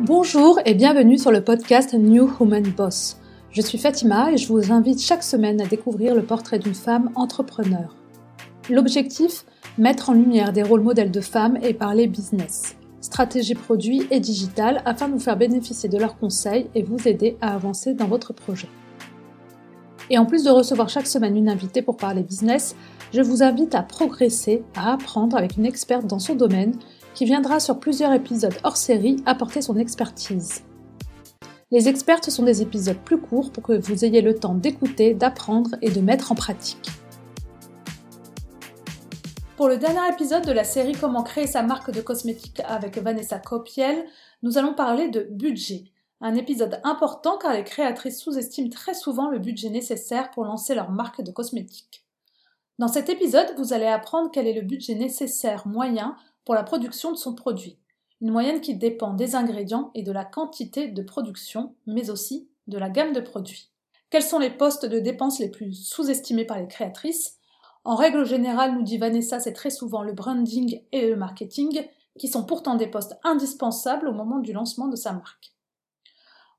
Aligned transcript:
Bonjour 0.00 0.60
et 0.64 0.74
bienvenue 0.74 1.18
sur 1.18 1.32
le 1.32 1.42
podcast 1.42 1.92
New 1.92 2.30
Human 2.38 2.62
Boss. 2.62 3.16
Je 3.50 3.60
suis 3.60 3.78
Fatima 3.78 4.30
et 4.30 4.36
je 4.36 4.46
vous 4.46 4.70
invite 4.70 5.02
chaque 5.02 5.24
semaine 5.24 5.60
à 5.60 5.66
découvrir 5.66 6.14
le 6.14 6.22
portrait 6.22 6.60
d'une 6.60 6.72
femme 6.74 7.10
entrepreneur. 7.16 7.96
L'objectif 8.70 9.44
Mettre 9.76 10.10
en 10.10 10.12
lumière 10.12 10.52
des 10.52 10.62
rôles 10.62 10.82
modèles 10.82 11.10
de 11.10 11.20
femmes 11.20 11.58
et 11.62 11.74
parler 11.74 12.06
business, 12.06 12.76
stratégie 13.00 13.56
produit 13.56 14.06
et 14.12 14.20
digital 14.20 14.82
afin 14.84 15.08
de 15.08 15.14
vous 15.14 15.18
faire 15.18 15.36
bénéficier 15.36 15.88
de 15.88 15.98
leurs 15.98 16.16
conseils 16.16 16.70
et 16.76 16.84
vous 16.84 17.08
aider 17.08 17.36
à 17.40 17.52
avancer 17.52 17.92
dans 17.92 18.06
votre 18.06 18.32
projet. 18.32 18.68
Et 20.10 20.18
en 20.18 20.26
plus 20.26 20.44
de 20.44 20.50
recevoir 20.50 20.88
chaque 20.88 21.08
semaine 21.08 21.36
une 21.36 21.48
invitée 21.48 21.82
pour 21.82 21.96
parler 21.96 22.22
business, 22.22 22.76
je 23.12 23.20
vous 23.20 23.42
invite 23.42 23.74
à 23.74 23.82
progresser, 23.82 24.62
à 24.76 24.92
apprendre 24.92 25.36
avec 25.36 25.56
une 25.56 25.66
experte 25.66 26.06
dans 26.06 26.20
son 26.20 26.36
domaine 26.36 26.74
qui 27.14 27.24
viendra 27.24 27.60
sur 27.60 27.80
plusieurs 27.80 28.12
épisodes 28.12 28.54
hors 28.64 28.76
série 28.76 29.16
apporter 29.26 29.62
son 29.62 29.76
expertise. 29.76 30.62
Les 31.70 31.88
expertes 31.88 32.30
sont 32.30 32.44
des 32.44 32.62
épisodes 32.62 32.96
plus 32.96 33.20
courts 33.20 33.52
pour 33.52 33.62
que 33.62 33.78
vous 33.78 34.04
ayez 34.04 34.22
le 34.22 34.34
temps 34.34 34.54
d'écouter, 34.54 35.14
d'apprendre 35.14 35.76
et 35.82 35.90
de 35.90 36.00
mettre 36.00 36.32
en 36.32 36.34
pratique. 36.34 36.88
Pour 39.58 39.68
le 39.68 39.76
dernier 39.76 40.08
épisode 40.12 40.46
de 40.46 40.52
la 40.52 40.64
série 40.64 40.92
Comment 40.92 41.24
créer 41.24 41.46
sa 41.46 41.62
marque 41.62 41.90
de 41.90 42.00
cosmétiques 42.00 42.62
avec 42.64 42.96
Vanessa 42.96 43.38
Copiel, 43.38 44.06
nous 44.42 44.56
allons 44.56 44.72
parler 44.72 45.08
de 45.08 45.26
budget. 45.30 45.84
Un 46.20 46.36
épisode 46.36 46.80
important 46.84 47.36
car 47.38 47.52
les 47.52 47.64
créatrices 47.64 48.20
sous-estiment 48.20 48.70
très 48.70 48.94
souvent 48.94 49.28
le 49.28 49.38
budget 49.38 49.68
nécessaire 49.70 50.30
pour 50.30 50.44
lancer 50.44 50.74
leur 50.74 50.90
marque 50.90 51.22
de 51.22 51.32
cosmétiques. 51.32 52.04
Dans 52.78 52.88
cet 52.88 53.08
épisode, 53.08 53.52
vous 53.58 53.72
allez 53.72 53.86
apprendre 53.86 54.30
quel 54.32 54.46
est 54.46 54.52
le 54.52 54.62
budget 54.62 54.94
nécessaire 54.94 55.66
moyen 55.66 56.16
pour 56.48 56.54
la 56.54 56.62
production 56.62 57.12
de 57.12 57.18
son 57.18 57.34
produit. 57.34 57.76
Une 58.22 58.30
moyenne 58.30 58.62
qui 58.62 58.74
dépend 58.74 59.12
des 59.12 59.34
ingrédients 59.34 59.90
et 59.94 60.02
de 60.02 60.12
la 60.12 60.24
quantité 60.24 60.88
de 60.88 61.02
production, 61.02 61.74
mais 61.86 62.08
aussi 62.08 62.48
de 62.68 62.78
la 62.78 62.88
gamme 62.88 63.12
de 63.12 63.20
produits. 63.20 63.68
Quels 64.08 64.22
sont 64.22 64.38
les 64.38 64.48
postes 64.48 64.86
de 64.86 64.98
dépenses 64.98 65.40
les 65.40 65.50
plus 65.50 65.74
sous-estimés 65.74 66.46
par 66.46 66.58
les 66.58 66.66
créatrices? 66.66 67.36
En 67.84 67.96
règle 67.96 68.24
générale, 68.24 68.74
nous 68.74 68.82
dit 68.82 68.96
Vanessa, 68.96 69.40
c'est 69.40 69.52
très 69.52 69.68
souvent 69.68 70.02
le 70.02 70.14
branding 70.14 70.80
et 70.90 71.10
le 71.10 71.16
marketing, 71.16 71.86
qui 72.18 72.28
sont 72.28 72.46
pourtant 72.46 72.76
des 72.76 72.86
postes 72.86 73.18
indispensables 73.24 74.08
au 74.08 74.14
moment 74.14 74.38
du 74.38 74.54
lancement 74.54 74.88
de 74.88 74.96
sa 74.96 75.12
marque. 75.12 75.52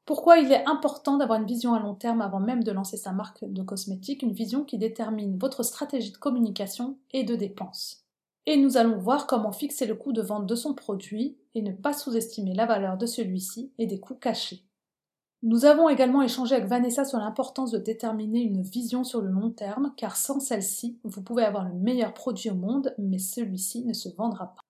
Pourquoi 0.06 0.38
il 0.38 0.52
est 0.52 0.68
important 0.68 1.18
d'avoir 1.18 1.40
une 1.40 1.48
vision 1.48 1.74
à 1.74 1.80
long 1.80 1.96
terme 1.96 2.22
avant 2.22 2.40
même 2.40 2.64
de 2.64 2.72
lancer 2.72 2.98
sa 2.98 3.12
marque 3.12 3.44
de 3.44 3.64
cosmétiques, 3.64 4.22
une 4.22 4.34
vision 4.34 4.64
qui 4.64 4.78
détermine 4.78 5.40
votre 5.40 5.64
stratégie 5.64 6.12
de 6.12 6.18
communication 6.18 7.00
et 7.10 7.24
de 7.24 7.34
dépenses 7.34 8.06
et 8.50 8.58
nous 8.58 8.78
allons 8.78 8.98
voir 8.98 9.28
comment 9.28 9.52
fixer 9.52 9.86
le 9.86 9.94
coût 9.94 10.12
de 10.12 10.24
vente 10.24 10.48
de 10.48 10.56
son 10.56 10.74
produit 10.74 11.38
et 11.54 11.62
ne 11.62 11.72
pas 11.72 11.94
sous-estimer 11.94 12.56
la 12.56 12.66
valeur 12.66 12.98
de 12.98 13.06
celui-ci 13.06 13.72
et 13.78 13.86
des 13.86 14.00
coûts 14.00 14.16
cachés. 14.16 14.66
Nous 15.44 15.66
avons 15.66 15.88
également 15.88 16.24
échangé 16.24 16.56
avec 16.56 16.68
Vanessa 16.68 17.06
sur 17.06 17.20
l'importance 17.20 17.70
de 17.70 17.78
déterminer 17.78 18.42
une 18.42 18.64
vision 18.64 19.04
sur 19.04 19.22
le 19.22 19.30
long 19.30 19.52
terme, 19.52 19.94
car 19.98 20.18
sans 20.18 20.40
celle-ci, 20.40 20.98
vous 21.04 21.22
pouvez 21.22 21.44
avoir 21.44 21.70
le 21.70 21.76
meilleur 21.76 22.12
produit 22.12 22.50
au 22.50 22.56
monde, 22.56 22.96
mais 22.98 23.20
celui-ci 23.20 23.86
ne 23.86 23.94
se 23.94 24.10
vendra 24.10 24.48
pas. 24.56 24.62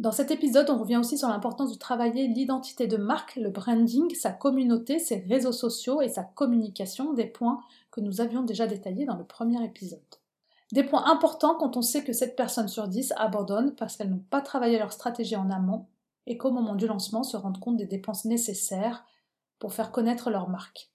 Dans 0.00 0.10
cet 0.10 0.32
épisode, 0.32 0.68
on 0.68 0.78
revient 0.78 0.96
aussi 0.96 1.16
sur 1.16 1.28
l'importance 1.28 1.72
de 1.72 1.78
travailler 1.78 2.26
l'identité 2.26 2.88
de 2.88 2.96
marque, 2.96 3.36
le 3.36 3.50
branding, 3.50 4.12
sa 4.16 4.32
communauté, 4.32 4.98
ses 4.98 5.18
réseaux 5.18 5.52
sociaux 5.52 6.02
et 6.02 6.08
sa 6.08 6.24
communication, 6.24 7.12
des 7.12 7.26
points 7.26 7.60
que 7.92 8.00
nous 8.00 8.20
avions 8.20 8.42
déjà 8.42 8.66
détaillés 8.66 9.06
dans 9.06 9.16
le 9.16 9.24
premier 9.24 9.64
épisode. 9.64 10.00
Des 10.72 10.82
points 10.82 11.06
importants 11.06 11.54
quand 11.54 11.76
on 11.76 11.82
sait 11.82 12.02
que 12.02 12.12
7 12.12 12.34
personnes 12.34 12.68
sur 12.68 12.88
10 12.88 13.14
abandonnent 13.16 13.74
parce 13.76 13.96
qu'elles 13.96 14.10
n'ont 14.10 14.24
pas 14.30 14.40
travaillé 14.40 14.78
leur 14.78 14.92
stratégie 14.92 15.36
en 15.36 15.50
amont 15.50 15.86
et 16.26 16.36
qu'au 16.36 16.50
moment 16.50 16.74
du 16.74 16.86
lancement 16.86 17.22
se 17.22 17.36
rendent 17.36 17.60
compte 17.60 17.76
des 17.76 17.86
dépenses 17.86 18.24
nécessaires 18.24 19.04
pour 19.58 19.72
faire 19.72 19.92
connaître 19.92 20.30
leur 20.30 20.48
marque. 20.48 20.90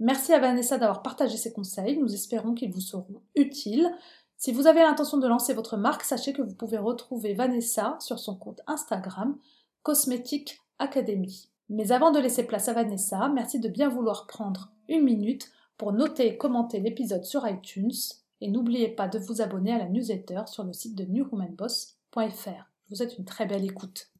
Merci 0.00 0.32
à 0.32 0.40
Vanessa 0.40 0.78
d'avoir 0.78 1.02
partagé 1.02 1.36
ses 1.36 1.52
conseils, 1.52 1.98
nous 1.98 2.14
espérons 2.14 2.54
qu'ils 2.54 2.72
vous 2.72 2.80
seront 2.80 3.22
utiles. 3.36 3.90
Si 4.36 4.50
vous 4.50 4.66
avez 4.66 4.80
l'intention 4.80 5.18
de 5.18 5.28
lancer 5.28 5.52
votre 5.52 5.76
marque, 5.76 6.02
sachez 6.02 6.32
que 6.32 6.42
vous 6.42 6.54
pouvez 6.54 6.78
retrouver 6.78 7.34
Vanessa 7.34 7.96
sur 8.00 8.18
son 8.18 8.34
compte 8.34 8.62
Instagram 8.66 9.36
Cosmetic 9.82 10.58
Academy. 10.78 11.50
Mais 11.68 11.92
avant 11.92 12.10
de 12.10 12.18
laisser 12.18 12.44
place 12.44 12.68
à 12.68 12.72
Vanessa, 12.72 13.28
merci 13.28 13.60
de 13.60 13.68
bien 13.68 13.88
vouloir 13.88 14.26
prendre 14.26 14.72
une 14.88 15.04
minute 15.04 15.52
pour 15.76 15.92
noter 15.92 16.26
et 16.26 16.36
commenter 16.36 16.80
l'épisode 16.80 17.24
sur 17.24 17.46
iTunes 17.46 17.92
et 18.40 18.48
n'oubliez 18.48 18.88
pas 18.88 19.08
de 19.08 19.18
vous 19.18 19.42
abonner 19.42 19.72
à 19.72 19.78
la 19.78 19.88
newsletter 19.88 20.42
sur 20.46 20.64
le 20.64 20.72
site 20.72 20.96
de 20.96 21.04
newhumanboss.fr. 21.04 22.16
Je 22.16 22.90
vous 22.90 22.96
souhaite 22.96 23.18
une 23.18 23.24
très 23.24 23.46
belle 23.46 23.64
écoute. 23.64 24.10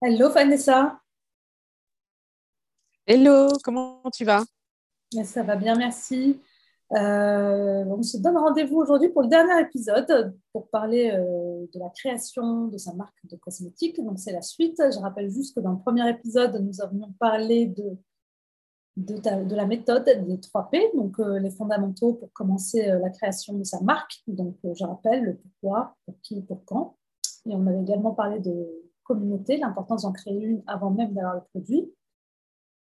Hello 0.00 0.30
Vanessa. 0.30 1.00
Hello, 3.06 3.48
comment 3.64 4.02
tu 4.12 4.24
vas? 4.24 4.44
Ça 5.24 5.42
va 5.42 5.56
bien, 5.56 5.74
merci. 5.74 6.40
Euh, 6.92 7.84
on 7.84 8.02
se 8.02 8.16
donne 8.16 8.38
rendez-vous 8.38 8.76
aujourd'hui 8.76 9.10
pour 9.10 9.22
le 9.22 9.28
dernier 9.28 9.60
épisode 9.60 10.34
pour 10.52 10.70
parler 10.70 11.10
euh, 11.10 11.66
de 11.74 11.78
la 11.78 11.90
création 11.90 12.68
de 12.68 12.78
sa 12.78 12.94
marque 12.94 13.18
de 13.24 13.36
cosmétiques. 13.36 14.02
Donc 14.02 14.18
c'est 14.18 14.32
la 14.32 14.42
suite. 14.42 14.78
Je 14.78 14.98
rappelle 14.98 15.30
juste 15.30 15.54
que 15.54 15.60
dans 15.60 15.72
le 15.72 15.78
premier 15.78 16.08
épisode, 16.08 16.54
nous 16.62 16.80
avions 16.80 17.12
parlé 17.18 17.66
de 17.66 17.98
de, 18.98 19.54
la 19.54 19.66
méthode 19.66 20.04
des 20.04 20.36
3P, 20.36 20.96
donc 20.96 21.18
euh, 21.20 21.38
les 21.38 21.50
fondamentaux 21.50 22.14
pour 22.14 22.32
commencer 22.32 22.88
euh, 22.88 22.98
la 22.98 23.10
création 23.10 23.54
de 23.54 23.64
sa 23.64 23.80
marque. 23.80 24.22
Donc, 24.26 24.56
euh, 24.64 24.74
je 24.74 24.84
rappelle 24.84 25.24
le 25.24 25.36
pourquoi, 25.36 25.96
pour 26.04 26.20
qui, 26.22 26.42
pour 26.42 26.64
quand. 26.64 26.96
Et 27.46 27.54
on 27.54 27.66
avait 27.66 27.80
également 27.80 28.12
parlé 28.12 28.40
de 28.40 28.68
communauté, 29.04 29.56
l'importance 29.56 30.02
d'en 30.02 30.12
créer 30.12 30.40
une 30.40 30.62
avant 30.66 30.90
même 30.90 31.14
d'avoir 31.14 31.36
le 31.36 31.42
produit. 31.52 31.92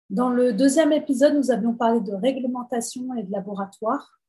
Dans 0.09 0.29
le 0.29 0.53
deuxième 0.53 0.91
épisode, 0.91 1.34
nous 1.34 1.51
avions 1.51 1.74
parlé 1.74 2.00
de 2.00 2.13
réglementation 2.13 3.13
et 3.16 3.24
de 3.24 3.31
laboratoire. 3.31 4.19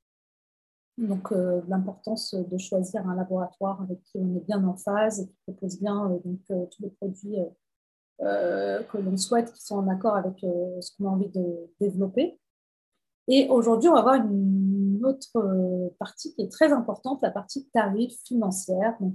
Donc, 0.97 1.33
l'importance 1.69 2.34
de 2.34 2.56
choisir 2.56 3.06
un 3.09 3.16
laboratoire 3.16 3.83
avec 3.83 4.03
qui 4.05 4.19
on 4.19 4.37
est 4.37 4.47
bien 4.47 4.65
en 4.65 4.77
phase 4.77 5.21
et 5.21 5.27
qui 5.27 5.37
propose 5.47 5.81
bien 5.81 6.09
donc, 6.25 6.39
tous 6.47 6.83
les 6.83 6.91
produits 6.91 7.37
que 8.20 8.98
l'on 8.98 9.16
souhaite, 9.16 9.52
qui 9.52 9.62
sont 9.62 9.76
en 9.76 9.88
accord 9.88 10.16
avec 10.16 10.42
euh, 10.44 10.80
ce 10.80 10.92
qu'on 10.97 11.06
a 11.06 11.10
envie 11.10 11.30
de 11.30 11.70
développer. 11.80 12.38
Et 13.26 13.48
aujourd'hui, 13.48 13.88
on 13.88 13.94
va 13.94 14.02
voir 14.02 14.16
une 14.16 15.00
autre 15.04 15.36
euh, 15.36 15.88
partie 15.98 16.34
qui 16.34 16.42
est 16.42 16.53
très 16.53 16.72
importante, 16.72 17.22
la 17.22 17.30
partie 17.30 17.66
tarif 17.72 18.12
financière, 18.24 18.94
donc, 19.00 19.14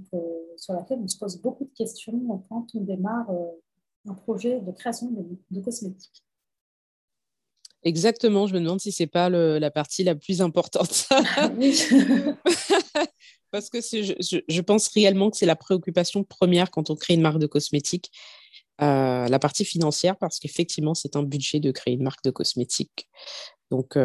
sur 0.56 0.74
laquelle 0.74 0.98
on 1.02 1.08
se 1.08 1.18
pose 1.18 1.40
beaucoup 1.40 1.64
de 1.64 1.72
questions 1.76 2.44
quand 2.48 2.66
on 2.74 2.80
démarre 2.80 3.30
un 4.08 4.14
projet 4.14 4.60
de 4.60 4.72
création 4.72 5.10
de, 5.50 5.60
cosmétiques. 5.60 6.24
Exactement, 7.82 8.46
je 8.46 8.54
me 8.54 8.60
demande 8.60 8.80
si 8.80 8.92
ce 8.92 9.02
n'est 9.02 9.06
pas 9.06 9.30
la 9.30 9.70
partie 9.70 10.04
la 10.04 10.14
plus 10.14 10.42
importante. 10.42 11.08
Parce 13.50 13.70
que 13.70 13.80
je, 13.80 14.40
je, 14.46 14.60
pense 14.60 14.88
réellement 14.88 15.30
que 15.30 15.36
c'est 15.36 15.46
la 15.46 15.56
préoccupation 15.56 16.22
première 16.22 16.70
quand 16.70 16.90
on 16.90 16.94
crée 16.94 17.14
une 17.14 17.22
marque 17.22 17.38
de 17.38 17.46
cosmétiques 17.46 18.12
la 18.80 19.38
partie 19.38 19.64
financière 19.64 20.16
parce 20.16 20.38
qu'effectivement, 20.38 20.94
c'est 20.94 21.16
un 21.16 21.22
budget 21.22 21.60
de 21.60 21.70
créer 21.70 21.94
une 21.94 22.02
marque 22.02 22.24
de 22.24 22.30
cosmétiques. 22.30 23.08
Donc, 23.70 23.96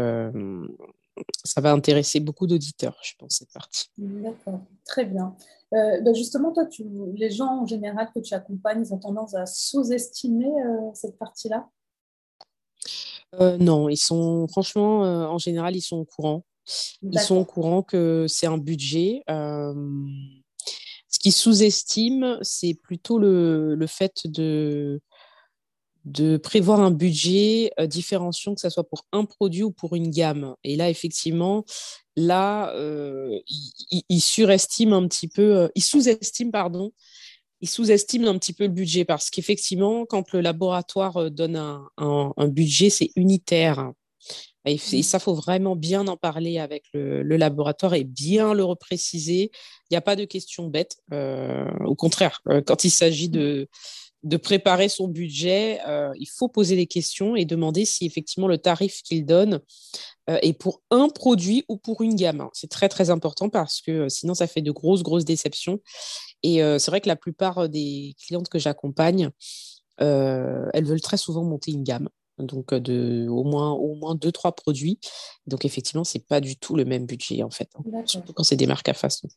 ça 1.44 1.62
va 1.62 1.72
intéresser 1.72 2.20
beaucoup 2.20 2.48
d'auditeurs, 2.48 2.98
je 3.02 3.14
pense, 3.18 3.38
cette 3.38 3.52
partie. 3.54 3.90
D'accord, 3.98 4.62
très 4.86 5.06
bien. 5.06 5.36
Euh, 5.74 6.02
ben, 6.02 6.14
justement, 6.14 6.52
toi, 6.52 6.66
tu, 6.66 6.86
les 7.16 7.32
gens 7.32 7.62
en 7.62 7.66
général 7.66 8.10
que 8.14 8.20
tu 8.20 8.34
accompagnes, 8.34 8.84
ils 8.86 8.94
ont 8.94 9.00
tendance 9.00 9.34
à 9.36 9.46
sous-estimer 9.46 10.48
euh, 10.48 10.92
cette 10.94 11.18
partie-là? 11.18 11.70
Euh, 13.40 13.58
Non, 13.58 13.90
ils 13.90 13.98
sont, 13.98 14.48
franchement, 14.48 15.02
en 15.02 15.38
général, 15.38 15.76
ils 15.76 15.82
sont 15.82 15.98
au 15.98 16.06
courant. 16.06 16.44
Ils 17.02 17.20
sont 17.20 17.38
au 17.38 17.46
courant 17.46 17.84
que 17.84 18.26
c'est 18.28 18.48
un 18.48 18.58
budget 18.58 19.22
sous-estime, 21.32 22.38
c'est 22.42 22.74
plutôt 22.76 23.20
le, 23.20 23.86
fait 23.88 24.26
de, 24.26 25.02
prévoir 26.44 26.82
un 26.82 26.92
budget 26.92 27.72
euh, 27.80 27.88
différenciant, 27.88 28.56
que 28.56 28.62
ce 28.62 28.70
soit 28.70 28.88
pour 28.88 29.06
un 29.12 29.26
produit 29.26 29.64
ou 29.64 29.72
pour 29.72 29.96
une 29.96 30.10
gamme. 30.10 30.56
Et 30.64 30.76
là, 30.76 30.90
effectivement, 30.90 31.66
là, 32.16 32.74
euh, 32.76 33.40
il, 34.10 34.22
surestime 34.22 34.94
un 34.94 35.08
petit 35.08 35.28
peu, 35.28 35.58
euh, 35.58 35.68
il 35.76 35.84
sous-estime, 35.84 36.52
pardon, 36.52 36.92
il 37.62 37.70
sous-estime 37.70 38.26
un 38.26 38.38
petit 38.38 38.54
peu 38.54 38.66
le 38.66 38.72
budget 38.72 39.06
parce 39.06 39.30
qu'effectivement, 39.30 40.06
quand 40.06 40.32
le 40.34 40.42
laboratoire 40.42 41.32
donne 41.32 41.56
un, 41.56 41.90
un 41.98 42.48
budget, 42.48 42.90
c'est 42.90 43.12
unitaire. 43.16 43.92
Et, 44.66 44.76
mmh. 44.76 45.04
ça, 45.04 45.20
faut 45.20 45.36
vraiment 45.36 45.76
bien 45.76 46.08
en 46.08 46.18
parler 46.18 46.58
avec 46.60 46.86
le, 46.94 47.22
laboratoire 47.24 47.94
et 47.94 48.04
bien 48.04 48.54
le 48.54 48.64
repréciser. 48.64 49.52
Il 49.90 49.94
n'y 49.94 49.98
a 49.98 50.02
pas 50.02 50.16
de 50.16 50.26
questions 50.26 50.68
bêtes. 50.68 50.98
Euh, 51.14 51.70
au 51.86 51.96
contraire, 51.96 52.42
euh, 52.50 52.62
quand 52.66 52.84
il 52.84 52.90
s'agit 52.90 53.30
de, 53.30 53.68
de 54.24 54.38
préparer 54.38 54.90
son 54.90 55.08
budget, 55.08 55.80
euh, 55.88 56.12
il 56.20 56.28
faut 56.28 56.48
poser 56.48 56.76
des 56.76 56.88
questions 56.88 57.36
et 57.36 57.46
demander 57.46 57.86
si 57.86 58.06
effectivement 58.06 58.48
le 58.48 58.58
tarif 58.58 59.04
qu'il 59.04 59.24
donne 59.26 59.62
euh, 60.32 60.40
est 60.42 60.54
pour 60.54 60.82
un 60.90 61.10
produit 61.10 61.64
ou 61.70 61.78
pour 61.78 62.02
une 62.02 62.16
gamme. 62.16 62.50
C'est 62.54 62.70
très 62.70 62.90
très 62.90 63.12
important 63.12 63.50
parce 63.50 63.82
que 63.82 64.10
sinon 64.10 64.34
ça 64.34 64.48
fait 64.48 64.62
de 64.62 64.72
grosses 64.72 65.04
grosses 65.04 65.26
déceptions. 65.26 65.80
Et 66.42 66.58
c'est 66.78 66.92
vrai 66.92 67.02
que 67.02 67.08
la 67.08 67.16
plupart 67.16 67.70
des 67.70 68.14
clientes 68.24 68.50
que 68.50 68.60
j'accompagne, 68.60 69.32
elles 69.98 70.86
veulent 70.86 71.02
très 71.02 71.18
souvent 71.18 71.44
monter 71.44 71.72
une 71.72 71.84
gamme. 71.84 72.08
Donc 72.38 72.74
de 72.74 73.28
au 73.30 73.44
moins 73.44 73.72
au 73.72 73.96
moins 73.96 74.16
deux 74.16 74.32
trois 74.32 74.54
produits. 74.54 75.00
Donc 75.48 75.66
effectivement 75.66 76.04
c'est 76.04 76.28
pas 76.28 76.42
du 76.42 76.58
tout 76.58 76.76
le 76.76 76.86
même 76.86 77.06
budget 77.06 77.44
en 77.44 77.50
fait, 77.50 77.70
hein, 77.76 78.04
surtout 78.06 78.34
quand 78.34 78.44
c'est 78.44 78.58
des 78.58 78.68
marques 78.68 78.90
à 78.90 78.94
façon. 78.94 79.28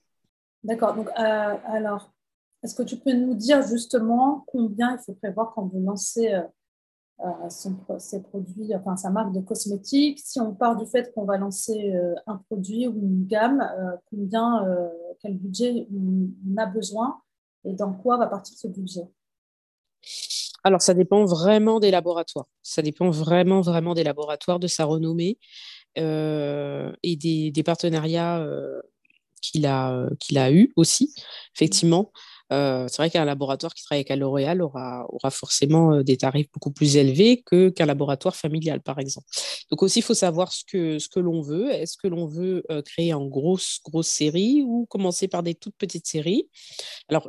D'accord. 0.64 0.94
Donc 0.94 1.08
alors 1.14 2.10
est-ce 2.62 2.74
que 2.74 2.82
tu 2.82 2.96
peux 2.96 3.12
nous 3.12 3.34
dire 3.34 3.62
justement 3.62 4.44
combien 4.48 4.96
il 4.96 4.98
faut 4.98 5.14
prévoir 5.14 5.52
quand 5.54 5.66
vous 5.66 5.80
lancez 5.80 6.34
euh, 6.34 6.42
euh, 7.20 7.98
ses 7.98 8.22
produits, 8.22 8.74
enfin 8.74 8.96
sa 8.96 9.10
marque 9.10 9.32
de 9.32 9.40
cosmétiques? 9.40 10.18
Si 10.18 10.40
on 10.40 10.54
part 10.54 10.76
du 10.76 10.84
fait 10.86 11.12
qu'on 11.14 11.24
va 11.24 11.38
lancer 11.38 11.94
euh, 11.94 12.14
un 12.26 12.36
produit 12.36 12.88
ou 12.88 12.98
une 13.00 13.26
gamme, 13.26 13.62
combien, 14.10 14.66
quel 15.20 15.36
budget 15.36 15.86
on, 15.94 16.56
a 16.56 16.66
besoin 16.66 17.20
et 17.64 17.74
dans 17.74 17.92
quoi 17.92 18.16
va 18.16 18.26
partir 18.26 18.56
ce 18.56 18.66
budget? 18.66 19.08
Alors, 20.68 20.82
ça 20.82 20.94
dépend 20.94 21.24
vraiment 21.24 21.80
des 21.80 21.90
laboratoires. 21.90 22.46
Ça 22.62 22.82
dépend 22.82 23.10
vraiment, 23.10 23.60
vraiment 23.60 23.94
des 23.94 24.04
laboratoires, 24.04 24.58
de 24.58 24.66
sa 24.66 24.84
renommée 24.84 25.38
et 25.96 27.16
des, 27.16 27.62
partenariats 27.64 28.46
qu'il 29.42 29.66
a, 29.66 30.08
qu'il 30.20 30.38
a 30.38 30.52
eu 30.52 30.72
aussi, 30.76 31.12
effectivement. 31.56 32.12
Euh, 32.52 32.86
c'est 32.88 32.96
vrai 33.02 33.10
qu'un 33.10 33.24
laboratoire 33.24 33.74
qui 33.74 33.84
travaille 33.84 34.04
avec 34.08 34.18
L'Oréal 34.18 34.62
aura, 34.62 35.06
aura 35.10 35.30
forcément 35.30 35.92
euh, 35.92 36.02
des 36.02 36.16
tarifs 36.16 36.50
beaucoup 36.52 36.70
plus 36.70 36.96
élevés 36.96 37.42
que, 37.44 37.68
qu'un 37.68 37.86
laboratoire 37.86 38.36
familial, 38.36 38.80
par 38.80 38.98
exemple. 38.98 39.26
Donc 39.70 39.82
aussi, 39.82 39.98
il 39.98 40.02
faut 40.02 40.14
savoir 40.14 40.52
ce 40.52 40.64
que, 40.64 40.98
ce 40.98 41.08
que 41.08 41.20
l'on 41.20 41.42
veut. 41.42 41.70
Est-ce 41.70 41.96
que 41.98 42.08
l'on 42.08 42.26
veut 42.26 42.64
euh, 42.70 42.80
créer 42.82 43.12
en 43.12 43.26
grosse, 43.26 43.80
grosse 43.84 44.08
série 44.08 44.62
ou 44.64 44.86
commencer 44.86 45.28
par 45.28 45.42
des 45.42 45.54
toutes 45.54 45.76
petites 45.76 46.06
séries? 46.06 46.48
Alors, 47.08 47.28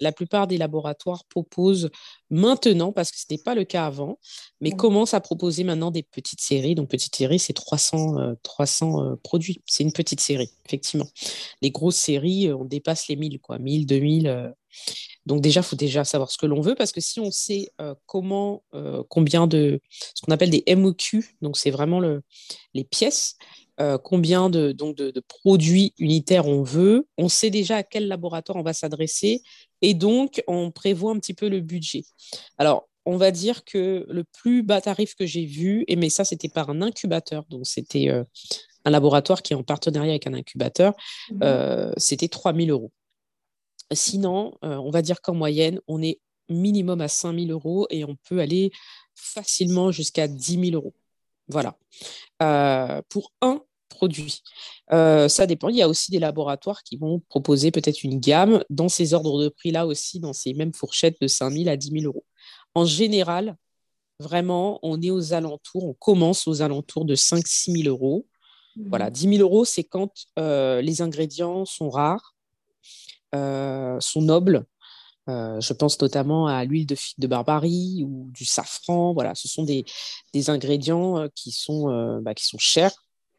la 0.00 0.12
plupart 0.12 0.46
des 0.46 0.56
laboratoires 0.56 1.24
proposent 1.26 1.90
maintenant, 2.30 2.92
parce 2.92 3.10
que 3.10 3.18
ce 3.18 3.24
n'était 3.30 3.42
pas 3.42 3.54
le 3.54 3.64
cas 3.64 3.86
avant, 3.86 4.18
mais 4.60 4.70
commencent 4.70 5.14
à 5.14 5.20
proposer 5.20 5.64
maintenant 5.64 5.90
des 5.90 6.02
petites 6.02 6.40
séries. 6.40 6.74
Donc, 6.74 6.88
petite 6.88 7.14
série, 7.14 7.38
c'est 7.38 7.52
300, 7.52 8.36
300 8.42 9.00
euh, 9.00 9.12
euh, 9.12 9.16
produits. 9.22 9.62
C'est 9.66 9.82
une 9.82 9.92
petite 9.92 10.20
série, 10.20 10.50
effectivement. 10.66 11.06
Les 11.60 11.70
grosses 11.70 11.96
séries, 11.96 12.48
euh, 12.48 12.56
on 12.56 12.64
dépasse 12.64 13.08
les 13.08 13.16
1000, 13.16 13.40
quoi. 13.40 13.58
1000, 13.58 13.86
2000. 13.86 14.54
Donc, 15.26 15.42
déjà, 15.42 15.60
il 15.60 15.64
faut 15.64 15.76
déjà 15.76 16.04
savoir 16.04 16.30
ce 16.30 16.38
que 16.38 16.46
l'on 16.46 16.60
veut, 16.60 16.74
parce 16.74 16.92
que 16.92 17.00
si 17.00 17.20
on 17.20 17.30
sait 17.30 17.68
comment, 18.06 18.62
combien 19.08 19.46
de, 19.46 19.80
ce 20.14 20.22
qu'on 20.22 20.32
appelle 20.32 20.50
des 20.50 20.64
MOQ, 20.74 21.36
donc 21.42 21.58
c'est 21.58 21.70
vraiment 21.70 22.00
le, 22.00 22.22
les 22.72 22.84
pièces, 22.84 23.36
combien 24.02 24.48
de, 24.48 24.72
donc 24.72 24.96
de, 24.96 25.10
de, 25.10 25.20
produits 25.20 25.92
unitaires 25.98 26.46
on 26.46 26.62
veut, 26.62 27.06
on 27.18 27.28
sait 27.28 27.50
déjà 27.50 27.76
à 27.76 27.82
quel 27.82 28.08
laboratoire 28.08 28.56
on 28.56 28.62
va 28.62 28.72
s'adresser 28.72 29.42
et 29.82 29.94
donc, 29.94 30.42
on 30.46 30.70
prévoit 30.70 31.12
un 31.12 31.18
petit 31.18 31.34
peu 31.34 31.48
le 31.48 31.60
budget. 31.60 32.04
Alors, 32.58 32.88
on 33.06 33.16
va 33.16 33.30
dire 33.30 33.64
que 33.64 34.06
le 34.08 34.24
plus 34.24 34.62
bas 34.62 34.80
tarif 34.80 35.14
que 35.14 35.26
j'ai 35.26 35.44
vu, 35.44 35.84
et 35.88 35.96
mais 35.96 36.10
ça, 36.10 36.24
c'était 36.24 36.48
par 36.48 36.70
un 36.70 36.82
incubateur, 36.82 37.44
donc 37.48 37.66
c'était 37.66 38.08
euh, 38.08 38.24
un 38.84 38.90
laboratoire 38.90 39.42
qui 39.42 39.52
est 39.52 39.56
en 39.56 39.62
partenariat 39.62 40.12
avec 40.12 40.26
un 40.26 40.34
incubateur, 40.34 40.94
mhm. 41.30 41.40
euh, 41.42 41.92
c'était 41.96 42.28
3 42.28 42.54
000 42.54 42.68
euros. 42.68 42.92
Sinon, 43.92 44.56
euh, 44.64 44.76
on 44.76 44.90
va 44.90 45.02
dire 45.02 45.20
qu'en 45.22 45.34
moyenne, 45.34 45.80
on 45.88 46.02
est 46.02 46.20
minimum 46.48 47.00
à 47.00 47.08
5 47.08 47.38
000 47.38 47.50
euros 47.50 47.86
et 47.90 48.04
on 48.04 48.16
peut 48.28 48.40
aller 48.40 48.70
facilement 49.14 49.90
jusqu'à 49.90 50.28
10 50.28 50.70
000 50.70 50.74
euros. 50.74 50.94
Voilà. 51.48 51.76
pour 53.08 53.32
un 53.40 53.60
produit. 54.00 54.42
Euh, 54.92 55.28
ça 55.28 55.46
dépend. 55.46 55.68
Il 55.68 55.76
y 55.76 55.82
a 55.82 55.88
aussi 55.88 56.10
des 56.10 56.18
laboratoires 56.18 56.82
qui 56.82 56.96
vont 56.96 57.20
proposer 57.28 57.70
peut-être 57.70 58.02
une 58.02 58.18
gamme 58.18 58.64
dans 58.70 58.88
ces 58.88 59.12
ordres 59.12 59.42
de 59.42 59.50
prix-là 59.50 59.86
aussi, 59.86 60.20
dans 60.20 60.32
ces 60.32 60.54
mêmes 60.54 60.72
fourchettes 60.72 61.20
de 61.20 61.26
5 61.26 61.50
000 61.50 61.68
à 61.68 61.76
10 61.76 62.00
000 62.00 62.04
euros. 62.06 62.24
En 62.74 62.86
général, 62.86 63.56
vraiment, 64.18 64.78
on 64.82 64.98
est 65.02 65.10
aux 65.10 65.34
alentours, 65.34 65.84
on 65.84 65.92
commence 65.92 66.48
aux 66.48 66.62
alentours 66.62 67.04
de 67.04 67.14
5-6 67.14 67.82
000 67.82 67.94
euros. 67.94 68.26
Mmh. 68.76 68.88
Voilà, 68.88 69.10
10 69.10 69.36
000 69.36 69.42
euros, 69.42 69.66
c'est 69.66 69.84
quand 69.84 70.12
euh, 70.38 70.80
les 70.80 71.02
ingrédients 71.02 71.66
sont 71.66 71.90
rares, 71.90 72.34
euh, 73.34 74.00
sont 74.00 74.22
nobles. 74.22 74.64
je 75.28 75.72
pense 75.74 76.00
notamment 76.00 76.46
à 76.46 76.64
l'huile 76.64 76.86
de 76.86 76.94
figue 76.94 77.20
de 77.20 77.26
barbarie 77.26 78.02
ou 78.06 78.30
du 78.32 78.46
safran. 78.46 79.12
Voilà, 79.12 79.34
ce 79.34 79.46
sont 79.46 79.64
des, 79.64 79.84
ingrédients 80.48 81.28
qui 81.34 81.52
sont, 81.52 81.82
bah, 82.22 82.34
qui 82.34 82.46
sont 82.46 82.58
chers 82.58 82.94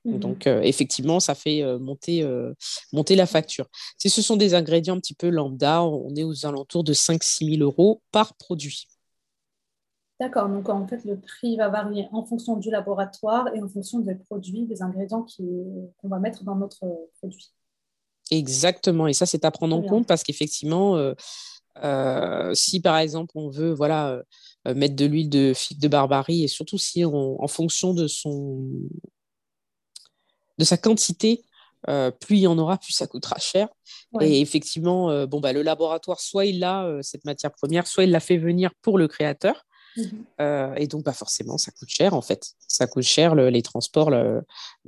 Mmh 0.05 0.17
Donc, 0.17 0.47
euh, 0.47 0.61
effectivement, 0.61 1.19
ça 1.19 1.35
fait 1.35 1.61
euh, 1.61 1.77
monter, 1.77 2.23
euh, 2.23 2.53
monter 2.91 3.15
la 3.15 3.25
facture. 3.25 3.67
Si 3.97 4.09
ce 4.09 4.21
sont 4.21 4.35
des 4.35 4.55
ingrédients 4.55 4.95
un 4.95 4.99
petit 4.99 5.13
peu 5.13 5.29
lambda, 5.29 5.83
on 5.83 6.15
est 6.15 6.23
aux 6.23 6.45
alentours 6.45 6.83
de 6.83 6.93
5-6 6.93 7.57
000 7.57 7.63
euros 7.63 8.01
par 8.11 8.33
produit. 8.35 8.87
D'accord, 10.19 10.49
donc 10.49 10.69
en 10.69 10.87
fait, 10.87 11.03
le 11.03 11.19
prix 11.19 11.57
va 11.57 11.69
varier 11.69 12.07
en 12.11 12.23
fonction 12.23 12.55
du 12.57 12.69
laboratoire 12.69 13.47
et 13.55 13.61
en 13.61 13.67
fonction 13.67 13.99
des 13.99 14.15
produits, 14.15 14.65
des 14.65 14.83
ingrédients 14.83 15.25
qu'on 15.37 16.07
va 16.07 16.19
mettre 16.19 16.43
dans 16.43 16.55
notre 16.55 16.85
produit. 17.17 17.51
Exactement, 18.29 19.07
et 19.07 19.13
ça, 19.13 19.25
c'est 19.25 19.45
à 19.45 19.51
prendre 19.51 19.75
en 19.75 19.81
compte 19.81 20.05
parce 20.07 20.21
qu'effectivement, 20.21 20.95
si 22.53 22.81
par 22.81 22.97
exemple 22.97 23.31
on 23.33 23.49
veut 23.49 23.73
voilà, 23.73 24.21
mettre 24.63 24.95
de 24.95 25.05
l'huile 25.05 25.29
de 25.29 25.53
figue 25.55 25.79
de 25.79 25.87
barbarie 25.87 26.43
et 26.43 26.47
surtout 26.47 26.77
si 26.77 27.03
en 27.03 27.47
fonction 27.47 27.95
de 27.95 28.05
son, 28.05 28.69
de 30.61 30.65
sa 30.65 30.77
quantité, 30.77 31.43
euh, 31.89 32.11
plus 32.11 32.37
il 32.37 32.41
y 32.41 32.47
en 32.47 32.57
aura, 32.59 32.77
plus 32.77 32.93
ça 32.93 33.07
coûtera 33.07 33.39
cher. 33.39 33.67
Et 34.19 34.41
effectivement, 34.41 35.09
euh, 35.09 35.25
bon, 35.25 35.39
bah, 35.39 35.53
le 35.53 35.63
laboratoire, 35.63 36.19
soit 36.19 36.45
il 36.45 36.63
a 36.63 36.85
euh, 36.85 36.99
cette 37.01 37.25
matière 37.25 37.51
première, 37.51 37.87
soit 37.87 38.03
il 38.03 38.11
l'a 38.11 38.19
fait 38.19 38.37
venir 38.37 38.71
pour 38.81 38.97
le 38.97 39.07
créateur. 39.07 39.65
Mhm. 39.97 40.77
et 40.77 40.87
donc, 40.87 41.03
pas 41.03 41.11
bah, 41.11 41.15
forcément, 41.15 41.57
ça 41.57 41.69
coûte 41.71 41.89
cher 41.89 42.13
en 42.13 42.21
fait. 42.21 42.51
Ça 42.65 42.87
coûte 42.87 43.03
cher 43.03 43.35
les 43.35 43.61
transports, 43.61 44.09
le, 44.09 44.41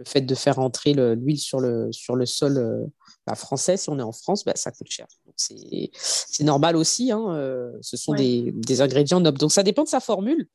fait 0.05 0.21
de 0.21 0.33
faire 0.33 0.59
entrer 0.59 0.93
l'huile 0.93 1.39
sur 1.39 1.59
le, 1.59 1.91
sur 1.91 2.15
le 2.15 2.25
sol 2.25 2.89
bah, 3.27 3.35
français, 3.35 3.75
si 3.75 3.89
on 3.89 3.99
est 3.99 4.03
en 4.03 4.13
France, 4.13 4.45
bah, 4.45 4.53
ça 4.55 4.71
coûte 4.71 4.89
cher. 4.89 5.07
C'est 5.35 6.43
normal 6.43 6.77
aussi, 6.77 7.11
hein, 7.11 7.73
ce 7.81 7.97
sont 7.97 8.13
des, 8.13 8.53
des, 8.53 8.79
ingrédients 8.79 9.19
nobles. 9.19 9.39
Donc, 9.39 9.51
ça 9.51 9.63
dépend 9.63 9.83
de 9.83 9.89
sa 9.89 9.99
formule. 9.99 10.47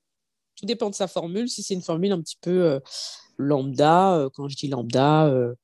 Tout 0.56 0.64
dépend 0.64 0.88
de 0.88 0.94
sa 0.94 1.08
formule. 1.08 1.50
Si 1.50 1.62
c'est 1.62 1.74
une 1.74 1.82
formule 1.82 2.12
un 2.12 2.22
petit 2.22 2.38
peu 2.40 2.80
lambda, 3.38 4.14
euh, 4.14 4.28
quand 4.34 4.48
je 4.48 4.56
dis 4.56 4.68
lambda, 4.68 5.26
euh, 5.26 5.54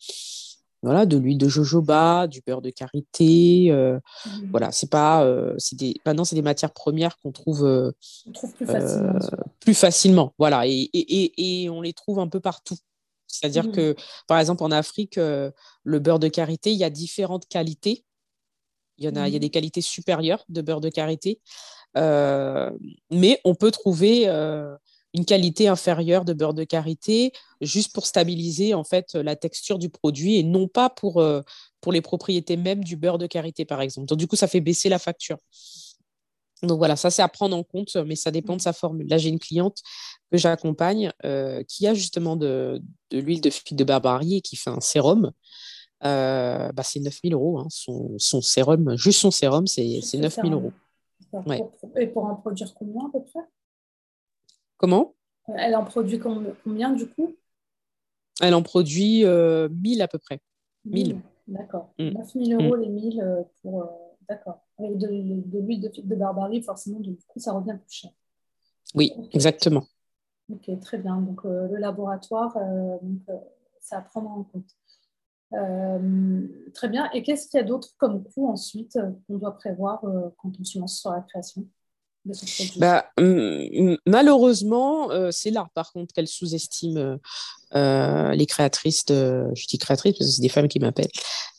voilà, 0.82 1.06
de 1.06 1.17
l'huile 1.17 1.38
de 1.38 1.49
jojoba, 1.49 2.26
du 2.26 2.41
beurre 2.47 2.62
de 2.62 2.71
karité. 2.71 3.67
Euh, 3.71 3.99
mmh. 4.26 4.31
Voilà, 4.50 4.72
c'est 4.72 4.91
pas. 4.91 5.27
c'est 5.58 5.77
des, 5.77 5.94
maintenant, 6.06 6.25
c'est 6.25 6.37
des 6.37 6.43
matières 6.43 6.72
premières 6.72 7.19
qu'on 7.19 7.32
trouve, 7.32 7.93
plus, 8.56 8.67
facilement, 8.67 9.19
plus, 9.60 9.75
facilement. 9.75 10.34
Voilà, 10.39 10.67
et, 10.67 10.72
et, 10.93 11.63
et, 11.63 11.70
on 11.70 11.81
les 11.81 11.94
trouve 11.94 12.19
un 12.19 12.29
peu 12.29 12.41
partout. 12.41 12.77
C'est-à-dire 13.27 13.67
mmh. 13.67 13.72
que, 13.72 13.96
par 14.29 14.39
exemple, 14.39 14.63
en 14.63 14.70
Afrique, 14.70 15.17
le 15.17 15.99
beurre 15.99 16.19
de 16.19 16.29
karité, 16.29 16.70
il 16.70 16.79
y 16.79 16.84
a 16.84 16.91
différentes 16.91 17.49
qualités. 17.49 18.05
Il 18.99 19.05
y, 19.05 19.08
en 19.08 19.17
a, 19.17 19.27
il 19.27 19.32
y 19.32 19.37
a 19.37 19.39
mmh. 19.39 19.41
des 19.41 19.51
qualités 19.51 19.81
supérieures 19.81 20.44
de 20.51 20.60
beurre 20.60 20.82
de 20.82 20.91
karité. 20.91 21.41
mais 21.96 23.41
on 23.44 23.55
peut 23.55 23.70
trouver 23.70 24.29
une 25.15 25.25
qualité 25.25 25.69
inférieure 25.69 26.25
de 26.25 26.33
beurre 26.33 26.55
de 26.55 26.65
karité 26.65 27.33
juste 27.61 27.94
pour 27.94 28.05
stabiliser 28.05 28.75
en 28.75 28.85
fait 28.85 29.15
la 29.15 29.37
texture 29.37 29.79
du 29.79 29.89
produit 29.89 30.37
et 30.39 30.43
non 30.43 30.69
pas 30.69 30.91
pour, 30.91 31.21
euh, 31.21 31.41
pour 31.81 31.93
les 31.93 32.01
propriétés 32.01 32.56
même 32.56 32.83
du 32.83 32.97
beurre 32.97 33.19
de 33.19 33.27
karité 33.27 33.65
par 33.65 33.81
exemple. 33.81 34.09
Donc 34.09 34.19
du 34.19 34.27
coup 34.27 34.37
ça 34.37 34.49
fait 34.49 34.61
baisser 34.61 34.89
la 34.89 34.99
facture. 34.99 35.39
Donc 36.63 36.79
voilà, 36.79 36.97
ça 36.97 37.11
c'est 37.11 37.23
à 37.23 37.29
prendre 37.29 37.56
en 37.56 37.63
compte, 37.63 37.94
mais 38.06 38.17
ça 38.17 38.31
dépend 38.31 38.56
de 38.56 38.61
sa 38.61 38.73
formule. 38.73 39.06
Là 39.09 39.19
j'ai 39.19 39.29
une 39.29 39.39
cliente 39.39 39.79
que 40.33 40.37
j'accompagne 40.37 41.13
euh, 41.25 41.63
qui 41.69 41.87
a 41.87 41.94
justement 41.94 42.37
de, 42.37 42.83
de 43.11 43.19
l'huile 43.19 43.41
de 43.41 43.51
figue 43.51 43.79
de 43.79 43.85
barbarie 43.85 44.37
et 44.37 44.41
qui 44.41 44.56
fait 44.56 44.71
un 44.71 44.81
sérum. 44.81 45.31
Euh, 46.05 46.71
bah, 46.73 46.83
c'est 46.83 47.01
9000 47.01 47.35
euros. 47.35 47.59
Hein. 47.59 47.67
Son, 47.71 48.15
son, 48.19 48.43
sérum, 48.43 48.97
juste 48.97 49.21
son 49.21 49.31
sérum, 49.31 49.67
c'est 49.67 50.01
9000 50.15 50.53
euros. 50.53 50.73
Et 51.97 52.06
pour 52.09 52.25
en 52.25 52.35
produire 52.37 52.75
combien 52.75 53.06
à 53.06 53.11
peu 53.13 53.23
près? 53.25 53.41
Comment? 54.77 55.15
Elle 55.57 55.77
en 55.77 55.85
produit 55.85 56.19
combien 56.19 56.93
du 56.93 57.07
coup? 57.09 57.37
Elle 58.41 58.55
en 58.55 58.63
produit 58.63 59.25
euh, 59.25 59.69
1000 59.71 60.03
à 60.03 60.09
peu 60.09 60.19
près. 60.19 60.41
1000. 60.85 61.21
D'accord. 61.47 61.93
9000 61.99 62.57
mm. 62.57 62.61
euros 62.61 62.77
mm. 62.77 62.81
les 62.81 62.89
1000 62.89 63.21
euh, 63.21 63.43
pour. 63.63 63.83
Euh, 63.83 63.87
d'accord. 64.29 64.61
Avec 64.79 64.99
de, 64.99 65.07
l'huile 65.07 65.81
de, 65.81 65.91
de, 66.03 66.15
barbarie, 66.15 66.63
forcément, 66.63 66.99
du 66.99 67.17
coup, 67.29 67.39
ça 67.39 67.53
revient 67.53 67.77
plus 67.79 67.95
cher. 67.95 68.11
Oui, 68.95 69.13
exactement. 69.33 69.85
Ok, 70.53 70.69
très 70.81 70.99
bien. 70.99 71.21
Donc, 71.21 71.45
euh, 71.45 71.69
le 71.69 71.77
laboratoire, 71.77 72.55
donc, 73.03 73.21
ça 73.81 73.99
à 73.99 74.03
prendre 74.03 74.31
en 74.31 74.45
compte. 74.45 74.71
très 76.73 76.89
bien. 76.89 77.11
Et 77.13 77.23
qu'est-ce 77.23 77.49
qu'il 77.49 77.59
y 77.59 77.63
a 77.63 77.67
d'autre 77.67 77.91
comme 77.99 78.25
coût 78.25 78.49
ensuite 78.49 78.99
qu'on 79.27 79.39
doit 79.39 79.57
prévoir 79.57 80.01
quand 80.39 80.53
on 80.59 80.65
se 80.65 80.79
lance 80.79 80.99
sur 80.99 81.13
la 81.13 81.21
création? 81.21 81.67
Bah, 82.77 83.11
malheureusement, 84.07 85.11
c'est 85.31 85.51
là, 85.51 85.69
par 85.75 85.93
contre, 85.93 86.15
qu'elle 86.15 86.29
sous-estime 86.29 87.19
les 87.73 88.47
créatrices 88.47 89.05
de, 89.07 89.49
je 89.55 89.67
dis 89.67 89.79
créatrices 89.79 90.17
parce 90.19 90.31
que 90.31 90.35
c'est 90.37 90.43
des 90.43 90.49
femmes 90.49 90.69
qui 90.69 90.81
m'appellent, 90.81 91.13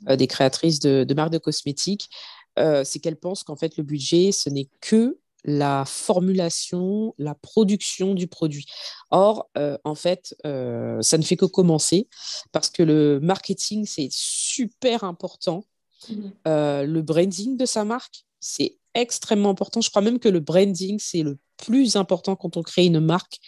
des 0.07 0.27
créatrices 0.27 0.79
de, 0.79 1.03
de, 1.03 1.13
marques 1.13 1.31
de 1.31 1.37
cosmétiques, 1.37 2.09
c'est 2.57 2.99
qu'elles 2.99 3.19
pensent 3.19 3.43
qu'en 3.43 3.55
fait 3.55 3.77
le 3.77 3.83
budget, 3.83 4.31
ce 4.31 4.49
n'est 4.49 4.69
que 4.81 5.19
la 5.45 5.85
formulation, 5.85 7.13
la 7.17 7.35
production 7.35 8.15
du 8.15 8.27
produit. 8.27 8.65
Or, 9.11 9.49
euh, 9.57 9.77
en 9.83 9.95
fait, 9.95 10.35
euh, 10.45 11.01
ça 11.01 11.17
ne 11.17 11.23
fait 11.23 11.37
que 11.37 11.45
commencer 11.45 12.07
parce 12.51 12.69
que 12.69 12.83
le 12.83 13.19
marketing, 13.19 13.85
c'est 13.85 14.09
super 14.11 15.03
important. 15.03 15.65
Mmh. 16.09 16.13
Euh, 16.47 16.83
le 16.83 17.01
branding 17.01 17.57
de 17.57 17.65
sa 17.65 17.85
marque, 17.85 18.25
c'est 18.39 18.79
extrêmement 18.95 19.49
important. 19.49 19.81
Je 19.81 19.89
crois 19.89 20.01
même 20.01 20.19
que 20.19 20.29
le 20.29 20.39
branding, 20.39 20.97
c'est 20.99 21.21
le 21.21 21.37
plus 21.57 21.95
important 21.95 22.35
quand 22.35 22.57
on 22.57 22.63
crée 22.63 22.85
une 22.85 22.99
marque, 22.99 23.39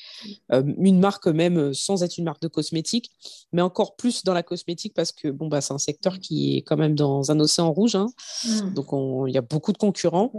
euh, 0.51 0.63
une 0.77 0.99
marque 0.99 1.27
même 1.27 1.57
euh, 1.57 1.73
sans 1.73 2.03
être 2.03 2.17
une 2.17 2.23
marque 2.23 2.41
de 2.41 2.47
cosmétiques, 2.47 3.11
mais 3.51 3.61
encore 3.61 3.95
plus 3.95 4.23
dans 4.23 4.33
la 4.33 4.43
cosmétique 4.43 4.93
parce 4.93 5.11
que 5.11 5.29
bon, 5.29 5.47
bah, 5.47 5.61
c'est 5.61 5.73
un 5.73 5.77
secteur 5.77 6.19
qui 6.19 6.57
est 6.57 6.61
quand 6.61 6.77
même 6.77 6.95
dans 6.95 7.31
un 7.31 7.39
océan 7.39 7.71
rouge. 7.71 7.95
Hein. 7.95 8.07
Mm. 8.45 8.73
Donc, 8.73 8.87
il 9.27 9.33
y 9.33 9.37
a 9.37 9.41
beaucoup 9.41 9.73
de 9.73 9.77
concurrents. 9.77 10.31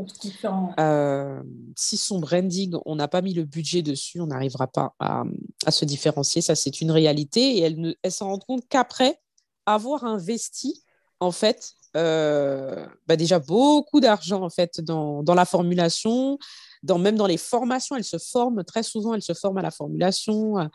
Euh, 0.78 1.42
si 1.76 1.96
son 1.96 2.20
branding, 2.20 2.76
on 2.86 2.96
n'a 2.96 3.08
pas 3.08 3.22
mis 3.22 3.34
le 3.34 3.44
budget 3.44 3.82
dessus, 3.82 4.20
on 4.20 4.26
n'arrivera 4.26 4.66
pas 4.66 4.94
à, 4.98 5.24
se 5.70 5.84
différencier. 5.84 6.42
Ça, 6.42 6.54
c'est 6.54 6.80
une 6.80 6.90
réalité. 6.90 7.58
Et 7.58 7.60
elle, 7.60 7.96
elle 8.02 8.12
s'en 8.12 8.28
rend 8.28 8.38
compte 8.38 8.62
qu'après 8.68 9.20
avoir 9.66 10.04
investi, 10.04 10.82
en 11.20 11.30
fait, 11.30 11.74
bah 11.94 13.16
déjà 13.16 13.38
beaucoup 13.38 14.00
d'argent 14.00 14.42
en 14.42 14.50
fait 14.50 14.80
dans, 14.80 15.22
dans 15.22 15.34
la 15.34 15.44
formulation, 15.44 16.38
même 16.82 17.16
dans 17.16 17.26
les 17.26 17.36
formations, 17.36 17.96
elles 17.96 18.04
se 18.04 18.18
forment 18.18 18.64
très 18.64 18.82
souvent, 18.82 19.14
elles 19.14 19.22
se 19.22 19.34
forment 19.34 19.58
à 19.58 19.62
la 19.62 19.70
formulation, 19.70 20.56
à, 20.56 20.70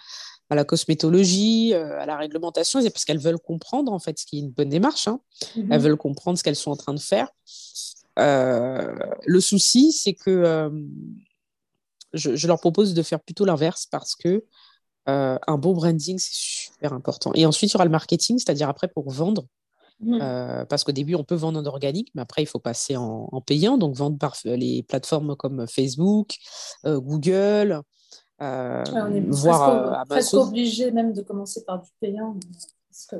la 0.49 0.65
cosmétologie, 0.65 1.73
euh, 1.73 1.99
à 1.99 2.05
la 2.05 2.15
réglementation, 2.15 2.79
c'est 2.81 2.91
parce 2.91 3.05
qu'elles 3.05 3.19
veulent 3.19 3.39
comprendre 3.39 3.91
en 3.91 3.97
fait 3.97 4.19
ce 4.19 4.25
qui 4.25 4.37
est 4.37 4.41
une 4.41 4.51
bonne 4.51 4.69
démarche. 4.69 5.07
Hein. 5.07 5.19
Mhm. 5.55 5.71
Elles 5.71 5.81
veulent 5.81 5.97
comprendre 5.97 6.37
ce 6.37 6.43
qu'elles 6.43 6.55
sont 6.55 6.69
en 6.69 6.75
train 6.75 6.93
de 6.93 6.99
faire. 6.99 7.29
Euh, 8.19 8.95
le 9.25 9.41
souci, 9.41 9.91
c'est 9.91 10.13
que 10.13 10.29
euh, 10.29 10.69
je, 12.13 12.45
leur 12.45 12.59
propose 12.59 12.93
de 12.93 13.01
faire 13.01 13.19
plutôt 13.19 13.45
l'inverse 13.45 13.87
parce 13.89 14.15
que 14.15 14.45
un 15.05 15.57
bon 15.57 15.73
branding, 15.73 16.17
c'est 16.17 16.33
super 16.33 16.93
important. 16.93 17.31
Et 17.33 17.45
ensuite, 17.45 17.71
il 17.71 17.73
y 17.73 17.75
aura 17.77 17.83
le 17.83 17.91
marketing, 17.91 18.37
c'est-à-dire 18.37 18.69
après 18.69 18.87
pour 18.87 19.09
vendre. 19.09 19.47
Mmh. 19.99 20.19
Euh, 20.21 20.65
parce 20.65 20.83
qu'au 20.83 20.91
début, 20.91 21.15
on 21.15 21.23
peut 21.23 21.35
vendre 21.35 21.59
en 21.59 21.65
organique, 21.65 22.11
mais 22.15 22.21
après, 22.21 22.43
il 22.43 22.45
faut 22.45 22.59
passer 22.59 22.95
en, 22.97 23.41
payant, 23.45 23.77
donc 23.77 23.95
vendre 23.95 24.17
par 24.17 24.35
les 24.43 24.83
plateformes 24.83 25.35
comme 25.35 25.67
Facebook, 25.67 26.35
euh, 26.85 26.99
Google, 26.99 27.81
euh, 28.41 28.83
on 28.91 29.13
est 29.13 29.21
voire 29.29 30.05
presque, 30.07 30.33
obligé 30.33 30.91
même 30.91 31.13
de 31.13 31.21
commencer 31.21 31.63
par 31.63 31.81
du 31.81 31.89
payant. 31.99 32.35
Que... 33.09 33.15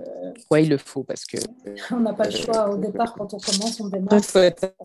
Oui, 0.51 0.63
il 0.63 0.69
le 0.69 0.77
faut 0.77 1.03
parce 1.03 1.25
que. 1.25 1.37
on 1.91 1.99
n'a 1.99 2.13
pas 2.13 2.25
le 2.25 2.31
choix 2.31 2.69
au 2.69 2.77
départ 2.77 3.13
quand 3.13 3.33
on 3.33 3.39
commence, 3.39 3.79
on 3.79 3.87
démarre. 3.87 4.23
Faut 4.23 4.39
être... 4.39 4.75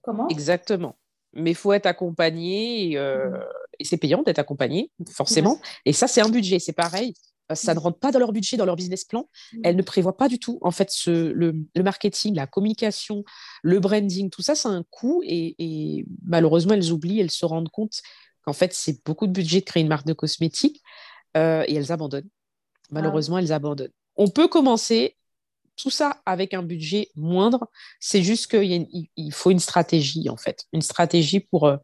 Comment? 0.00 0.28
Exactement. 0.28 0.96
Mais 1.34 1.52
il 1.52 1.54
faut 1.54 1.72
être 1.72 1.86
accompagné 1.86 2.92
et, 2.92 2.98
mmh. 2.98 3.44
et 3.78 3.84
c'est 3.84 3.96
payant 3.96 4.22
d'être 4.22 4.38
accompagné, 4.38 4.90
forcément. 5.10 5.58
Et 5.84 5.92
ça, 5.92 6.08
c'est 6.08 6.20
un 6.20 6.28
budget, 6.28 6.58
c'est 6.58 6.72
pareil. 6.72 7.14
Euh, 7.50 7.54
ça 7.54 7.74
ne 7.74 7.78
rentre 7.78 7.98
pas 7.98 8.12
dans 8.12 8.18
leur 8.18 8.32
budget, 8.32 8.56
dans 8.56 8.64
leur 8.64 8.76
business 8.76 9.04
plan. 9.04 9.28
Mmh. 9.52 9.60
Elles 9.64 9.76
ne 9.76 9.82
prévoient 9.82 10.16
pas 10.16 10.28
du 10.28 10.38
tout. 10.38 10.58
En 10.62 10.70
fait, 10.70 10.90
le, 11.06 11.66
marketing, 11.76 12.34
la 12.34 12.46
communication, 12.46 13.24
le 13.62 13.80
branding, 13.80 14.30
tout 14.30 14.42
ça, 14.42 14.54
c'est 14.54 14.68
un 14.68 14.84
coût. 14.90 15.22
Et, 15.24 16.04
malheureusement, 16.24 16.74
elles 16.74 16.92
oublient, 16.92 17.20
elles 17.20 17.30
se 17.30 17.44
rendent 17.44 17.70
compte 17.70 18.00
qu'en 18.42 18.52
fait, 18.52 18.72
c'est 18.72 19.04
beaucoup 19.04 19.26
de 19.26 19.32
budget 19.32 19.60
de 19.60 19.64
créer 19.64 19.82
une 19.82 19.88
marque 19.88 20.06
de 20.06 20.12
cosmétiques 20.12 20.82
euh, 21.36 21.64
et 21.66 21.74
elles 21.74 21.92
abandonnent. 21.92 22.28
Malheureusement, 22.90 23.38
elles 23.38 23.52
abandonnent. 23.52 23.92
On 24.16 24.28
peut 24.28 24.48
commencer 24.48 25.16
tout 25.76 25.90
ça 25.90 26.20
avec 26.26 26.52
un 26.52 26.62
budget 26.62 27.08
moindre. 27.16 27.68
C'est 27.98 28.22
juste 28.22 28.50
qu'il 28.50 29.32
faut 29.32 29.50
une 29.50 29.58
stratégie, 29.58 30.28
en 30.28 30.36
fait. 30.36 30.66
Une 30.72 30.82
stratégie 30.82 31.40
pour 31.40 31.66
euh, 31.66 31.76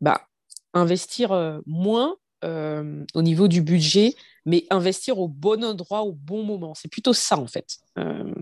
bah, 0.00 0.26
investir 0.72 1.60
moins 1.66 2.16
au 2.44 3.22
niveau 3.22 3.48
du 3.48 3.62
budget 3.62 4.14
mais 4.46 4.66
investir 4.70 5.18
au 5.18 5.28
bon 5.28 5.64
endroit, 5.64 6.02
au 6.02 6.12
bon 6.12 6.44
moment. 6.44 6.74
C'est 6.74 6.88
plutôt 6.88 7.12
ça, 7.12 7.38
en 7.38 7.46
fait, 7.46 7.78
euh, 7.98 8.34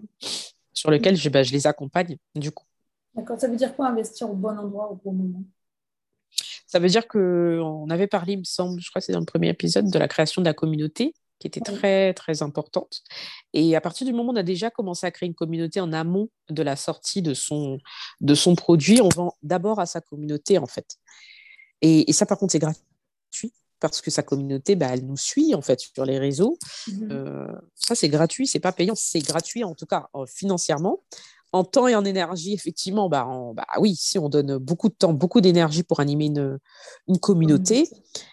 sur 0.72 0.90
lequel 0.90 1.16
je, 1.16 1.28
bah, 1.28 1.42
je, 1.42 1.52
les 1.52 1.66
accompagne, 1.66 2.16
du 2.34 2.50
coup. 2.50 2.64
D'accord. 3.14 3.38
Ça 3.38 3.48
veut 3.48 3.56
dire 3.56 3.74
quoi, 3.76 3.88
investir 3.88 4.30
au 4.30 4.34
bon 4.34 4.56
endroit, 4.56 4.90
au 4.90 4.96
bon 4.96 5.12
moment? 5.12 5.44
Ça 6.66 6.78
veut 6.78 6.88
dire 6.88 7.06
qu'on 7.06 7.88
avait 7.90 8.06
parlé, 8.06 8.32
il 8.32 8.38
me 8.38 8.44
semble, 8.44 8.80
je 8.80 8.88
crois 8.88 9.00
que 9.00 9.06
c'est 9.06 9.12
dans 9.12 9.20
le 9.20 9.26
premier 9.26 9.50
épisode, 9.50 9.90
de 9.90 9.98
la 9.98 10.08
création 10.08 10.40
de 10.40 10.46
la 10.46 10.54
communauté 10.54 11.14
qui 11.38 11.48
était 11.48 11.60
très, 11.60 12.14
très 12.14 12.42
importante. 12.42 13.02
Et 13.52 13.74
à 13.74 13.80
partir 13.80 14.06
du 14.06 14.12
moment 14.12 14.30
où 14.30 14.32
on 14.32 14.36
a 14.36 14.44
déjà 14.44 14.70
commencé 14.70 15.04
à 15.06 15.10
créer 15.10 15.26
une 15.26 15.34
communauté 15.34 15.80
en 15.80 15.92
amont 15.92 16.28
de 16.50 16.62
la 16.62 16.76
sortie 16.76 17.20
de 17.20 17.34
son, 17.34 17.78
de 18.20 18.34
son 18.34 18.54
produit, 18.54 19.00
on 19.02 19.08
vend 19.08 19.34
d'abord 19.42 19.80
à 19.80 19.86
sa 19.86 20.00
communauté, 20.00 20.56
en 20.58 20.68
fait. 20.68 20.96
Et, 21.80 22.08
et 22.08 22.12
ça, 22.12 22.26
par 22.26 22.38
contre, 22.38 22.52
c'est 22.52 22.60
gratuit 22.60 23.52
parce 23.88 24.00
que 24.00 24.10
sa 24.10 24.22
communauté, 24.22 24.76
bah, 24.76 24.88
elle 24.90 25.04
nous 25.04 25.16
suit 25.16 25.54
en 25.54 25.60
fait 25.60 25.80
sur 25.80 26.04
les 26.04 26.18
réseaux. 26.18 26.56
Mhm. 26.88 27.08
Euh, 27.10 27.46
ça, 27.74 27.94
c'est 27.94 28.08
gratuit, 28.08 28.46
c'est 28.46 28.60
pas 28.60 28.72
payant, 28.72 28.94
c'est 28.96 29.20
gratuit 29.20 29.64
en 29.64 29.74
tout 29.74 29.86
cas 29.86 30.08
euh, 30.14 30.24
financièrement. 30.26 31.00
En 31.54 31.64
temps 31.64 31.86
et 31.86 31.94
en 31.94 32.04
énergie, 32.06 32.54
effectivement, 32.54 33.10
bah, 33.10 33.28
bah, 33.54 33.66
oui, 33.78 33.94
si 33.94 34.18
on 34.18 34.30
donne 34.30 34.56
beaucoup 34.56 34.88
de 34.88 34.94
temps, 34.94 35.12
beaucoup 35.12 35.42
d'énergie 35.42 35.82
pour 35.82 36.00
animer 36.00 36.26
une, 36.26 36.58
une 37.08 37.18
communauté, 37.18 37.90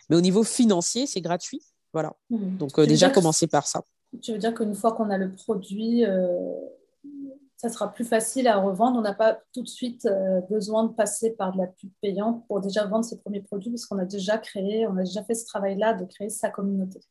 mais 0.10 0.16
au 0.16 0.22
niveau 0.22 0.44
financier, 0.44 1.06
c'est 1.06 1.20
gratuit. 1.20 1.62
Voilà. 1.92 2.14
Mhm. 2.30 2.58
Donc 2.58 2.80
euh, 2.80 2.86
déjà, 2.86 3.10
commencer 3.10 3.48
par 3.48 3.68
ça. 3.68 3.84
Tu 4.22 4.32
veux 4.32 4.38
dire 4.38 4.54
qu'une 4.54 4.74
fois 4.74 4.94
qu'on 4.94 5.10
a 5.10 5.18
le 5.18 5.32
produit, 5.32 6.06
ça 7.60 7.68
sera 7.68 7.92
plus 7.92 8.06
facile 8.06 8.48
à 8.48 8.58
revendre. 8.58 8.98
On 8.98 9.02
n'a 9.02 9.14
pas 9.14 9.38
tout 9.54 9.62
de 9.62 9.68
suite 9.68 10.06
euh, 10.06 10.40
besoin 10.50 10.86
de 10.86 10.94
passer 10.94 11.32
par 11.32 11.52
de 11.52 11.58
la 11.58 11.68
pub 11.68 11.90
payante 12.02 12.48
pour 12.48 12.62
déjà 12.62 12.86
vendre 12.86 13.04
ses 13.04 13.20
premiers 13.20 13.42
produits 13.42 13.70
parce 13.70 13.86
qu'on 13.86 13.98
a 14.00 14.06
déjà 14.06 14.38
créé, 14.38 14.88
on 14.88 14.96
a 14.96 15.04
déjà 15.04 15.26
fait 15.26 15.36
ce 15.36 15.46
travail-là 15.46 15.94
de 15.94 16.06
créer 16.06 16.30
sa 16.30 16.50
communauté. 16.50 17.02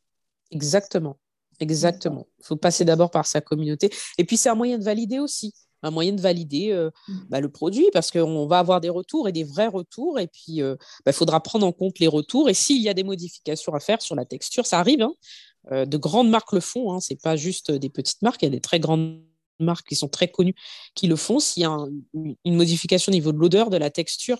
Exactement. 0.50 1.18
Exactement. 1.60 2.26
Il 2.38 2.46
faut 2.46 2.56
passer 2.56 2.86
d'abord 2.86 3.10
par 3.10 3.26
sa 3.26 3.42
communauté. 3.42 3.90
Et 4.16 4.24
puis, 4.24 4.38
c'est 4.38 4.48
un 4.48 4.54
moyen 4.54 4.78
de 4.78 4.84
valider 4.84 5.18
aussi 5.18 5.52
un 5.84 5.92
moyen 5.92 6.12
de 6.12 6.20
valider 6.20 6.72
euh, 6.72 6.90
mm. 7.06 7.18
bah, 7.28 7.40
le 7.40 7.48
produit 7.48 7.86
parce 7.92 8.10
qu'on 8.10 8.48
va 8.48 8.58
avoir 8.58 8.80
des 8.80 8.88
retours 8.88 9.28
et 9.28 9.32
des 9.32 9.44
vrais 9.44 9.68
retours. 9.68 10.18
Et 10.18 10.26
puis, 10.26 10.54
il 10.54 10.62
euh, 10.62 10.74
bah, 11.06 11.12
faudra 11.12 11.40
prendre 11.40 11.64
en 11.64 11.70
compte 11.70 12.00
les 12.00 12.08
retours. 12.08 12.48
Et 12.48 12.54
s'il 12.54 12.82
y 12.82 12.88
a 12.88 12.94
des 12.94 13.04
modifications 13.04 13.72
à 13.74 13.78
faire 13.78 14.02
sur 14.02 14.16
la 14.16 14.24
texture, 14.24 14.66
ça 14.66 14.80
arrive. 14.80 15.02
Hein. 15.02 15.84
de 15.86 15.96
grandes 15.96 16.30
marques 16.30 16.52
le 16.52 16.58
font. 16.58 16.92
Hein. 16.92 16.98
Ce 16.98 17.12
n'est 17.12 17.18
pas 17.22 17.36
juste 17.36 17.70
des 17.70 17.90
petites 17.90 18.22
marques, 18.22 18.42
il 18.42 18.46
y 18.46 18.48
a 18.48 18.50
des 18.50 18.60
très 18.60 18.80
grandes 18.80 19.22
marques 19.58 19.88
qui 19.88 19.96
sont 19.96 20.08
très 20.08 20.28
connues 20.28 20.54
qui 20.94 21.06
le 21.06 21.16
font. 21.16 21.38
S'il 21.38 21.62
y 21.62 21.66
a 21.66 21.76
une 22.14 22.56
modification 22.56 23.10
au 23.10 23.14
niveau 23.14 23.32
de 23.32 23.38
l'odeur, 23.38 23.70
de 23.70 23.76
la 23.76 23.90
texture, 23.90 24.38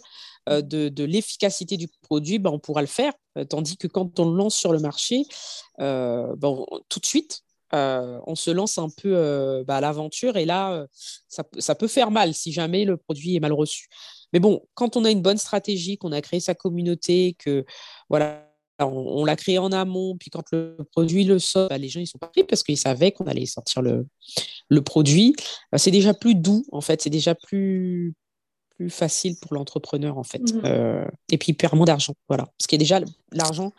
euh, 0.49 0.63
de, 0.63 1.05
l'efficacité 1.05 1.77
du 1.77 1.89
produit, 2.03 2.39
ben, 2.39 2.51
on 2.51 2.59
pourra 2.59 2.81
le 2.81 2.87
faire. 2.87 3.13
Euh, 3.37 3.45
tandis 3.45 3.77
que 3.77 3.87
quand 3.87 4.19
on 4.19 4.31
le 4.31 4.37
lance 4.37 4.55
sur 4.55 4.73
le 4.73 4.79
marché, 4.79 5.25
euh, 5.81 6.35
ben, 6.37 6.65
tout 6.89 7.01
de 7.01 7.07
suite, 7.07 7.43
on 7.73 8.35
se 8.35 8.51
lance 8.51 8.79
un 8.79 8.89
peu 8.89 9.63
bah, 9.67 9.77
à 9.77 9.81
l'aventure 9.83 10.39
et 10.39 10.47
là, 10.47 10.87
ça, 11.29 11.45
ça, 11.59 11.75
peut 11.75 11.87
faire 11.87 12.11
mal 12.11 12.33
si 12.33 12.51
jamais 12.51 12.87
le 12.87 12.97
produit 12.97 13.37
est 13.37 13.41
mal 13.41 13.53
reçu. 13.53 13.89
Mais 14.33 14.41
bon, 14.41 14.67
quand 14.73 14.97
on 14.97 15.05
a 15.05 15.11
une 15.11 15.21
bonne 15.21 15.37
stratégie, 15.37 15.99
qu'on 15.99 16.13
a 16.13 16.23
créé 16.23 16.41
sa 16.41 16.55
communauté, 16.55 17.37
que 17.39 17.67
voilà, 18.09 18.48
on, 18.81 19.25
l'a 19.25 19.37
créé 19.37 19.59
en 19.59 19.73
amont, 19.73 20.17
puis 20.17 20.31
quand 20.31 20.45
le 20.53 20.77
produit 20.93 21.25
le 21.25 21.39
sort, 21.39 21.69
bah, 21.69 21.79
les 21.79 21.89
gens 21.89 22.01
ils 22.01 22.07
sont 22.07 22.19
pas 22.19 22.29
pris 22.29 22.45
parce 22.45 22.63
qu'ils 22.63 22.79
savaient 22.79 23.13
qu'on 23.13 23.27
allait 23.27 23.47
sortir 23.47 23.83
le, 23.83 24.07
le 24.69 24.83
produit. 24.83 25.35
Bah, 25.73 25.79
c'est 25.79 25.91
déjà 25.91 26.15
plus 26.15 26.35
doux 26.35 26.65
en 26.73 26.81
fait, 26.81 27.03
c'est 27.03 27.11
déjà 27.11 27.35
plus 27.35 28.15
plus 28.77 28.91
facile 28.91 29.37
pour 29.41 29.55
l'entrepreneur 29.55 30.19
en 30.19 30.23
fait. 30.23 30.39
Mmh 30.39 30.61
euh, 30.65 31.05
et 31.31 31.39
puis 31.39 31.53
il 31.53 31.55
perd 31.55 31.75
moins 31.75 31.87
d'argent, 31.87 32.15
voilà, 32.29 32.45
parce 32.59 32.67
qu'il 32.69 32.77
y 32.77 32.81
a 32.81 32.85
déjà 32.85 33.01
l'argent 33.33 33.73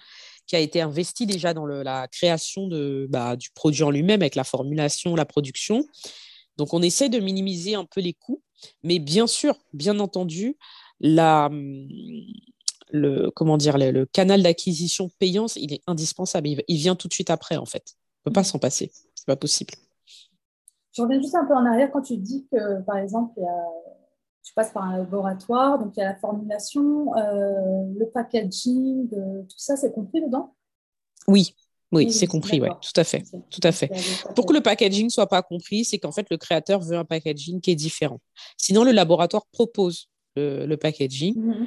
qui 0.46 0.56
a 0.56 0.60
été 0.60 0.82
investi 0.82 1.28
déjà 1.28 1.54
dans 1.54 1.66
la 1.68 2.08
création 2.08 2.68
de, 2.68 3.08
bah, 3.10 3.36
du 3.36 3.52
produit 3.52 3.84
en 3.84 3.92
lui-même 3.92 4.22
avec 4.22 4.34
la 4.34 4.44
formulation, 4.44 5.16
la 5.16 5.26
production. 5.26 5.86
Donc 6.58 6.74
on 6.74 6.82
essaie 6.82 7.08
de 7.08 7.20
minimiser 7.20 7.76
un 7.76 7.86
peu 7.86 8.02
les 8.02 8.14
coûts, 8.14 8.42
mais 8.84 8.98
bien 8.98 9.28
sûr, 9.28 9.56
bien 9.74 10.00
entendu, 10.00 10.58
la, 11.00 11.50
le, 12.90 13.30
comment 13.32 13.58
dire, 13.58 13.78
le, 13.78 14.06
canal 14.06 14.44
d'acquisition 14.44 15.10
payant, 15.20 15.48
il 15.56 15.74
est 15.74 15.82
indispensable. 15.88 16.48
Il, 16.48 16.78
vient 16.78 16.96
tout 16.96 17.08
de 17.08 17.14
suite 17.14 17.30
après, 17.30 17.58
en 17.58 17.66
fait. 17.66 17.84
On 18.26 18.30
ne 18.30 18.32
peut 18.32 18.34
pas 18.34 18.44
s'en 18.44 18.60
passer. 18.60 18.92
C'est 19.16 19.26
pas 19.26 19.36
possible. 19.36 19.74
Je 20.94 21.02
reviens 21.02 21.22
juste 21.22 21.36
un 21.36 21.46
peu 21.46 21.54
en 21.54 21.66
arrière 21.66 21.92
quand 21.92 22.02
tu 22.02 22.18
dis 22.18 22.48
que, 22.52 22.82
par 22.82 22.98
exemple, 22.98 23.40
tu 24.44 24.54
passes 24.54 24.72
par 24.72 24.84
un 24.84 24.98
laboratoire, 24.98 25.78
donc 25.78 25.94
il 25.96 26.00
y 26.00 26.04
a 26.04 26.10
la 26.10 26.16
formulation, 26.16 27.16
euh, 27.16 27.84
le 27.96 28.10
packaging, 28.12 29.10
tout 29.10 29.58
ça, 29.58 29.78
c'est 29.78 29.94
compris 29.94 30.22
dedans? 30.22 30.56
Oui, 31.28 31.54
Oui, 31.92 32.12
c'est 32.12 32.28
compris, 32.28 32.62
oui, 32.62 32.70
tout 32.82 33.00
à 33.00 33.04
fait. 33.04 33.24
Tout 33.52 33.62
à 33.64 33.72
fait. 33.72 33.92
Pour 34.36 34.46
que 34.46 34.54
le 34.54 34.62
packaging 34.62 35.06
ne 35.06 35.10
soit 35.10 35.28
pas 35.28 35.42
compris, 35.42 35.86
c'est 35.86 36.00
qu'en 36.00 36.12
fait, 36.12 36.28
le 36.30 36.38
créateur 36.38 36.82
veut 36.82 36.98
un 36.98 37.06
packaging 37.06 37.62
qui 37.62 37.72
est 37.72 37.76
différent. 37.76 38.20
Sinon, 38.58 38.84
le 38.84 38.92
laboratoire 38.92 39.46
propose 39.52 40.10
le, 40.36 40.76
packaging. 40.76 41.36
Mhm. 41.38 41.54
Euh, 41.54 41.66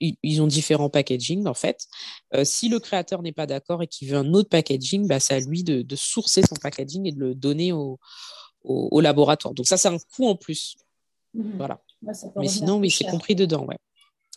ils, 0.00 0.42
ont 0.42 0.46
différents 0.46 0.90
packaging, 0.90 1.46
en 1.46 1.54
fait. 1.54 1.86
Euh, 2.34 2.44
si 2.44 2.68
le 2.68 2.78
créateur 2.78 3.22
n'est 3.22 3.32
pas 3.32 3.46
d'accord 3.46 3.82
et 3.82 3.86
qu'il 3.86 4.08
veut 4.08 4.16
un 4.16 4.32
autre 4.34 4.48
packaging, 4.48 5.06
bah, 5.06 5.20
c'est 5.20 5.34
à 5.34 5.40
lui 5.40 5.64
de, 5.64 5.96
sourcer 5.96 6.42
son 6.42 6.54
packaging 6.56 7.06
et 7.06 7.12
de 7.12 7.20
le 7.20 7.34
donner 7.34 7.72
au, 7.72 7.98
laboratoire. 9.00 9.54
Donc, 9.54 9.66
ça, 9.66 9.76
c'est 9.76 9.88
un 9.88 9.98
coût 9.98 10.26
en 10.26 10.36
plus. 10.36 10.76
Mhm. 11.34 11.56
Voilà. 11.56 11.82
Mais 12.36 12.48
sinon, 12.48 12.78
oui, 12.78 12.90
c'est 12.90 13.04
compris 13.04 13.34
dedans, 13.34 13.64
ouais. 13.66 13.78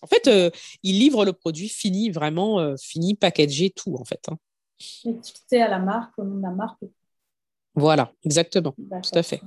En 0.02 0.08
fait, 0.08 0.28
euh, 0.28 0.50
il 0.82 0.98
livre 0.98 1.26
le 1.26 1.34
produit 1.34 1.70
fini, 1.70 2.10
vraiment 2.10 2.60
euh, 2.60 2.76
fini, 2.82 3.14
packagé, 3.14 3.70
tout 3.70 3.96
en 4.00 4.04
fait. 4.04 4.20
Hein. 4.30 4.38
Étiqueté 5.06 5.62
à 5.62 5.68
la 5.68 5.78
marque, 5.78 6.18
au 6.18 6.24
nom 6.24 6.38
de 6.38 6.42
la 6.42 6.50
marque. 6.50 6.84
Voilà, 7.76 8.12
exactement, 8.24 8.74
tout 8.76 9.12
à 9.14 9.22
fait. 9.22 9.42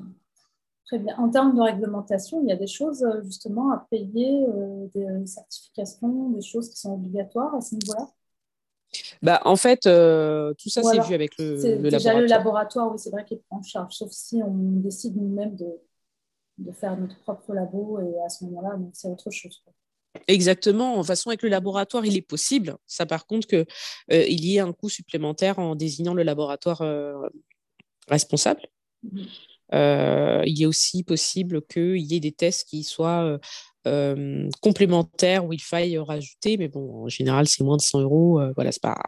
Très 0.87 0.99
bien. 0.99 1.17
En 1.17 1.31
termes 1.31 1.57
de 1.57 1.63
réglementation, 1.63 2.43
il 2.43 2.49
y 2.49 2.53
a 2.53 2.57
des 2.57 2.67
choses 2.67 3.03
euh, 3.03 3.23
justement 3.23 3.73
à 3.73 3.87
payer, 3.91 4.45
des 4.95 5.27
certifications, 5.27 6.31
des 6.31 6.43
choses 6.43 6.69
qui 6.71 6.79
sont 6.79 6.95
obligatoires 6.95 7.55
à 7.55 7.61
ce 7.61 7.75
niveau-là? 7.75 8.07
Bah, 9.23 9.41
en 9.45 9.57
fait, 9.57 9.81
tout 9.81 10.69
ça, 10.69 10.83
c'est 10.83 11.01
vu 11.01 11.15
avec 11.15 11.37
le, 11.39 11.79
le 11.79 11.91
déjà 11.91 12.15
le 12.15 12.27
laboratoire, 12.27 12.93
oui, 12.93 12.99
c'est 12.99 13.11
vrai 13.11 13.25
qu'il 13.25 13.41
prend 13.41 13.59
en 13.59 13.63
charge, 13.63 13.95
sauf 13.95 14.13
si 14.13 14.41
on 14.43 14.53
décide 14.53 15.17
nous-mêmes 15.17 15.57
de, 15.57 15.67
de, 16.59 16.71
faire 16.71 16.97
notre 16.97 17.19
propre 17.21 17.55
labo, 17.55 17.99
et 18.01 18.21
à 18.25 18.29
ce 18.29 18.45
moment-là, 18.45 18.79
c'est 18.93 19.09
autre 19.09 19.31
chose. 19.31 19.65
Exactement. 20.29 20.97
En 20.97 21.03
façon, 21.03 21.31
avec 21.31 21.43
le 21.43 21.49
laboratoire, 21.49 22.07
il 22.07 22.17
est 22.17 22.23
possible. 22.23 22.77
Ça, 22.87 23.07
par 23.07 23.27
contre, 23.27 23.47
qu'il 23.47 23.67
euh, 24.13 24.25
il 24.29 24.45
y 24.45 24.57
ait 24.57 24.61
un 24.61 24.73
coût 24.73 24.89
supplémentaire 24.89 25.59
en 25.59 25.75
désignant 25.75 26.15
le 26.15 26.23
laboratoire 26.23 26.83
euh, 26.83 27.29
responsable. 28.09 28.63
Mmh. 29.03 29.23
Euh, 29.73 30.43
il 30.47 30.63
est 30.63 30.67
aussi 30.67 31.03
possible 31.03 31.63
qu'il 31.67 32.01
y 32.01 32.15
ait 32.15 32.21
des 32.21 32.33
tests 32.33 32.69
qui 32.69 32.85
soient 32.85 33.39
complémentaires 34.63 35.45
où 35.45 35.53
il 35.53 35.61
faille 35.61 35.99
rajouter, 35.99 36.57
mais 36.57 36.69
bon, 36.69 37.05
en 37.05 37.09
général, 37.09 37.47
c'est 37.47 37.63
moins 37.65 37.77
de 37.77 37.83
100 37.83 38.01
euros. 38.01 38.41
voilà, 38.55 38.73
c'est 38.73 38.81
pas, 38.81 39.01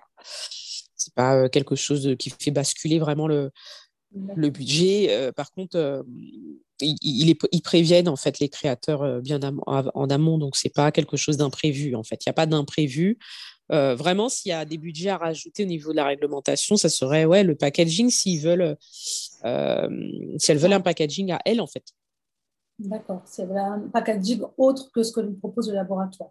pas 1.15 1.49
quelque 1.49 1.77
chose 1.77 2.15
qui 2.19 2.31
fait 2.31 2.51
basculer 2.51 2.99
vraiment 2.99 3.27
le, 3.27 3.51
le 4.13 4.51
budget. 4.51 5.33
par 5.35 5.51
contre, 5.51 6.05
ils, 6.81 7.63
préviennent 7.63 8.09
en 8.09 8.17
fait 8.17 8.39
les 8.39 8.49
créateurs 8.49 9.03
euh, 9.03 9.21
bien 9.21 9.41
en 9.67 10.11
amont, 10.11 10.39
donc 10.39 10.57
c'est 10.57 10.73
pas 10.73 10.93
quelque 10.93 11.17
chose 11.17 11.37
d'imprévu. 11.37 11.95
En 11.95 12.03
fait, 12.03 12.25
il 12.25 12.29
n'y 12.29 12.31
a 12.31 12.35
pas 12.35 12.47
d'imprévu. 12.47 13.19
Euh, 13.73 13.95
vraiment, 13.97 14.29
s'il 14.29 14.51
y 14.51 14.53
a 14.53 14.65
des 14.65 14.79
budgets 14.79 15.11
à 15.11 15.17
rajouter 15.17 15.65
au 15.65 15.67
niveau 15.67 15.91
de 15.91 15.97
la 15.97 16.05
réglementation, 16.05 16.77
ça 16.77 16.89
serait 16.89 17.25
ouais 17.25 17.43
le 17.43 17.57
packaging 17.57 18.11
s'ils 18.11 18.41
veulent, 18.41 18.77
euh, 19.45 19.89
si 20.39 20.53
elles 20.53 20.59
veulent 20.59 20.73
un 20.73 20.81
packaging 20.81 21.33
à 21.33 21.41
elles 21.45 21.61
en 21.61 21.67
fait. 21.67 21.85
D'accord, 22.79 23.23
c'est 23.25 23.43
un 23.43 23.89
packaging 23.93 24.43
autre 24.59 24.91
que 24.93 25.03
ce 25.03 25.13
que 25.13 25.21
nous 25.21 25.35
propose 25.35 25.69
le 25.69 25.75
laboratoire. 25.75 26.31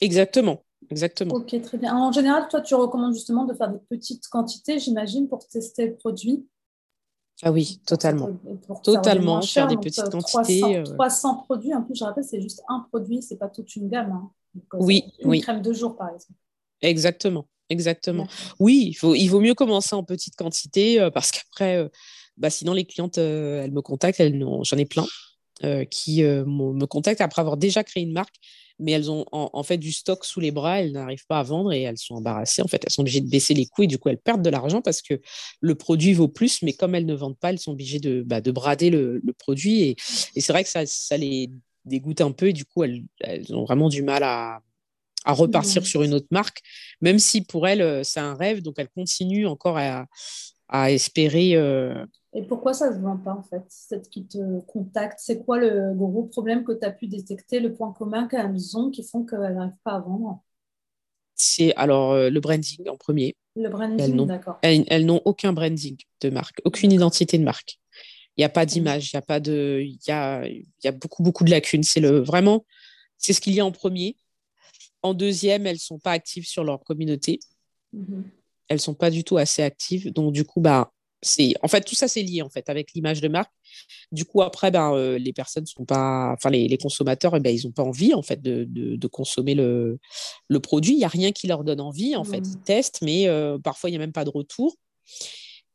Exactement, 0.00 0.64
exactement. 0.90 1.34
Ok, 1.34 1.60
très 1.60 1.78
bien. 1.78 1.94
En 1.94 2.10
général, 2.10 2.48
toi, 2.48 2.62
tu 2.62 2.74
recommandes 2.74 3.12
justement 3.12 3.44
de 3.44 3.54
faire 3.54 3.70
des 3.70 3.78
petites 3.90 4.26
quantités, 4.28 4.78
j'imagine, 4.78 5.28
pour 5.28 5.46
tester 5.46 5.86
le 5.86 5.96
produit. 5.96 6.46
Ah 7.42 7.52
oui, 7.52 7.80
totalement. 7.86 8.28
totalement, 8.82 9.40
faire, 9.40 9.66
des 9.66 9.76
petites 9.76 10.10
quantités. 10.10 10.82
300, 10.84 11.40
euh. 11.40 11.44
produits, 11.44 11.74
en 11.74 11.82
plus, 11.82 11.94
je 11.96 12.04
rappelle, 12.04 12.24
c'est 12.24 12.40
juste 12.40 12.62
un 12.68 12.86
produit, 12.90 13.22
c'est 13.22 13.36
pas 13.36 13.48
toute 13.48 13.74
une 13.76 13.88
gamme. 13.88 14.12
Hein. 14.12 14.30
Euh, 14.74 14.78
oui, 14.80 15.04
une 15.20 15.30
oui. 15.30 15.40
crème 15.40 15.62
de 15.62 15.72
jour, 15.72 15.96
par 15.96 16.08
exemple. 16.08 16.38
Exactement, 16.82 17.46
exactement. 17.70 18.26
Oui, 18.58 18.88
il, 18.88 18.94
faut, 18.94 19.14
il 19.14 19.28
vaut 19.28 19.40
mieux 19.40 19.54
commencer 19.54 19.94
en 19.94 20.04
petite 20.04 20.36
quantité 20.36 21.00
euh, 21.00 21.10
parce 21.10 21.30
qu'après, 21.30 21.90
bah, 22.36 22.50
sinon, 22.50 22.74
les 22.74 22.84
clientes, 22.84 23.16
elles 23.16 23.72
me 23.72 23.80
contactent, 23.80 24.22
j'en 24.62 24.76
ai 24.76 24.86
plein 24.86 25.06
qui 25.90 26.22
me 26.22 26.84
contactent 26.86 27.20
après 27.20 27.40
avoir 27.40 27.56
déjà 27.56 27.84
créé 27.84 28.02
une 28.02 28.12
marque 28.12 28.36
mais 28.80 28.92
elles 28.92 29.10
ont 29.10 29.24
en, 29.32 29.62
fait 29.62 29.78
du 29.78 29.92
stock 29.92 30.24
sous 30.24 30.40
les 30.40 30.50
bras, 30.50 30.80
elles 30.80 30.92
n'arrivent 30.92 31.26
pas 31.26 31.38
à 31.38 31.42
vendre 31.42 31.72
et 31.72 31.82
elles 31.82 31.98
sont 31.98 32.16
embarrassées. 32.16 32.62
En 32.62 32.68
fait, 32.68 32.82
elles 32.84 32.92
sont 32.92 33.02
obligées 33.02 33.20
de 33.20 33.28
baisser 33.28 33.54
les 33.54 33.66
coûts 33.66 33.82
et 33.82 33.86
du 33.86 33.98
coup, 33.98 34.08
elles 34.08 34.18
perdent 34.18 34.42
de 34.42 34.50
l'argent 34.50 34.80
parce 34.82 35.02
que 35.02 35.20
le 35.60 35.74
produit 35.74 36.12
vaut 36.12 36.28
plus, 36.28 36.62
mais 36.62 36.72
comme 36.72 36.94
elles 36.94 37.06
ne 37.06 37.14
vendent 37.14 37.38
pas, 37.38 37.50
elles 37.50 37.58
sont 37.58 37.72
obligées 37.72 38.00
de, 38.00 38.22
bah, 38.22 38.40
de 38.40 38.50
brader 38.50 38.90
le, 38.90 39.22
produit. 39.38 39.82
Et, 39.82 39.96
c'est 40.40 40.52
vrai 40.52 40.64
que 40.64 40.70
ça, 40.70 40.86
ça, 40.86 41.16
les 41.16 41.50
dégoûte 41.84 42.20
un 42.20 42.32
peu 42.32 42.48
et 42.48 42.52
du 42.52 42.64
coup, 42.64 42.84
elles, 42.84 43.04
elles 43.20 43.54
ont 43.54 43.64
vraiment 43.64 43.88
du 43.88 44.02
mal 44.02 44.22
à, 44.22 44.60
à 45.24 45.32
repartir 45.32 45.86
sur 45.86 46.02
une 46.02 46.14
autre 46.14 46.28
marque, 46.30 46.60
même 47.00 47.18
si 47.18 47.42
pour 47.42 47.68
elles, 47.68 48.04
c'est 48.04 48.20
un 48.20 48.34
rêve, 48.34 48.62
donc 48.62 48.74
elles 48.78 48.88
continuent 48.88 49.46
encore 49.46 49.78
à, 49.78 50.06
à 50.70 50.92
espérer. 50.92 51.56
Euh, 51.56 52.06
et 52.32 52.42
pourquoi 52.42 52.72
ça 52.72 52.90
ne 52.90 52.94
se 52.94 53.00
vend 53.00 53.18
pas 53.18 53.34
en 53.34 53.42
fait 53.42 53.64
Celle 53.68 54.02
qui 54.02 54.26
te 54.26 54.60
contacte, 54.60 55.18
c'est 55.20 55.44
quoi 55.44 55.58
le 55.58 55.92
gros 55.94 56.22
problème 56.24 56.64
que 56.64 56.72
tu 56.72 56.86
as 56.86 56.92
pu 56.92 57.08
détecter, 57.08 57.60
le 57.60 57.74
point 57.74 57.92
commun 57.92 58.28
qu'elles 58.28 58.76
ont 58.76 58.90
qui 58.90 59.02
font 59.02 59.24
qu'elles 59.24 59.54
n'arrivent 59.54 59.72
pas 59.82 59.96
à 59.96 60.00
vendre? 60.00 60.42
C'est 61.34 61.74
alors 61.74 62.12
euh, 62.12 62.30
le 62.30 62.40
branding 62.40 62.88
en 62.88 62.96
premier. 62.96 63.34
Le 63.56 63.68
branding, 63.68 64.26
d'accord. 64.26 64.58
Elles, 64.62 65.06
n'ont 65.06 65.20
aucun 65.24 65.52
branding 65.52 65.96
de 66.20 66.30
marque, 66.30 66.60
aucune 66.64 66.92
identité 66.92 67.36
de 67.36 67.42
marque. 67.42 67.80
Il 68.36 68.42
n'y 68.42 68.44
a 68.44 68.48
pas 68.48 68.64
d'image, 68.64 69.12
il 69.12 69.16
y 69.16 69.18
a 69.18 69.22
pas 69.22 69.40
de, 69.40 69.80
il 69.82 69.98
y 70.06 70.12
a, 70.12 70.46
il 70.46 70.66
y 70.84 70.88
a 70.88 70.92
beaucoup 70.92 71.24
beaucoup 71.24 71.42
de 71.44 71.50
lacunes. 71.50 71.82
C'est 71.82 72.00
le 72.00 72.20
vraiment, 72.20 72.64
c'est 73.18 73.32
ce 73.32 73.40
qu'il 73.40 73.54
y 73.54 73.60
a 73.60 73.66
en 73.66 73.72
premier. 73.72 74.16
En 75.02 75.14
deuxième, 75.14 75.66
elles 75.66 75.80
sont 75.80 75.98
pas 75.98 76.12
actives 76.12 76.46
sur 76.46 76.62
leur 76.62 76.80
communauté. 76.84 77.40
Mhm 77.92 78.24
elles 78.70 78.80
sont 78.80 78.94
pas 78.94 79.10
du 79.10 79.24
tout 79.24 79.36
assez 79.36 79.62
actives. 79.62 80.12
Donc, 80.12 80.32
du 80.32 80.44
coup, 80.44 80.60
bah, 80.60 80.92
c'est 81.22 81.52
en 81.62 81.68
fait 81.68 81.82
tout 81.82 81.94
ça 81.94 82.08
c'est 82.08 82.22
lié 82.22 82.40
en 82.40 82.48
fait 82.48 82.70
avec 82.70 82.92
l'image 82.94 83.20
de 83.20 83.28
marque. 83.28 83.52
Du 84.10 84.24
coup 84.24 84.40
après 84.40 84.70
ben 84.70 84.94
euh, 84.94 85.18
les 85.18 85.34
personnes 85.34 85.66
sont 85.66 85.84
pas 85.84 86.32
enfin 86.32 86.48
les, 86.48 86.78
consommateurs 86.78 87.36
eh 87.36 87.40
ben, 87.40 87.54
ils 87.54 87.66
ont 87.66 87.72
pas 87.72 87.82
envie 87.82 88.14
en 88.14 88.22
fait 88.22 88.40
de, 88.40 88.64
de, 88.66 89.06
consommer 89.06 89.54
le, 89.54 89.98
le 90.48 90.60
produit. 90.60 90.94
Il 90.94 90.98
y 90.98 91.04
a 91.04 91.08
rien 91.08 91.30
qui 91.30 91.46
leur 91.46 91.62
donne 91.62 91.82
envie 91.82 92.16
en 92.16 92.24
fait. 92.24 92.40
Mmh. 92.40 92.52
ils 92.52 92.60
testent 92.62 93.02
mais 93.02 93.28
euh, 93.28 93.58
parfois 93.58 93.90
il 93.90 93.92
y 93.92 93.96
a 93.96 93.98
même 93.98 94.12
pas 94.12 94.24
de 94.24 94.30
retour. 94.30 94.76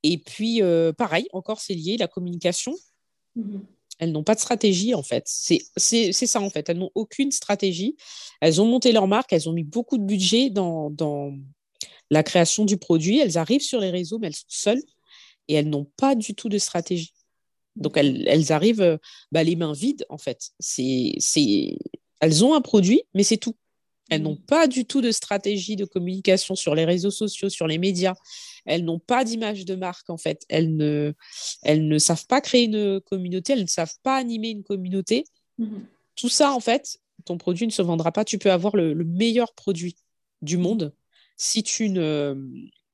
Et 0.01 0.17
puis 0.17 0.63
euh, 0.63 0.91
pareil 0.91 1.27
encore 1.31 1.60
c'est 1.60 1.75
lié 1.75 1.97
la 1.97 2.08
communication. 2.08 2.73
Mmh. 3.36 3.60
elles 3.99 4.12
n'ont 4.12 4.23
pas 4.23 4.34
de 4.34 4.39
stratégie 4.39 4.95
en 4.95 5.03
fait. 5.03 5.25
C'est 5.27 5.60
ça 6.12 6.41
en 6.41 6.49
fait. 6.49 6.69
Elles 6.69 6.79
n'ont 6.79 6.91
aucune 6.95 7.31
stratégie. 7.31 7.97
Elles 8.41 8.62
ont 8.62 8.65
monté 8.65 8.91
leur 8.93 9.08
marque. 9.08 9.31
Elles 9.31 9.47
ont 9.47 9.53
mis 9.53 9.63
beaucoup 9.63 9.99
de 9.99 10.05
budget 10.05 10.49
dans, 10.49 10.89
dans 10.89 11.34
la 12.10 12.24
création 12.24 12.65
du 12.65 12.78
produit. 12.78 13.20
Elles 13.20 13.38
arrivent 13.38 13.62
sur 13.62 13.80
les 13.80 13.89
réseaux, 13.89 14.20
mais 14.20 14.28
elles 14.28 14.36
sont 14.36 14.46
seules 14.48 14.84
et 15.48 15.56
elles 15.56 15.70
n'ont 15.70 15.89
pas 15.98 16.15
du 16.15 16.36
tout 16.36 16.50
de 16.50 16.58
stratégie. 16.58 17.13
Donc, 17.76 17.98
elles, 17.98 18.52
arrivent 18.52 18.82
euh, 18.82 18.98
bah, 19.32 19.44
les 19.44 19.56
mains 19.56 19.74
vides, 19.74 20.06
en 20.10 20.18
fait. 20.18 20.52
C'est, 20.60 21.18
Elles 22.22 22.46
ont 22.46 22.54
un 22.54 22.62
produit, 22.62 23.04
mais 23.13 23.24
c'est 23.24 23.38
tout. 23.38 23.56
Elles 24.10 24.22
n'ont 24.22 24.38
pas 24.38 24.68
du 24.68 24.86
tout 24.86 25.02
de 25.02 25.12
stratégie 25.12 25.76
de 25.76 25.84
communication 25.84 26.56
sur 26.56 26.76
les 26.76 26.86
réseaux 26.86 27.12
sociaux, 27.12 27.50
sur 27.50 27.68
les 27.68 27.78
médias. 27.78 28.13
Elles 28.65 28.86
n'ont 28.86 29.00
pas 29.00 29.24
d'image 29.24 29.65
de 29.65 29.76
marque, 29.76 30.10
en 30.10 30.18
fait. 30.18 30.46
Elles 30.48 30.76
ne, 30.76 31.13
elles 31.63 31.88
ne 31.88 31.98
savent 31.98 32.28
pas 32.28 32.39
créer 32.39 32.65
une 32.65 33.02
communauté, 33.02 33.54
elles 33.54 33.63
ne 33.63 33.68
savent 33.68 33.98
pas 34.04 34.15
animer 34.15 34.50
une 34.50 34.63
communauté. 34.63 35.26
Mm-hmm. 35.60 35.82
Tout 36.15 36.30
ça, 36.30 36.54
en 36.54 36.60
fait, 36.60 37.00
ton 37.26 37.38
produit 37.38 37.65
ne 37.65 37.72
se 37.72 37.82
vendra 37.82 38.12
pas. 38.12 38.24
Tu 38.24 38.38
peux 38.38 38.52
avoir 38.52 38.76
le 38.76 38.94
meilleur 39.04 39.54
produit 39.54 39.98
du 40.41 40.58
monde 40.58 40.94
si 41.38 41.63
tu 41.63 41.89
ne 41.89 42.36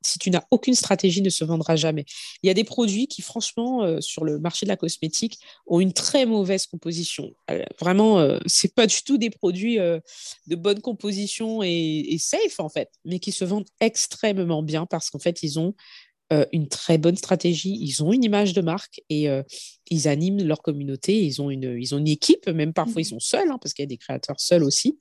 si 0.04 0.20
tu 0.20 0.30
n'as 0.32 0.44
aucune 0.52 0.74
stratégie, 0.74 1.22
ne 1.22 1.30
se 1.30 1.44
vendra 1.44 1.76
jamais. 1.76 2.06
Il 2.44 2.48
y 2.48 2.50
a 2.50 2.54
des 2.54 2.64
produits 2.64 3.08
qui, 3.08 3.22
franchement, 3.22 3.84
euh, 3.84 4.02
sur 4.02 4.24
le 4.24 4.40
marché 4.40 4.66
de 4.66 4.70
la 4.70 4.78
cosmétique, 4.78 5.40
ont 5.68 5.80
une 5.80 5.94
très 5.94 6.26
mauvaise 6.26 6.66
composition. 6.66 7.32
Euh, 7.50 7.64
vraiment, 7.80 8.20
euh, 8.20 8.40
c'est 8.46 8.74
pas 8.74 8.88
du 8.88 9.04
tout 9.04 9.18
des 9.18 9.30
produits 9.30 9.78
de 9.78 10.56
bonne 10.56 10.82
composition 10.82 11.64
et, 11.64 11.70
et, 11.70 12.18
safe, 12.18 12.60
en 12.60 12.70
fait, 12.70 12.90
mais 13.06 13.20
qui 13.20 13.32
se 13.32 13.46
vendent 13.46 13.68
extrêmement 13.80 14.64
bien 14.64 14.86
parce 14.86 15.10
qu'en 15.10 15.20
fait, 15.20 15.44
ils 15.44 15.60
ont 15.60 15.76
euh, 16.32 16.46
une 16.54 16.68
très 16.68 16.98
bonne 16.98 17.18
stratégie, 17.18 17.78
ils 17.82 18.04
ont 18.04 18.14
une 18.14 18.24
image 18.24 18.54
de 18.54 18.62
marque 18.62 19.02
et 19.10 19.30
euh, 19.30 19.44
ils 19.90 20.08
animent 20.08 20.44
leur 20.44 20.62
communauté, 20.62 21.24
ils 21.24 21.42
ont 21.42 21.50
une, 21.50 21.78
ils 21.78 21.94
ont 21.94 21.98
une 21.98 22.08
équipe, 22.08 22.48
même 22.48 22.74
parfois 22.74 23.02
ils 23.02 23.06
mmh. 23.06 23.10
sont 23.10 23.20
seuls, 23.20 23.50
hein, 23.52 23.58
parce 23.62 23.74
qu'il 23.74 23.84
y 23.84 23.88
a 23.88 23.90
des 23.90 23.98
créateurs 23.98 24.40
seuls 24.40 24.64
aussi, 24.64 24.98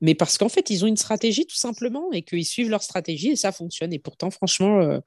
mais 0.00 0.14
parce 0.14 0.38
qu'en 0.38 0.48
fait, 0.48 0.70
ils 0.70 0.84
ont 0.84 0.86
une 0.86 0.96
stratégie 0.96 1.46
tout 1.46 1.56
simplement 1.56 2.10
et 2.12 2.22
qu'ils 2.22 2.46
suivent 2.46 2.70
leur 2.70 2.82
stratégie 2.82 3.28
et 3.28 3.36
ça 3.36 3.52
fonctionne. 3.52 3.92
Et 3.92 3.98
pourtant, 3.98 4.30
franchement, 4.30 4.80
euh, 4.80 5.00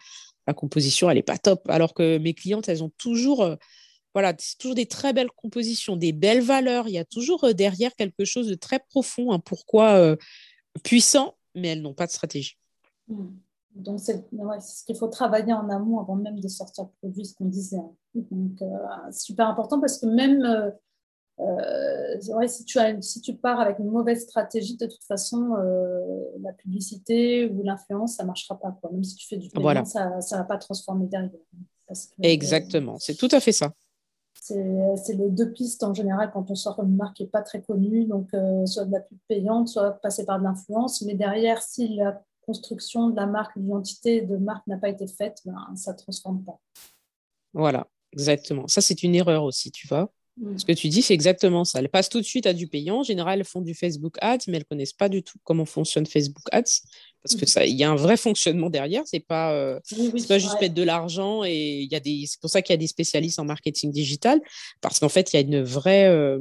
la 0.46 0.54
composition, 0.54 1.10
elle 1.10 1.18
n'est 1.18 1.24
pas 1.24 1.38
top, 1.38 1.68
alors 1.70 1.94
que 1.94 2.18
mes 2.20 2.34
clientes, 2.34 2.70
elles 2.70 2.84
ont 2.84 2.92
toujours... 2.98 3.58
voilà, 4.14 4.34
c'est 4.38 4.58
toujours 4.58 4.76
des 4.76 4.86
très 4.86 5.12
belles 5.12 5.32
compositions, 5.36 5.98
des 5.98 6.14
belles 6.14 6.42
valeurs. 6.42 6.88
Il 6.88 6.94
y 6.94 7.00
a 7.00 7.06
toujours 7.06 7.54
derrière 7.54 7.96
quelque 7.96 8.26
chose 8.26 8.48
de 8.48 8.56
très 8.56 8.80
profond, 8.80 9.32
un 9.32 9.40
pourquoi 9.40 10.16
puissant, 10.84 11.36
mais 11.54 11.70
elles 11.70 11.82
n'ont 11.82 11.94
pas 11.94 12.08
de 12.08 12.12
stratégie. 12.12 12.58
Mmh. 13.10 13.28
Donc, 13.78 14.00
c'est 14.00 14.26
ce 14.62 14.86
qu'il 14.86 14.96
faut 14.96 15.08
travailler 15.08 15.54
en 15.54 15.70
amont 15.70 16.00
avant 16.00 16.16
même 16.16 16.40
de 16.40 16.48
sortir 16.48 16.86
le 16.86 16.90
produit, 17.00 17.26
ce 17.26 17.36
qu'on 17.36 17.46
disait. 17.46 17.78
Hein. 17.78 17.92
Donc, 18.32 18.62
euh, 18.62 19.12
super 19.12 19.48
important 19.48 19.80
parce 19.80 20.00
que 20.00 20.06
même, 20.06 20.44
euh, 20.44 20.72
euh, 21.40 22.48
si, 22.48 22.66
tu 22.66 22.80
as 22.80 23.00
si 23.02 23.22
tu 23.22 23.36
pars 23.36 23.60
avec 23.60 23.78
une 23.80 23.92
mauvaise 23.92 24.24
stratégie, 24.24 24.76
de 24.78 24.88
toute 24.88 25.04
façon, 25.04 25.56
euh, 25.58 26.00
la 26.42 26.52
publicité 26.54 27.50
ou 27.50 27.62
l'influence, 27.64 28.16
ça 28.16 28.24
ne 28.24 28.28
marchera 28.28 28.60
pas. 28.60 28.76
Quoi. 28.82 28.92
Même 28.92 29.04
si 29.04 29.16
tu 29.16 29.28
fais 29.28 29.38
du 29.38 29.50
paiement, 29.50 29.86
ça 29.86 30.18
ne 30.18 30.38
va 30.38 30.44
pas 30.44 30.58
transformer 30.58 31.06
derrière. 31.08 31.32
Exactement, 32.22 32.98
c'est 33.00 33.16
tout 33.16 33.30
à 33.32 33.40
fait 33.40 33.52
ça. 33.52 33.72
C'est 34.40 35.14
les 35.14 35.30
deux 35.30 35.52
pistes 35.52 35.84
en 35.84 35.94
général 35.94 36.32
quand 36.32 36.50
on 36.50 36.56
sort 36.56 36.82
une 36.82 36.96
marque 36.96 37.18
qui 37.18 37.24
n'est 37.24 37.30
pas 37.30 37.42
très 37.42 37.62
connue, 37.62 38.06
donc 38.06 38.34
euh, 38.34 38.66
soit 38.66 38.86
de 38.86 38.92
la 38.94 39.02
pub 39.02 39.18
payante, 39.28 39.68
soit 39.68 39.92
passer 40.02 40.26
par 40.26 40.40
de 40.40 40.46
l'influence. 40.46 41.02
Mais 41.02 41.16
derrière, 41.16 41.62
si 41.62 41.96
la 41.96 42.22
construction 42.48 43.10
de 43.10 43.16
la 43.16 43.28
marque, 43.28 43.56
l'identité 43.56 44.22
de 44.22 44.38
marque 44.38 44.66
n'a 44.68 44.78
pas 44.78 44.90
été 44.90 45.06
faite, 45.06 45.42
ben, 45.46 45.56
ça 45.76 45.94
ne 45.94 45.98
transforme 45.98 46.44
pas. 46.44 46.60
Voilà, 47.54 47.88
exactement. 48.14 48.68
Ça, 48.68 48.82
c'est 48.82 49.04
une 49.04 49.14
erreur 49.14 49.44
aussi, 49.44 49.72
tu 49.72 49.88
vois. 49.88 50.12
Ce 50.56 50.66
que 50.66 50.72
tu 50.72 50.88
dis, 50.90 51.02
c'est 51.02 51.16
exactement 51.16 51.66
ça. 51.66 51.80
Elles 51.80 51.90
passent 51.90 52.10
tout 52.10 52.20
de 52.20 52.26
suite 52.26 52.46
à 52.46 52.54
du 52.54 52.68
payant. 52.68 53.00
En 53.00 53.04
général, 53.04 53.40
elles 53.40 53.46
font 53.46 53.62
du 53.62 53.74
Facebook 53.74 54.18
Ads, 54.22 54.46
mais 54.48 54.58
elles 54.58 54.64
ne 54.64 54.70
connaissent 54.70 54.94
pas 54.94 55.10
du 55.10 55.24
tout 55.24 55.40
comment 55.44 55.66
fonctionne 55.66 56.06
Facebook 56.06 56.46
Ads. 56.52 56.82
Parce 57.24 57.36
que 57.36 57.48
ça, 57.48 57.66
il 57.66 57.76
y 57.76 57.84
a 57.84 57.90
un 57.90 57.96
vrai 57.96 58.18
fonctionnement 58.18 58.70
derrière. 58.70 59.02
C'est 59.06 59.20
pas, 59.20 59.54
euh, 59.54 59.80
pas 60.28 60.38
juste 60.38 60.62
mettre 60.62 60.76
de 60.76 60.84
l'argent 60.84 61.44
et 61.44 61.80
il 61.82 61.92
y 61.92 61.96
a 61.96 62.00
des. 62.00 62.26
C'est 62.28 62.40
pour 62.40 62.52
ça 62.52 62.62
qu'il 62.62 62.74
y 62.74 62.76
a 62.76 62.78
des 62.78 62.88
spécialistes 62.88 63.40
en 63.40 63.46
marketing 63.46 63.92
digital, 63.92 64.40
parce 64.80 65.00
qu'en 65.00 65.10
fait, 65.10 65.34
il 65.34 65.38
y 65.38 65.40
a 65.40 65.42
une 65.42 65.64
vraie. 65.64 66.08
Euh, 66.08 66.40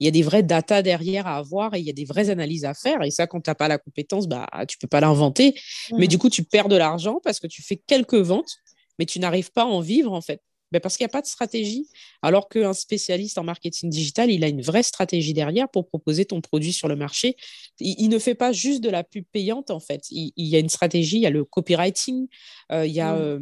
il 0.00 0.04
y 0.04 0.08
a 0.08 0.10
des 0.10 0.22
vraies 0.22 0.42
data 0.42 0.82
derrière 0.82 1.26
à 1.26 1.36
avoir 1.36 1.74
et 1.74 1.80
il 1.80 1.84
y 1.84 1.90
a 1.90 1.94
des 1.94 2.04
vraies 2.04 2.30
analyses 2.30 2.64
à 2.64 2.74
faire. 2.74 3.02
Et 3.02 3.10
ça, 3.10 3.26
quand 3.26 3.40
tu 3.40 3.50
n'as 3.50 3.54
pas 3.54 3.68
la 3.68 3.78
compétence, 3.78 4.28
bah, 4.28 4.46
tu 4.68 4.76
ne 4.76 4.80
peux 4.80 4.88
pas 4.88 5.00
l'inventer. 5.00 5.54
Mais 5.96 6.06
du 6.06 6.18
coup, 6.18 6.30
tu 6.30 6.44
perds 6.44 6.68
de 6.68 6.76
l'argent 6.76 7.20
parce 7.22 7.40
que 7.40 7.46
tu 7.46 7.62
fais 7.62 7.76
quelques 7.76 8.14
ventes, 8.14 8.58
mais 8.98 9.06
tu 9.06 9.20
n'arrives 9.20 9.52
pas 9.52 9.62
à 9.62 9.66
en 9.66 9.80
vivre, 9.80 10.12
en 10.12 10.20
fait. 10.20 10.40
Ben, 10.70 10.80
parce 10.80 10.98
qu'il 10.98 11.04
n'y 11.04 11.10
a 11.10 11.12
pas 11.12 11.22
de 11.22 11.26
stratégie, 11.26 11.86
alors 12.20 12.48
qu'un 12.48 12.74
spécialiste 12.74 13.38
en 13.38 13.44
marketing 13.44 13.88
digital, 13.88 14.30
il 14.30 14.44
a 14.44 14.48
une 14.48 14.60
vraie 14.60 14.82
stratégie 14.82 15.32
derrière 15.32 15.66
pour 15.68 15.88
proposer 15.88 16.26
ton 16.26 16.42
produit 16.42 16.74
sur 16.74 16.88
le 16.88 16.96
marché. 16.96 17.36
Il, 17.80 18.08
ne 18.10 18.18
fait 18.18 18.34
pas 18.34 18.52
juste 18.52 18.82
de 18.82 18.90
la 18.90 19.02
pub 19.02 19.24
payante, 19.32 19.70
en 19.70 19.80
fait. 19.80 20.02
Il, 20.10 20.32
y 20.36 20.56
a 20.56 20.58
une 20.58 20.68
stratégie, 20.68 21.16
il 21.16 21.22
y 21.22 21.26
a 21.26 21.30
le 21.30 21.44
copywriting, 21.44 22.28
euh, 22.70 22.86
il, 22.86 22.92
y 22.92 23.00
a, 23.00 23.16
euh, 23.16 23.40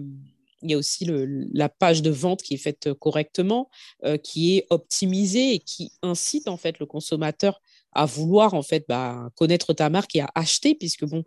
il 0.62 0.70
y 0.70 0.74
a 0.74 0.78
aussi 0.78 1.06
la 1.52 1.68
page 1.68 2.02
de 2.02 2.10
vente 2.10 2.42
qui 2.42 2.54
est 2.54 2.58
faite 2.58 2.92
correctement, 2.94 3.70
euh, 4.04 4.16
qui 4.16 4.56
est 4.56 4.66
optimisée 4.70 5.54
et 5.54 5.58
qui 5.58 5.92
incite, 6.02 6.48
en 6.48 6.56
fait, 6.56 6.78
le 6.78 6.86
consommateur 6.86 7.60
à 7.92 8.06
vouloir, 8.06 8.54
en 8.54 8.62
fait, 8.62 8.84
bah, 8.88 9.30
connaître 9.36 9.72
ta 9.72 9.90
marque 9.90 10.16
et 10.16 10.20
à 10.20 10.30
acheter, 10.34 10.74
puisque, 10.74 11.04
bon, 11.04 11.24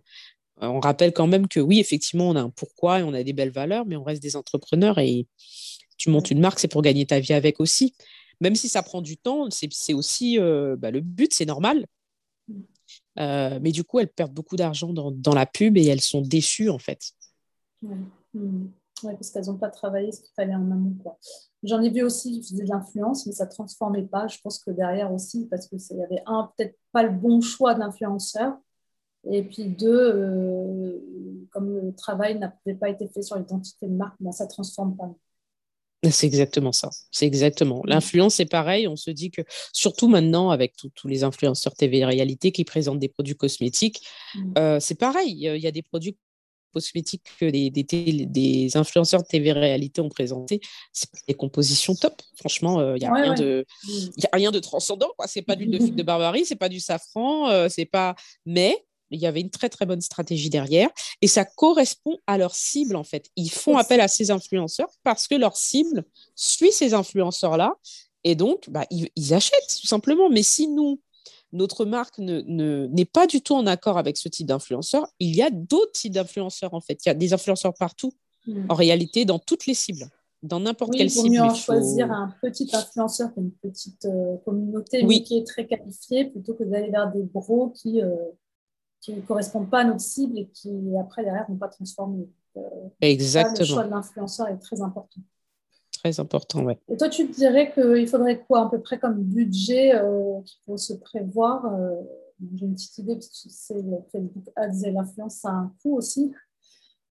on 0.62 0.80
rappelle 0.80 1.14
quand 1.14 1.28
même 1.28 1.48
que 1.48 1.60
oui, 1.60 1.80
effectivement, 1.80 2.30
on 2.30 2.36
a 2.36 2.42
un 2.42 2.50
pourquoi 2.50 3.00
et 3.00 3.04
on 3.04 3.14
a 3.14 3.24
des 3.24 3.34
belles 3.34 3.52
valeurs, 3.52 3.86
mais 3.86 3.96
on 3.96 4.04
reste 4.04 4.22
des 4.22 4.36
entrepreneurs 4.36 5.00
et 5.00 5.26
tu 5.98 6.10
montes 6.10 6.32
une 6.32 6.40
marque, 6.40 6.60
c'est 6.60 6.68
pour 6.68 6.82
gagner 6.82 7.06
ta 7.06 7.20
vie 7.20 7.34
avec 7.34 7.60
aussi. 7.60 7.94
Même 8.42 8.56
si 8.56 8.70
ça 8.70 8.84
prend 8.84 9.02
du 9.02 9.18
temps, 9.18 9.48
c'est 9.52 9.94
aussi 9.94 10.40
euh, 10.40 10.76
bah, 10.78 10.92
le 10.92 11.02
but, 11.02 11.34
c'est 11.34 11.46
normal. 11.46 11.86
Euh, 13.20 13.60
mais 13.62 13.72
du 13.72 13.84
coup, 13.84 14.00
elles 14.00 14.10
perdent 14.10 14.34
beaucoup 14.34 14.56
d'argent 14.56 14.94
dans, 14.94 15.34
la 15.34 15.46
pub 15.46 15.78
et 15.78 15.86
elles 15.86 16.02
sont 16.02 16.22
déçues 16.22 16.70
en 16.70 16.80
fait. 16.80 17.12
Oui, 19.04 19.14
parce 19.14 19.32
qu'elles 19.32 19.46
n'ont 19.46 19.58
pas 19.58 19.70
travaillé 19.70 20.12
ce 20.12 20.22
qu'il 20.22 20.34
fallait 20.36 20.56
en 20.56 20.72
amont. 20.72 20.96
J'en 21.64 21.82
ai 21.82 21.90
vu 21.90 22.04
aussi 22.04 22.42
qui 22.42 22.52
faisaient 22.52 22.64
de 22.64 22.70
l'influence, 22.70 23.26
mais 23.26 23.34
ça 23.34 23.46
ne 23.46 23.52
transformait 23.52 24.04
pas. 24.04 24.28
Je 24.28 24.38
pense 24.42 24.60
que 24.60 24.72
derrière 24.72 25.12
aussi, 25.14 25.48
parce 25.48 25.68
qu'il 25.68 25.80
y 25.98 26.04
avait 26.04 26.24
un, 26.26 26.52
peut-être 26.56 26.78
pas 26.92 27.04
le 27.04 27.12
bon 27.12 27.42
choix 27.42 27.74
d'influenceur. 27.76 28.54
Et 29.30 29.44
puis 29.44 29.66
deux, 29.66 30.14
euh, 30.14 31.48
comme 31.52 31.76
le 31.76 31.94
travail 31.94 32.40
n'avait 32.40 32.78
pas 32.80 32.90
été 32.90 33.08
fait 33.10 33.22
sur 33.22 33.38
l'identité 33.38 33.88
de 33.88 33.94
marque, 33.94 34.16
ben, 34.20 34.32
ça 34.32 34.46
ne 34.46 34.50
transforme 34.50 34.96
pas. 34.96 35.14
C'est 36.10 36.28
exactement 36.28 36.72
ça. 36.72 36.90
C'est 37.12 37.26
exactement. 37.26 37.80
Mmh. 37.80 37.90
L'influence, 37.90 38.36
c'est 38.36 38.46
pareil. 38.46 38.88
On 38.88 38.96
se 38.96 39.12
dit 39.12 39.32
que, 39.32 39.42
surtout 39.74 40.08
maintenant, 40.08 40.50
avec 40.50 40.74
tous 40.96 41.08
les 41.10 41.26
influenceurs 41.26 41.76
TV 41.76 42.06
réalité 42.06 42.54
qui 42.54 42.64
présentent 42.64 43.00
des 43.00 43.10
produits 43.10 43.36
cosmétiques, 43.36 44.08
mmh. 44.36 44.54
euh, 44.58 44.80
c'est 44.80 44.96
pareil. 44.96 45.34
Il 45.34 45.62
y 45.62 45.68
a 45.68 45.72
des 45.72 45.82
produits 45.82 46.18
cosmétiques 46.74 47.24
que 47.40 47.50
des, 47.50 47.70
des, 47.70 48.78
influenceurs 48.78 49.24
de 49.24 49.28
TV 49.28 49.52
réalité 49.52 50.02
ont 50.02 50.10
présenté. 50.10 50.62
C'est 50.94 51.10
des 51.28 51.34
compositions 51.34 51.96
top. 51.96 52.22
Franchement, 52.36 52.80
euh, 52.80 52.96
il 52.98 53.00
n'y 53.00 53.08
a, 53.08 53.14
rien 53.14 53.34
de, 53.34 53.66
mmh. 53.84 53.90
a 54.32 54.36
rien 54.36 54.52
de 54.52 54.60
transcendant. 54.60 55.10
Ce 55.26 55.40
n'est 55.40 55.44
pas 55.44 55.56
du 55.56 55.66
de 55.66 55.78
de 55.78 56.04
barbarie, 56.04 56.46
c'est 56.46 56.56
pas 56.56 56.70
du 56.70 56.80
safran, 56.80 57.50
euh, 57.50 57.68
c'est 57.70 57.86
pas. 57.86 58.16
Mais 58.46 58.86
il 59.12 59.20
y 59.20 59.26
avait 59.26 59.42
une 59.42 59.50
très 59.50 59.70
très 59.70 59.86
bonne 59.86 60.02
stratégie 60.02 60.50
derrière 60.50 60.90
et 61.22 61.28
ça 61.28 61.46
correspond 61.46 62.18
à 62.28 62.38
leur 62.38 62.56
cible 62.56 62.96
en 62.96 63.04
fait. 63.04 63.30
Ils 63.36 63.50
font 63.50 63.78
appel 63.78 64.02
à 64.02 64.08
ces 64.08 64.32
influenceurs 64.32 64.90
parce 65.04 65.28
que 65.28 65.36
leur 65.36 65.58
cible 65.58 66.04
suit 66.36 66.72
ces 66.72 66.94
influenceurs 66.94 67.58
là 67.58 67.74
et 68.24 68.36
donc 68.36 68.70
bah, 68.70 68.86
ils, 68.92 69.34
achètent 69.34 69.78
tout 69.80 69.88
simplement. 69.88 70.30
Mais 70.30 70.44
si 70.44 70.68
nous 70.68 71.00
notre 71.52 71.86
marque 71.86 72.18
n'est 72.20 72.44
ne, 72.46 73.04
pas 73.04 73.28
du 73.28 73.42
tout 73.42 73.56
en 73.56 73.66
accord 73.66 73.98
avec 73.98 74.18
ce 74.18 74.30
type 74.30 74.48
d'influenceurs, 74.48 75.08
il 75.20 75.36
y 75.36 75.42
a 75.42 75.50
d'autres 75.50 75.92
types 75.94 76.14
d'influenceurs 76.14 76.74
en 76.74 76.82
fait. 76.82 77.06
Il 77.06 77.10
y 77.10 77.12
a 77.12 77.16
des 77.16 77.34
influenceurs 77.34 77.74
partout, 77.74 78.14
mmh. 78.48 78.66
en 78.70 78.76
réalité, 78.76 79.26
dans 79.26 79.40
toutes 79.40 79.66
les 79.66 79.74
cibles 79.74 80.10
dans 80.44 80.60
n'importe 80.60 80.94
quelle 80.94 81.10
cible. 81.10 81.34
Il 81.34 81.40
vaut 81.40 81.48
mieux 81.48 81.54
choisir 81.54 82.12
un 82.12 82.34
petit 82.42 82.70
influenceur 82.74 83.34
qui 83.34 83.40
a 83.40 83.44
une 83.44 83.52
petite 83.52 84.06
euh, 84.06 84.38
communauté, 84.46 85.04
mais 85.04 85.22
qui 85.22 85.38
est 85.38 85.46
très 85.46 85.66
qualifié, 85.66 86.26
plutôt 86.26 86.54
que 86.54 86.64
d'aller 86.64 86.90
vers 86.90 87.12
des 87.12 87.24
gros 87.24 87.70
qui, 87.70 88.02
euh, 88.02 88.16
qui 89.02 89.14
ne 89.14 89.22
correspondent 89.22 89.70
pas 89.70 89.82
à 89.82 89.84
notre 89.84 90.02
cible 90.02 90.40
et 90.40 90.48
qui, 90.48 90.72
après, 91.00 91.24
derrière, 91.24 91.46
ne 91.50 91.54
vont 91.54 91.60
pas 91.60 91.68
transformer. 91.68 92.30
Euh, 92.58 92.62
Exactement. 93.02 93.60
le 93.60 93.66
choix 93.66 93.84
de 93.84 93.92
l'influenceur 93.92 94.48
est 94.48 94.58
très 94.58 94.82
important. 94.82 95.22
Très 96.02 96.20
important, 96.20 96.64
oui. 96.64 96.74
Et 96.88 96.98
toi, 96.98 97.10
tu 97.10 97.28
te 97.28 97.36
dirais 97.36 97.74
qu'il 97.74 98.08
faudrait 98.08 98.44
quoi, 98.46 98.66
à 98.66 98.70
peu 98.70 98.80
près 98.80 99.00
comme 99.00 99.22
budget 99.22 99.96
euh, 99.96 100.42
qu'il 100.46 100.60
faut 100.66 100.78
se 100.78 100.94
prévoir 100.94 101.66
euh, 101.66 101.96
J'ai 102.56 102.66
une 102.66 102.76
petite 102.76 102.98
idée, 103.00 103.16
parce 103.16 103.28
que 103.28 103.50
c'est 103.50 103.84
Facebook 104.12 104.46
Ads 104.56 104.86
et 104.86 104.92
l'influence, 104.92 105.36
ça 105.36 105.50
a 105.50 105.54
un 105.54 105.74
coût 105.82 105.98
aussi. 105.98 106.34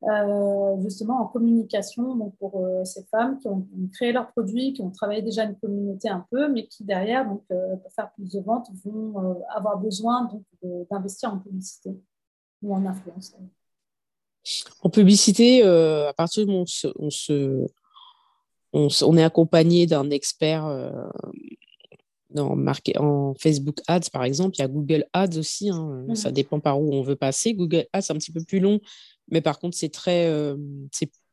Euh, 0.04 0.80
justement 0.84 1.23
en 1.23 1.26
communication 1.26 2.15
donc 2.15 2.38
pour 2.38 2.63
euh, 2.63 2.86
ces 2.86 3.04
femmes 3.06 3.39
qui 3.39 3.47
ont, 3.47 3.67
créé 3.91 4.12
leurs 4.12 4.28
produits, 4.28 4.73
qui 4.73 4.84
ont 4.84 4.91
travaillé 4.91 5.23
déjà 5.23 5.43
une 5.43 5.56
communauté 5.56 6.08
un 6.08 6.23
peu, 6.30 6.50
mais 6.50 6.67
qui 6.67 6.84
derrière, 6.84 7.28
donc, 7.28 7.41
euh, 7.52 7.76
pour 7.78 7.91
faire 7.93 8.12
plus 8.13 8.32
de 8.32 8.39
ventes, 8.39 8.69
vont 8.86 9.41
avoir 9.56 9.80
besoin 9.80 10.30
d'investir 10.91 11.34
en 11.34 11.39
publicité 11.39 11.97
ou 12.62 12.76
en 12.76 12.86
influence. 12.86 13.36
En 14.84 14.89
publicité, 14.91 15.63
à 15.63 16.13
partir 16.15 16.45
du 16.45 16.52
moment 16.52 16.62
où 16.62 17.06
on, 17.06 17.10
se, 17.10 17.34
on, 17.34 17.67
est 19.17 19.23
accompagné 19.23 19.87
d'un 19.87 20.09
expert 20.09 20.65
dans 22.29 22.55
en 22.97 23.33
Facebook 23.35 23.81
Ads, 23.87 24.09
par 24.11 24.23
exemple, 24.23 24.55
il 24.57 24.59
y 24.59 24.63
a 24.63 24.67
Google 24.67 25.05
Ads 25.13 25.37
aussi. 25.37 25.69
Hein, 25.69 26.05
mmh. 26.07 26.15
Ça 26.15 26.31
dépend 26.31 26.59
par 26.59 26.79
où 26.79 26.93
on 26.93 27.01
veut 27.01 27.15
passer. 27.15 27.53
Google 27.53 27.87
Ads, 27.93 28.01
c'est 28.01 28.13
un 28.13 28.17
petit 28.17 28.31
peu 28.31 28.43
plus 28.43 28.59
long, 28.59 28.79
mais 29.29 29.41
par 29.41 29.59
contre, 29.59 29.77
c'est 29.77 29.89
très, 29.89 30.27
euh, 30.27 30.57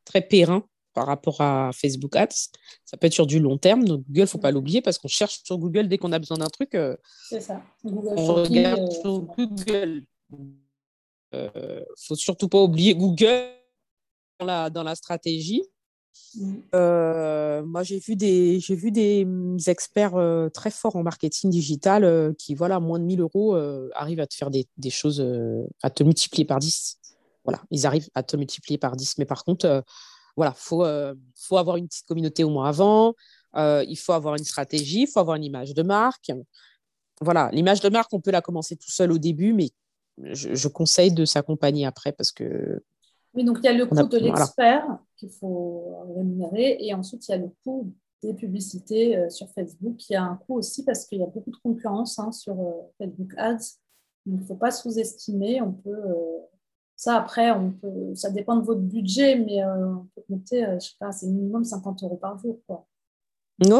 très 0.05 0.21
périn 0.21 0.65
par 0.93 1.07
rapport 1.07 1.41
à 1.41 1.71
Facebook 1.73 2.15
Ads. 2.15 2.51
Ça 2.85 2.97
peut 2.97 3.07
être 3.07 3.13
sur 3.13 3.27
du 3.27 3.39
long 3.39 3.57
terme. 3.57 3.83
Donc, 3.83 4.03
Google, 4.07 4.19
il 4.19 4.21
ne 4.21 4.25
faut 4.25 4.37
pas 4.37 4.51
l'oublier 4.51 4.81
parce 4.81 4.97
qu'on 4.97 5.09
cherche 5.09 5.41
sur 5.43 5.57
Google 5.57 5.87
dès 5.87 5.97
qu'on 5.97 6.13
a 6.13 6.19
besoin 6.19 6.37
d'un 6.37 6.47
truc. 6.47 6.73
Euh, 6.75 6.95
c'est 7.29 7.41
ça. 7.41 7.61
Google 7.83 8.13
on 8.15 8.33
regarde 8.33 8.79
euh, 8.79 9.01
sur 9.01 9.21
Google. 9.21 10.03
Il 10.31 11.39
ne 11.51 11.83
faut 11.97 12.15
surtout 12.15 12.47
pas 12.47 12.61
oublier 12.61 12.95
Google 12.95 13.49
dans 14.39 14.45
la, 14.45 14.69
dans 14.69 14.83
la 14.83 14.95
stratégie. 14.95 15.63
Mm. 16.35 17.65
moi, 17.65 17.83
j'ai 17.83 17.99
vu 17.99 18.15
des, 18.15 18.59
j'ai 18.59 18.75
vu 18.75 18.91
des 18.91 19.25
mm, 19.25 19.57
experts 19.67 20.49
très 20.53 20.71
forts 20.71 20.95
en 20.95 21.03
marketing 21.03 21.49
digital 21.49 22.33
qui, 22.37 22.55
voilà, 22.55 22.79
moins 22.79 22.99
de 22.99 23.05
1000 23.05 23.21
euros, 23.21 23.55
arrivent 23.93 24.19
à 24.19 24.27
te 24.27 24.35
faire 24.35 24.51
des, 24.51 24.67
des 24.77 24.89
choses, 24.89 25.25
à 25.81 25.89
te 25.89 26.03
multiplier 26.03 26.45
par 26.45 26.59
10 26.59 26.99
voilà, 27.45 27.61
ils 27.71 27.85
arrivent 27.85 28.09
à 28.15 28.23
te 28.23 28.35
multiplier 28.35 28.77
par 28.77 28.95
10. 28.95 29.19
Mais 29.19 29.25
par 29.25 29.45
contre, 29.45 29.65
euh, 29.65 29.81
voilà, 30.35 30.53
il 30.55 30.61
faut, 30.61 30.83
euh, 30.83 31.13
faut 31.35 31.57
avoir 31.57 31.77
une 31.77 31.87
petite 31.87 32.05
communauté 32.07 32.43
au 32.43 32.49
moins 32.49 32.67
avant, 32.67 33.13
euh, 33.55 33.85
il 33.87 33.95
faut 33.95 34.11
avoir 34.11 34.35
une 34.35 34.43
stratégie, 34.43 35.03
il 35.03 35.07
faut 35.07 35.19
avoir 35.19 35.37
une 35.37 35.45
image 35.45 35.73
de 35.73 35.83
marque. 35.83 36.31
Voilà, 37.21 37.49
l'image 37.53 37.79
de 37.79 37.87
marque, 37.87 38.11
on 38.11 38.19
peut 38.19 38.31
la 38.31 38.41
commencer 38.41 38.75
tout 38.75 38.91
seul 38.91 39.11
au 39.11 39.17
début, 39.17 39.53
mais 39.53 39.69
je, 40.17 40.67
conseille 40.67 41.13
de 41.13 41.23
s'accompagner 41.23 41.85
après 41.85 42.11
parce 42.11 42.31
que. 42.31 42.83
Oui, 43.33 43.43
donc 43.43 43.59
il 43.61 43.65
y 43.65 43.67
a 43.69 43.73
le 43.73 43.85
coût 43.85 43.95
de 43.95 44.17
l'expert 44.17 44.85
qu'il 45.15 45.31
faut 45.31 45.97
rémunérer 46.15 46.77
et 46.79 46.93
ensuite 46.93 47.27
il 47.27 47.31
y 47.31 47.33
a 47.35 47.37
le 47.37 47.49
coût 47.63 47.91
des 48.23 48.33
publicités 48.33 49.29
sur 49.29 49.49
Facebook 49.49 49.97
qui 49.97 50.15
a 50.15 50.23
un 50.23 50.35
coût 50.35 50.55
aussi 50.55 50.83
parce 50.83 51.05
qu'il 51.05 51.19
y 51.19 51.23
a 51.23 51.27
beaucoup 51.27 51.51
de 51.51 51.57
concurrence 51.57 52.17
hein, 52.17 52.31
sur 52.31 52.55
Facebook 52.97 53.33
Ads. 53.37 53.77
il 54.25 54.35
ne 54.35 54.43
faut 54.45 54.55
pas 54.55 54.71
sous-estimer, 54.71 55.61
on 55.61 55.73
peut 55.73 56.15
ça, 56.95 57.17
après, 57.17 57.51
on 57.51 57.71
peut, 57.71 58.15
ça 58.15 58.29
dépend 58.29 58.55
de 58.55 58.63
votre 58.63 58.81
budget, 58.81 59.35
mais 59.35 59.61
euh, 59.61 59.95
on 59.95 60.07
peut 60.15 60.21
compter, 60.29 60.65
euh, 60.65 60.79
je 60.79 60.87
sais 60.87 60.95
pas, 60.99 61.11
c'est 61.11 61.27
minimum 61.27 61.65
50 61.65 62.03
euros 62.03 62.15
par 62.15 62.37
jour. 62.39 62.59
Quoi. 62.67 62.85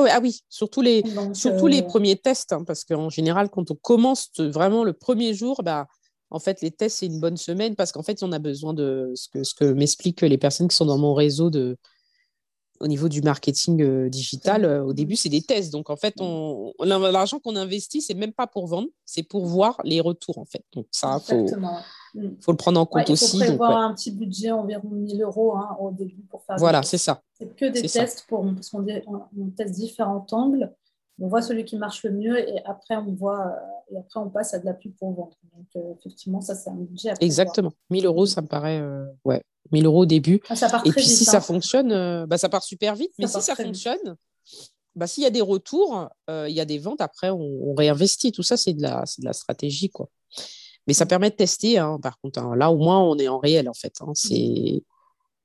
ah 0.10 0.20
oui, 0.22 0.42
surtout 0.50 0.82
les, 0.82 1.04
surtout 1.34 1.68
les 1.68 1.82
euh, 1.82 1.86
premiers 1.86 2.18
tests, 2.18 2.52
hein, 2.52 2.64
parce 2.66 2.84
qu'en 2.84 3.10
général, 3.10 3.50
quand 3.50 3.72
on 3.72 3.76
commence 3.76 4.32
vraiment 4.38 4.84
le 4.84 4.92
premier 4.92 5.34
jour, 5.34 5.62
bah, 5.64 5.88
en 6.32 6.40
fait, 6.40 6.62
les 6.62 6.72
tests, 6.72 6.98
c'est 7.00 7.06
une 7.06 7.20
bonne 7.20 7.38
semaine, 7.38 7.76
parce 7.76 7.92
qu'en 7.92 8.04
fait, 8.04 8.24
on 8.24 8.32
a 8.32 8.40
besoin 8.40 8.74
de 8.74 9.12
ce 9.16 9.30
que, 9.30 9.44
ce 9.44 9.54
que 9.54 9.66
m'expliquent 9.66 10.22
les 10.22 10.38
personnes 10.38 10.68
qui 10.68 10.76
sont 10.76 10.86
dans 10.86 10.98
mon 10.98 11.14
réseau 11.14 11.50
de, 11.50 11.78
au 12.80 12.88
niveau 12.88 13.08
du 13.08 13.22
marketing 13.22 14.10
digital, 14.10 14.66
au 14.66 14.94
début, 14.94 15.16
c'est 15.16 15.30
des 15.30 15.42
tests. 15.42 15.72
Donc, 15.72 15.90
en 15.90 15.96
fait, 15.96 16.16
on, 16.20 16.74
l'argent 16.80 17.40
qu'on 17.40 17.56
investit, 17.56 18.02
c'est 18.02 18.14
même 18.14 18.34
pas 18.34 18.48
pour 18.48 18.68
vendre, 18.68 18.90
c'est 19.06 19.24
pour 19.24 19.46
voir 19.46 19.80
les 19.84 20.02
retours, 20.02 20.38
en 20.38 20.46
fait. 20.46 20.64
Donc, 20.74 20.88
ça, 20.92 21.22
il 21.22 21.48
faut, 21.48 21.48
faut, 22.42 22.52
le 22.52 22.58
prendre 22.58 22.80
en 22.80 22.86
compte 22.86 23.10
aussi. 23.10 23.38
Il 23.38 23.40
faut 23.40 23.46
prévoir 23.46 23.78
un 23.78 23.94
petit 23.94 24.12
budget, 24.12 24.52
environ 24.52 24.90
1000 24.90 25.22
euros 25.22 25.56
hein, 25.56 25.78
au 25.80 25.92
début 25.92 26.24
pour 26.30 26.44
faire. 26.44 26.58
Voilà, 26.58 26.84
c'est 26.84 26.98
ça. 26.98 27.22
C'est 27.34 27.56
que 27.56 27.66
des 27.66 27.82
tests, 27.84 28.26
pour, 28.28 28.46
parce 28.54 28.70
qu'on 28.70 28.86
on, 29.08 29.50
teste 29.52 29.76
différents 29.76 30.26
angles. 30.32 30.74
On 31.20 31.28
voit 31.28 31.42
celui 31.42 31.64
qui 31.64 31.78
marche 31.78 32.04
le 32.04 32.12
mieux 32.12 32.38
et 32.38 32.62
après, 32.66 32.98
on 32.98 33.14
voit, 33.14 33.56
et 33.90 33.98
après, 33.98 34.20
on 34.20 34.30
passe 34.30 34.54
à 34.54 34.60
de 34.60 34.66
la 34.66 34.74
pub 34.74 34.94
pour 34.96 35.14
vendre. 35.14 35.38
Donc, 35.56 35.96
effectivement, 36.00 36.42
ça, 36.42 36.56
c'est 36.56 36.70
un 36.70 36.76
budget. 36.76 37.12
À 37.12 37.16
Exactement. 37.22 37.72
1000 37.90 38.06
euros, 38.06 38.26
ça 38.26 38.42
me 38.42 38.48
paraît. 38.48 38.84
ouais 39.24 39.42
1000 39.72 39.86
euros 39.86 40.02
au 40.02 40.06
début. 40.06 40.42
Ah, 40.50 40.56
ça 40.56 40.70
part 40.70 40.86
et 40.86 40.92
puis 40.92 41.06
si 41.06 41.26
ça 41.26 41.38
hein. 41.38 41.42
fonctionne, 41.42 41.92
euh, 41.92 42.26
bah, 42.26 42.38
ça 42.38 42.50
part 42.50 42.64
super 42.64 42.96
vite. 42.96 43.12
mais 43.18 43.28
si 43.28 43.42
ça 43.42 43.56
fonctionne, 43.56 44.16
bah, 44.96 45.08
s'il 45.08 45.24
y 45.24 45.28
a 45.28 45.32
des 45.32 45.42
retours, 45.42 46.10
euh, 46.30 46.48
il 46.50 46.56
y 46.56 46.62
a 46.62 46.66
des 46.66 46.78
ventes, 46.78 47.02
après 47.02 47.30
on, 47.30 47.74
réinvestit. 47.76 48.32
Tout 48.32 48.44
ça, 48.44 48.58
c'est 48.58 48.74
de, 48.74 48.82
la, 48.82 49.04
de 49.18 49.26
la 49.26 49.34
stratégie. 49.34 49.90
quoi. 49.90 50.10
Mais 50.88 50.94
ça 50.94 51.06
permet 51.06 51.30
de 51.30 51.36
tester, 51.36 51.78
hein, 51.78 52.00
par 52.02 52.20
contre. 52.20 52.40
Hein. 52.40 52.56
Là, 52.56 52.72
au 52.72 52.78
moins, 52.78 53.02
on 53.02 53.18
est 53.18 53.28
en 53.28 53.40
réel, 53.40 53.70
en 53.70 53.74
fait. 53.74 53.94
c'est... 54.14 54.84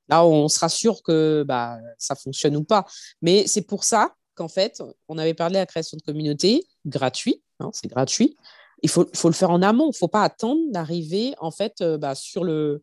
Là, 0.08 0.26
on 0.26 0.48
sera 0.48 0.68
sûr 0.68 1.02
que 1.04 1.44
bah, 1.46 1.78
ça 1.96 2.16
fonctionne 2.16 2.56
ou 2.56 2.64
pas. 2.64 2.84
Mais 3.22 3.46
c'est 3.46 3.62
pour 3.62 3.84
ça 3.84 4.14
qu'en 4.40 4.48
fait, 4.48 4.82
on 5.08 5.18
avait 5.18 5.34
parlé 5.34 5.56
à 5.56 5.60
la 5.60 5.66
création 5.66 5.98
de 5.98 6.02
communauté, 6.02 6.66
gratuit, 6.86 7.42
c'est 7.74 7.88
gratuit. 7.88 8.38
Il 8.82 8.88
faut, 8.88 9.06
faut, 9.14 9.28
le 9.28 9.34
faire 9.34 9.50
en 9.50 9.60
amont. 9.60 9.84
Il 9.84 9.88
ne 9.88 9.94
faut 9.94 10.08
pas 10.08 10.22
attendre 10.22 10.62
d'arriver 10.70 11.34
en 11.40 11.50
fait 11.50 11.82
euh, 11.82 11.98
bah, 11.98 12.14
sur 12.14 12.42
le, 12.42 12.80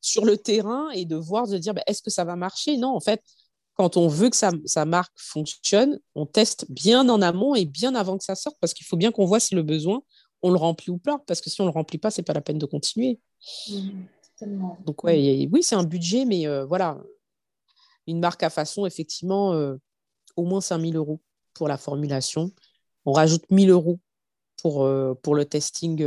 sur 0.00 0.24
le 0.24 0.36
terrain 0.36 0.88
et 0.90 1.04
de 1.04 1.16
voir, 1.16 1.48
de 1.48 1.58
dire, 1.58 1.74
bah, 1.74 1.82
est-ce 1.88 2.00
que 2.00 2.10
ça 2.10 2.22
va 2.22 2.36
marcher? 2.36 2.76
Non, 2.76 2.94
en 2.94 3.00
fait, 3.00 3.20
quand 3.74 3.96
on 3.96 4.06
veut 4.06 4.30
que 4.30 4.36
sa, 4.36 4.84
marque 4.84 5.12
fonctionne, 5.16 5.98
on 6.14 6.26
teste 6.26 6.66
bien 6.70 7.08
en 7.08 7.20
amont 7.20 7.56
et 7.56 7.64
bien 7.64 7.96
avant 7.96 8.16
que 8.16 8.22
ça 8.22 8.36
sorte, 8.36 8.56
parce 8.60 8.72
qu'il 8.72 8.86
faut 8.86 8.96
bien 8.96 9.10
qu'on 9.10 9.24
voit 9.24 9.40
si 9.40 9.56
le 9.56 9.64
besoin, 9.64 10.02
on 10.42 10.50
le 10.50 10.58
remplit 10.58 10.92
ou 10.92 10.98
pas, 10.98 11.18
parce 11.26 11.40
que 11.40 11.50
si 11.50 11.60
on 11.60 11.64
ne 11.64 11.70
le 11.70 11.74
remplit 11.74 11.98
pas, 11.98 12.12
c'est 12.12 12.22
pas 12.22 12.34
la 12.34 12.42
peine 12.42 12.58
de 12.58 12.66
continuer. 12.66 13.18
Mmh, 13.68 14.04
Donc 14.86 15.02
ouais, 15.02 15.48
oui, 15.50 15.64
c'est 15.64 15.74
un 15.74 15.82
budget, 15.82 16.24
mais 16.24 16.46
euh, 16.46 16.64
voilà, 16.66 16.98
une 18.06 18.20
marque 18.20 18.44
à 18.44 18.50
façon, 18.50 18.86
effectivement, 18.86 19.54
euh, 19.54 19.76
au 20.40 20.44
moins 20.44 20.60
5000 20.60 20.96
euros 20.96 21.20
pour 21.54 21.68
la 21.68 21.78
formulation. 21.78 22.50
On 23.04 23.12
rajoute 23.12 23.44
1000 23.50 23.70
euros 23.70 23.98
pour, 24.62 24.84
euh, 24.84 25.14
pour 25.22 25.34
le 25.34 25.44
testing 25.44 26.04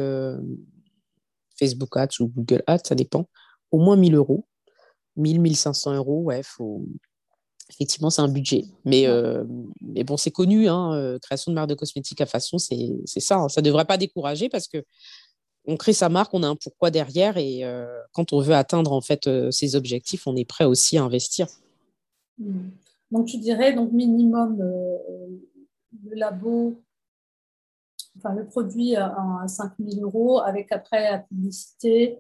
Facebook 1.58 1.96
Ads 1.98 2.20
ou 2.20 2.28
Google 2.28 2.64
Ads, 2.68 2.84
ça 2.86 2.96
dépend 2.96 3.28
au 3.74 3.80
moins 3.80 3.98
1000 3.98 4.16
euros. 4.16 4.46
1000, 5.18 5.42
1500 5.42 5.96
euros, 5.96 6.22
ouais, 6.22 6.42
faut... 6.44 6.86
effectivement, 7.70 8.10
c'est 8.10 8.22
un 8.22 8.30
budget. 8.30 8.66
Mais, 8.86 9.08
euh, 9.08 9.44
mais 9.82 10.04
bon, 10.04 10.16
c'est 10.16 10.32
connu, 10.32 10.70
hein, 10.70 10.94
euh, 10.94 11.20
création 11.20 11.52
de 11.52 11.56
marque 11.56 11.70
de 11.70 11.76
cosmétiques 11.76 12.22
à 12.22 12.26
façon, 12.26 12.58
c'est 12.58 13.20
ça. 13.20 13.38
Hein. 13.38 13.50
Ça 13.50 13.62
ne 13.62 13.66
devrait 13.66 13.86
pas 13.86 13.98
décourager 13.98 14.48
parce 14.48 14.68
que 14.68 14.84
on 15.66 15.78
crée 15.78 15.94
sa 15.94 16.10
marque, 16.10 16.34
on 16.34 16.44
a 16.44 16.48
un 16.48 16.56
pourquoi 16.56 16.92
derrière 16.92 17.38
et 17.38 17.64
euh, 17.64 17.88
quand 18.12 18.34
on 18.34 18.42
veut 18.42 18.54
atteindre 18.54 18.92
en 18.92 19.02
fait 19.02 19.30
ses 19.50 19.76
objectifs, 19.76 20.28
on 20.28 20.36
est 20.36 20.46
prêt 20.46 20.66
aussi 20.66 20.98
à 20.98 21.04
investir. 21.04 21.48
Mmh. 22.38 22.70
Donc 23.14 23.28
tu 23.28 23.38
dirais 23.38 23.74
donc 23.74 23.94
minimum 23.94 24.58
le 24.58 26.16
labo, 26.16 26.84
enfin 28.18 28.34
le 28.34 28.46
produit 28.46 28.96
à, 28.96 29.46
5000 29.48 30.04
euros 30.04 30.40
avec 30.40 30.72
après 30.72 31.12
la 31.12 31.20
publicité, 31.20 32.20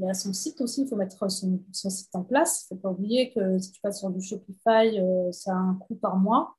il 0.00 0.06
y 0.06 0.10
a 0.10 0.14
son 0.14 0.32
site 0.32 0.60
aussi, 0.60 0.82
il 0.82 0.88
faut 0.88 0.96
mettre 0.96 1.30
son, 1.30 1.60
site 1.72 2.14
en 2.14 2.22
place. 2.22 2.66
Il 2.70 2.74
ne 2.74 2.78
faut 2.78 2.82
pas 2.82 2.90
oublier 2.90 3.32
que 3.32 3.58
si 3.58 3.72
tu 3.72 3.80
passes 3.80 3.98
sur 3.98 4.10
du 4.10 4.20
Shopify, 4.20 4.98
euh, 4.98 5.32
ça 5.32 5.52
a 5.52 5.56
un 5.56 5.74
coût 5.74 5.96
par 5.96 6.16
mois. 6.16 6.54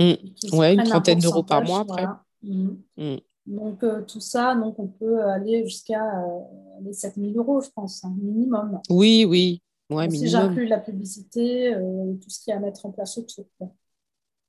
Mmh. 0.00 0.12
Oui, 0.52 0.74
une 0.74 0.82
trentaine 0.82 1.20
d'euros 1.20 1.44
par 1.44 1.62
mois 1.62 1.80
après. 1.80 2.06
Mmh. 2.42 2.70
Mmh. 2.96 3.16
Donc, 3.46 3.84
euh, 3.84 4.02
tout 4.02 4.20
ça, 4.20 4.56
donc 4.56 4.78
on 4.80 4.88
peut 4.88 5.22
aller 5.24 5.64
jusqu'à 5.64 6.24
euh, 6.24 6.40
les 6.82 6.92
7000 6.92 7.36
euros, 7.38 7.60
je 7.60 7.70
pense, 7.70 8.04
un 8.04 8.08
hein, 8.08 8.16
minimum. 8.20 8.80
Oui, 8.90 9.24
oui. 9.24 9.62
Ouais, 9.88 10.10
si 10.10 10.28
j'inclus 10.28 10.66
la 10.66 10.78
publicité, 10.78 11.72
tout 12.20 12.28
ce 12.28 12.40
qu'il 12.40 12.50
y 12.50 12.54
a 12.54 12.56
à 12.56 12.60
mettre 12.60 12.86
en 12.86 12.90
place 12.90 13.18
autour. 13.18 13.46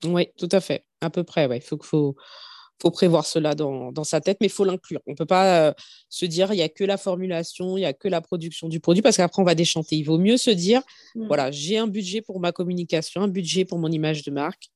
Oui, 0.06 0.30
tout 0.38 0.50
à 0.52 0.60
fait, 0.60 0.84
à 1.02 1.10
peu 1.10 1.24
près. 1.24 1.48
Il 1.56 1.62
faut, 1.62 1.78
faut, 1.82 2.16
faut 2.82 2.92
prévoir 2.92 3.26
cela 3.26 3.56
dans, 3.56 4.04
sa 4.04 4.22
tête, 4.22 4.38
mais 4.40 4.48
il 4.48 4.52
faut 4.52 4.64
l'inclure. 4.64 5.02
On 5.08 5.12
ne 5.12 5.16
peut 5.16 5.26
pas 5.26 5.68
euh, 5.68 5.74
se 6.10 6.26
dire 6.26 6.54
il 6.54 6.58
n'y 6.58 6.62
a 6.62 6.70
que 6.70 6.84
la 6.84 6.98
formulation, 6.98 7.78
il 7.78 7.82
n'y 7.82 7.86
a 7.86 7.94
que 7.94 8.08
la 8.08 8.22
production 8.22 8.70
du 8.70 8.80
produit, 8.80 9.02
parce 9.02 9.18
qu'après, 9.18 9.42
on 9.42 9.46
va 9.46 9.56
déchanter. 9.56 9.96
Il 9.96 10.04
vaut 10.04 10.20
mieux 10.20 10.38
se 10.38 10.52
dire 10.52 10.82
mm. 11.16 11.28
voilà, 11.28 11.52
j'ai 11.52 11.78
un 11.78 11.88
budget 11.88 12.22
pour 12.22 12.40
ma 12.40 12.52
communication, 12.52 13.22
un 13.22 13.28
budget 13.28 13.66
pour 13.66 13.80
mon 13.80 13.92
image 13.92 14.24
de 14.24 14.32
marque, 14.32 14.70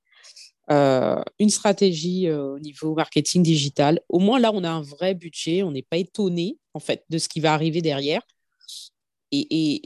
euh, 0.72 1.22
une 1.40 1.50
stratégie 1.50 2.28
euh, 2.28 2.56
au 2.56 2.60
niveau 2.60 2.96
marketing 2.96 3.44
digital. 3.44 4.02
Au 4.10 4.20
moins, 4.20 4.40
là, 4.40 4.52
on 4.54 4.64
a 4.64 4.70
un 4.70 4.82
vrai 4.82 5.14
budget, 5.14 5.64
on 5.64 5.72
n'est 5.72 5.84
pas 5.84 5.98
étonné, 5.98 6.58
en 6.74 6.80
fait, 6.80 7.04
de 7.10 7.18
ce 7.18 7.30
qui 7.30 7.40
va 7.40 7.54
arriver 7.54 7.82
derrière. 7.82 8.22
Et, 9.34 9.82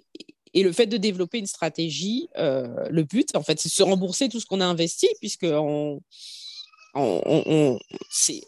le 0.63 0.71
fait 0.71 0.87
de 0.87 0.97
développer 0.97 1.39
une 1.39 1.47
stratégie, 1.47 2.29
le 2.35 3.03
but, 3.03 3.35
en 3.35 3.43
fait, 3.43 3.59
c'est 3.59 3.69
de 3.69 3.73
se 3.73 3.83
rembourser 3.83 4.29
tout 4.29 4.39
ce 4.39 4.45
qu'on 4.45 4.61
a 4.61 4.65
investi, 4.65 5.07
puisque 5.19 5.47
on 5.49 6.01
on, 6.95 7.79
c'est 8.09 8.41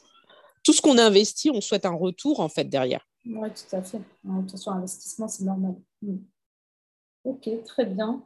tout 0.64 0.74
ce 0.74 0.82
qu'on 0.82 0.98
investit, 0.98 1.50
on 1.52 1.62
souhaite 1.62 1.86
un 1.86 1.94
retour 1.94 2.40
en 2.40 2.50
fait 2.50 2.66
derrière. 2.66 3.08
Oui, 3.26 3.50
tout 3.52 3.76
à 3.76 3.82
fait. 3.82 4.02
Sur 4.56 4.72
investissement, 4.72 5.28
c'est 5.28 5.44
normal. 5.44 5.76
Hmm. 6.02 6.18
Ok, 7.26 7.50
très 7.66 7.86
bien. 7.86 8.24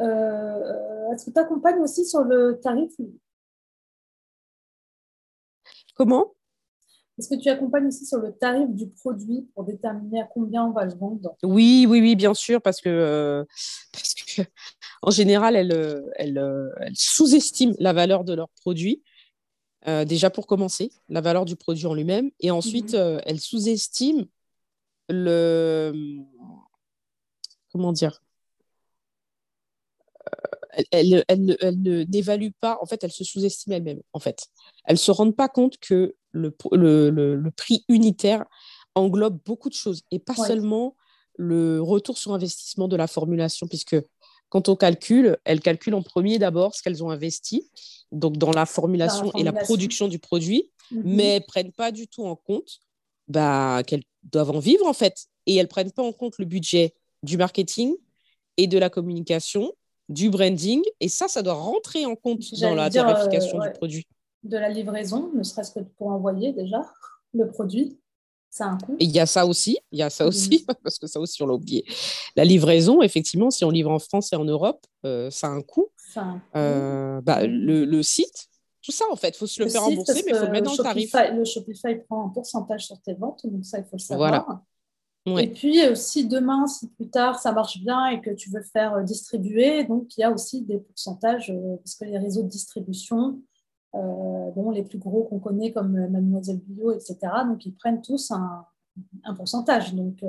Euh, 0.00 1.12
est-ce 1.12 1.26
que 1.26 1.30
tu 1.30 1.38
accompagnes 1.38 1.80
aussi 1.80 2.04
sur 2.04 2.20
le 2.20 2.60
tarif? 2.62 2.92
Comment? 5.94 6.34
Est-ce 7.18 7.28
que 7.28 7.40
tu 7.40 7.48
accompagnes 7.48 7.86
aussi 7.86 8.04
sur 8.04 8.18
le 8.18 8.32
tarif 8.32 8.68
du 8.70 8.88
produit 8.88 9.48
pour 9.54 9.64
déterminer 9.64 10.20
à 10.20 10.24
combien 10.24 10.64
on 10.64 10.72
va 10.72 10.84
le 10.84 10.94
vendre? 10.94 11.34
Oui, 11.42 11.86
oui, 11.88 12.00
oui, 12.00 12.16
bien 12.16 12.34
sûr, 12.34 12.60
parce 12.60 12.80
que, 12.80 12.88
euh, 12.88 13.44
parce 13.92 14.14
que 14.14 14.42
en 15.02 15.10
général, 15.10 15.56
elles, 15.56 16.02
elles, 16.16 16.72
elles 16.80 16.96
sous-estiment 16.96 17.74
la 17.78 17.92
valeur 17.92 18.24
de 18.24 18.34
leurs 18.34 18.50
produits. 18.60 19.02
Euh, 19.88 20.04
déjà 20.04 20.30
pour 20.30 20.48
commencer, 20.48 20.90
la 21.08 21.20
valeur 21.20 21.44
du 21.44 21.54
produit 21.54 21.86
en 21.86 21.94
lui-même. 21.94 22.30
Et 22.40 22.50
ensuite, 22.50 22.92
mhm. 22.92 23.00
euh, 23.00 23.20
elle 23.24 23.40
sous-estime 23.40 24.26
le. 25.08 25.92
Comment 27.70 27.92
dire 27.92 28.20
euh, 30.78 30.82
elle, 30.90 31.24
elle, 31.28 31.56
elle, 31.60 32.06
n'évalue 32.10 32.50
pas, 32.60 32.78
en 32.82 32.86
fait, 32.86 33.04
elle 33.04 33.12
se 33.12 33.22
sous-estime 33.22 33.74
elle-même, 33.74 34.02
en 34.12 34.18
fait. 34.18 34.48
Elle 34.86 34.94
ne 34.94 34.98
se 34.98 35.12
rend 35.12 35.30
pas 35.30 35.48
compte 35.48 35.78
que 35.78 36.16
le, 36.36 37.10
le, 37.10 37.36
le, 37.36 37.50
prix 37.50 37.84
unitaire 37.88 38.44
englobe 38.94 39.38
beaucoup 39.44 39.68
de 39.68 39.74
choses 39.74 40.02
et 40.10 40.18
pas 40.18 40.34
seulement 40.34 40.96
le 41.36 41.80
retour 41.82 42.18
sur 42.18 42.32
investissement 42.32 42.88
de 42.88 42.96
la 42.96 43.06
formulation, 43.06 43.66
puisque 43.66 43.96
quand 44.48 44.68
on 44.68 44.76
calcule, 44.76 45.38
elles 45.44 45.60
calculent 45.60 45.94
en 45.94 46.02
premier 46.02 46.38
d'abord 46.38 46.74
ce 46.74 46.82
qu'elles 46.82 47.02
ont 47.02 47.10
investi, 47.10 47.70
donc 48.12 48.36
dans 48.38 48.52
la 48.52 48.66
formulation, 48.66 49.32
et 49.32 49.42
la 49.42 49.52
production 49.52 50.08
du 50.08 50.18
produit, 50.18 50.70
mhm. 50.90 51.02
mais 51.04 51.24
elles 51.24 51.42
ne 51.42 51.46
prennent 51.46 51.72
pas 51.72 51.90
du 51.90 52.06
tout 52.08 52.24
en 52.24 52.36
compte 52.36 52.80
bah, 53.28 53.82
qu'elles 53.86 54.04
doivent 54.22 54.50
en 54.50 54.60
vivre 54.60 54.86
en 54.86 54.92
fait. 54.92 55.26
Et 55.46 55.56
elles 55.56 55.64
ne 55.64 55.70
prennent 55.70 55.92
pas 55.92 56.02
en 56.02 56.12
compte 56.12 56.38
le 56.38 56.44
budget 56.44 56.94
du 57.22 57.36
marketing 57.36 57.94
et 58.56 58.66
de 58.66 58.78
la 58.78 58.90
communication, 58.90 59.72
du 60.08 60.30
branding. 60.30 60.82
Et 61.00 61.08
ça, 61.08 61.28
ça 61.28 61.42
doit 61.42 61.54
rentrer 61.54 62.06
en 62.06 62.16
compte 62.16 62.42
dans 62.60 62.74
la 62.74 62.90
tarification 62.90 63.60
euh, 63.60 63.66
du 63.66 63.72
produit. 63.72 64.06
De 64.46 64.56
la 64.56 64.68
livraison, 64.68 65.30
ne 65.34 65.42
serait-ce 65.42 65.72
que 65.72 65.80
pour 65.80 66.08
envoyer 66.08 66.52
déjà 66.52 66.82
le 67.34 67.48
produit. 67.48 67.98
Ça 68.48 68.66
a 68.66 68.68
un 68.68 68.78
coût. 68.78 68.96
Il 69.00 69.10
y 69.10 69.20
a 69.20 69.26
ça 69.26 69.44
aussi, 69.44 69.78
il 69.92 69.98
y 69.98 70.02
a 70.02 70.08
ça 70.08 70.26
aussi, 70.26 70.64
parce 70.82 70.98
que 70.98 71.06
ça 71.06 71.20
aussi 71.20 71.42
on 71.42 71.46
l'a 71.46 71.54
oublié. 71.54 71.84
La 72.36 72.44
livraison, 72.44 73.02
effectivement, 73.02 73.50
si 73.50 73.64
on 73.64 73.70
livre 73.70 73.90
en 73.90 73.98
France 73.98 74.32
et 74.32 74.36
en 74.36 74.44
Europe, 74.44 74.86
euh, 75.04 75.30
ça 75.30 75.48
a 75.48 75.50
un 75.50 75.62
coût. 75.62 75.88
Euh, 76.54 77.20
bah, 77.20 77.40
le, 77.46 78.02
site, 78.02 78.48
tout 78.80 78.92
ça 78.92 79.04
en 79.10 79.16
fait, 79.16 79.30
il 79.30 79.36
faut 79.36 79.46
se 79.46 79.62
le, 79.62 79.68
faire 79.68 79.82
rembourser, 79.82 80.22
mais 80.24 80.32
il 80.32 80.36
faut 80.36 80.46
le 80.46 80.52
mettre 80.52 80.66
dans 80.66 80.76
le 80.76 80.82
tarif. 80.82 81.14
Le 81.34 81.44
Shopify 81.44 81.96
prend 82.08 82.26
un 82.26 82.28
pourcentage 82.30 82.86
sur 82.86 83.00
tes 83.00 83.14
ventes, 83.14 83.44
donc 83.44 83.64
ça, 83.64 83.78
il 83.78 83.84
faut 83.84 83.96
le 83.96 83.98
savoir. 83.98 84.62
Et 85.26 85.48
puis, 85.48 85.84
euh, 85.84 85.96
si 85.96 86.26
demain, 86.26 86.68
si 86.68 86.88
plus 86.88 87.10
tard, 87.10 87.40
ça 87.40 87.50
marche 87.50 87.80
bien 87.80 88.06
et 88.06 88.20
que 88.20 88.30
tu 88.30 88.48
veux 88.48 88.62
faire 88.62 89.02
distribuer, 89.02 89.82
donc 89.82 90.16
il 90.16 90.20
y 90.20 90.24
a 90.24 90.30
aussi 90.30 90.62
des 90.62 90.78
pourcentages, 90.78 91.52
parce 91.78 91.96
que 91.96 92.04
les 92.04 92.16
réseaux 92.16 92.44
de 92.44 92.48
distribution, 92.48 93.42
bon, 94.54 94.70
les 94.70 94.82
plus 94.82 94.98
gros 94.98 95.24
qu'on 95.24 95.38
connaît 95.38 95.72
comme 95.72 95.92
Mademoiselle 96.08 96.60
Bio, 96.66 96.92
etc., 96.92 97.18
donc 97.46 97.64
ils 97.66 97.74
prennent 97.74 98.02
tous 98.02 98.30
un, 98.30 98.64
un 99.24 99.34
pourcentage. 99.34 99.94
Donc, 99.94 100.22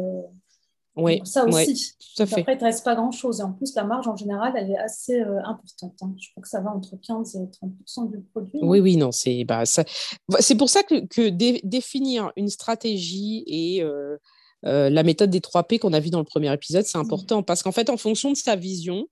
oui, 0.97 1.21
ça 1.25 1.45
aussi. 1.45 1.93
tout 2.15 2.23
à 2.23 2.25
fait. 2.25 2.41
Après, 2.41 2.53
il 2.53 2.55
ne 2.55 2.59
te 2.59 2.65
reste 2.65 2.83
pas 2.83 2.95
grand-chose. 2.95 3.39
Et 3.39 3.43
en 3.43 3.53
plus, 3.53 3.75
la 3.75 3.83
marge, 3.83 4.07
en 4.07 4.15
général, 4.15 4.53
elle 4.57 4.71
est 4.71 4.77
assez 4.77 5.21
euh, 5.21 5.39
importante. 5.45 5.93
Hein. 6.01 6.13
Je 6.19 6.31
crois 6.31 6.41
que 6.41 6.49
ça 6.49 6.59
va 6.59 6.71
entre 6.71 6.95
15 6.95 7.35
et 7.35 7.51
30 7.85 8.11
du 8.11 8.21
produit. 8.33 8.59
Oui, 8.63 8.79
oui, 8.79 8.97
non. 8.97 9.11
C'est 9.11 9.43
bah, 9.43 9.63
c'est 9.65 10.55
pour 10.55 10.69
ça 10.69 10.81
que, 10.83 11.05
que 11.05 11.29
définir 11.29 12.31
une 12.35 12.49
stratégie 12.49 13.43
et 13.45 13.83
euh, 13.83 14.17
euh, 14.65 14.89
la 14.89 15.03
méthode 15.03 15.29
des 15.29 15.41
3 15.41 15.63
P 15.63 15.77
qu'on 15.77 15.93
a 15.93 15.99
vu 15.99 16.09
dans 16.09 16.19
le 16.19 16.25
premier 16.25 16.51
épisode, 16.51 16.83
c'est 16.83 16.97
mmh. 16.97 17.01
important. 17.01 17.43
Parce 17.43 17.61
qu'en 17.61 17.71
fait, 17.71 17.89
en 17.91 17.97
fonction 17.97 18.31
de 18.31 18.37
sa 18.37 18.55
vision, 18.55 19.07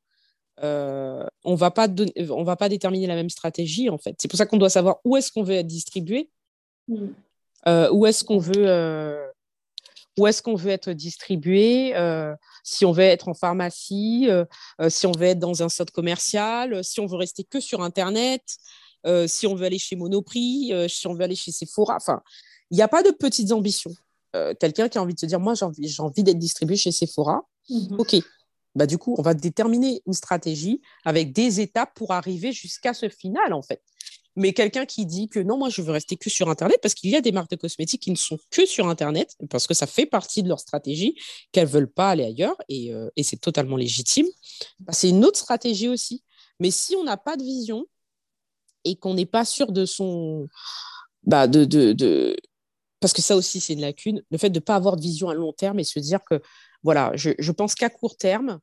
on 0.62 1.56
va 1.56 1.72
pas 1.72 1.88
on 2.30 2.44
va 2.44 2.56
pas 2.56 2.70
déterminer 2.70 3.08
la 3.08 3.16
même 3.16 3.30
stratégie 3.30 3.90
en 3.90 3.98
fait. 3.98 4.16
C'est 4.20 4.28
pour 4.28 4.38
ça 4.38 4.46
qu'on 4.46 4.58
doit 4.58 4.70
savoir 4.70 4.98
où 5.04 5.18
est-ce 5.18 5.32
qu'on 5.32 5.44
veut 5.44 5.56
être 5.56 5.68
distribué, 5.68 6.30
mm. 6.88 7.08
où 7.92 8.06
est-ce 8.06 8.24
qu'on 8.24 8.40
veut 8.40 9.22
où 10.18 10.28
est-ce 10.28 10.42
qu'on 10.42 10.56
veut 10.56 10.72
être 10.72 10.92
distribué, 10.92 11.94
si 12.64 12.86
on 12.86 12.94
veut 12.94 13.04
être 13.04 13.28
en 13.28 13.34
pharmacie, 13.34 14.30
si 14.88 15.08
on 15.08 15.12
veut 15.12 15.26
être 15.26 15.40
dans 15.40 15.62
un 15.62 15.70
centre 15.70 15.92
commercial, 15.92 16.84
si 16.86 17.02
on 17.02 17.06
veut 17.06 17.18
rester 17.18 17.44
que 17.44 17.60
sur 17.60 17.82
Internet, 17.82 18.42
si 19.28 19.46
on 19.46 19.56
veut 19.56 19.66
aller 19.66 19.78
chez 19.78 19.98
Monoprix, 19.98 20.72
si 20.88 21.08
on 21.08 21.14
veut 21.14 21.24
aller 21.24 21.36
chez 21.36 21.52
Sephora. 21.52 21.98
Enfin, 21.98 22.22
il 22.72 22.76
n'y 22.76 22.82
a 22.82 22.88
pas 22.88 23.04
de 23.04 23.12
petites 23.12 23.52
ambitions. 23.52 23.94
Quelqu'un 24.60 24.90
qui 24.90 24.98
a 24.98 25.02
envie 25.02 25.14
de 25.14 25.20
se 25.20 25.26
dire, 25.26 25.40
moi, 25.40 25.54
j'ai 25.54 25.66
envie, 25.66 25.96
envie 26.00 26.24
d'être 26.24 26.40
distribué 26.40 26.76
chez 26.78 26.92
Sephora. 26.92 27.42
Mhm. 27.70 28.00
OK. 28.00 28.16
Bah, 28.76 28.86
du 28.86 28.98
coup, 28.98 29.16
on 29.18 29.22
va 29.22 29.34
déterminer 29.34 30.02
une 30.06 30.14
stratégie 30.14 30.82
avec 31.06 31.32
des 31.32 31.62
étapes 31.62 31.94
pour 31.96 32.12
arriver 32.12 32.52
jusqu'à 32.52 32.94
ce 32.94 33.10
final, 33.10 33.54
en 33.54 33.62
fait. 33.62 33.82
Mais 34.36 34.52
quelqu'un 34.52 34.86
qui 34.86 35.06
dit 35.06 35.30
que 35.30 35.40
non, 35.40 35.58
moi, 35.58 35.70
je 35.70 35.82
veux 35.82 35.92
rester 35.92 36.18
que 36.18 36.30
sur 36.30 36.50
Internet, 36.50 36.80
parce 36.82 36.94
qu'il 36.94 37.10
y 37.10 37.16
a 37.16 37.22
des 37.22 37.32
marques 37.32 37.52
de 37.52 37.56
cosmétiques 37.56 38.02
qui 38.02 38.12
ne 38.12 38.18
sont 38.18 38.38
que 38.52 38.66
sur 38.66 38.88
Internet, 38.90 39.36
parce 39.50 39.66
que 39.66 39.74
ça 39.74 39.88
fait 39.88 40.06
partie 40.06 40.44
de 40.44 40.50
leur 40.50 40.60
stratégie, 40.60 41.16
qu'elles 41.54 41.68
ne 41.68 41.72
veulent 41.72 41.92
pas 41.92 42.10
aller 42.10 42.26
ailleurs, 42.26 42.58
et, 42.68 42.94
euh, 42.94 43.10
c'est 43.24 43.40
totalement 43.40 43.78
légitime. 43.78 44.28
Bah, 44.80 44.92
c'est 44.92 45.10
une 45.10 45.24
autre 45.24 45.40
stratégie 45.40 45.88
aussi. 45.88 46.24
Mais 46.60 46.72
si 46.72 46.96
on 46.96 47.04
n'a 47.04 47.18
pas 47.18 47.38
de 47.38 47.44
vision 47.44 47.86
et 48.84 48.98
qu'on 48.98 49.14
n'est 49.14 49.26
pas 49.26 49.46
sûr 49.46 49.72
de 49.72 49.86
son... 49.86 50.48
Bah, 51.24 51.48
de, 51.48 51.64
de, 51.64 52.36
Parce 53.00 53.14
que 53.14 53.22
ça 53.22 53.38
aussi, 53.38 53.62
c'est 53.62 53.74
une 53.74 53.82
lacune, 53.82 54.22
le 54.30 54.38
fait 54.38 54.50
de 54.50 54.60
ne 54.60 54.64
pas 54.64 54.76
avoir 54.76 54.98
de 54.98 55.02
vision 55.02 55.30
à 55.30 55.34
long 55.34 55.54
terme 55.54 55.80
et 55.80 55.84
se 55.86 56.00
dire 56.00 56.20
que, 56.30 56.42
voilà, 56.86 57.12
je, 57.16 57.32
je 57.40 57.52
pense 57.52 57.74
qu'à 57.74 57.90
court 57.90 58.16
terme, 58.16 58.60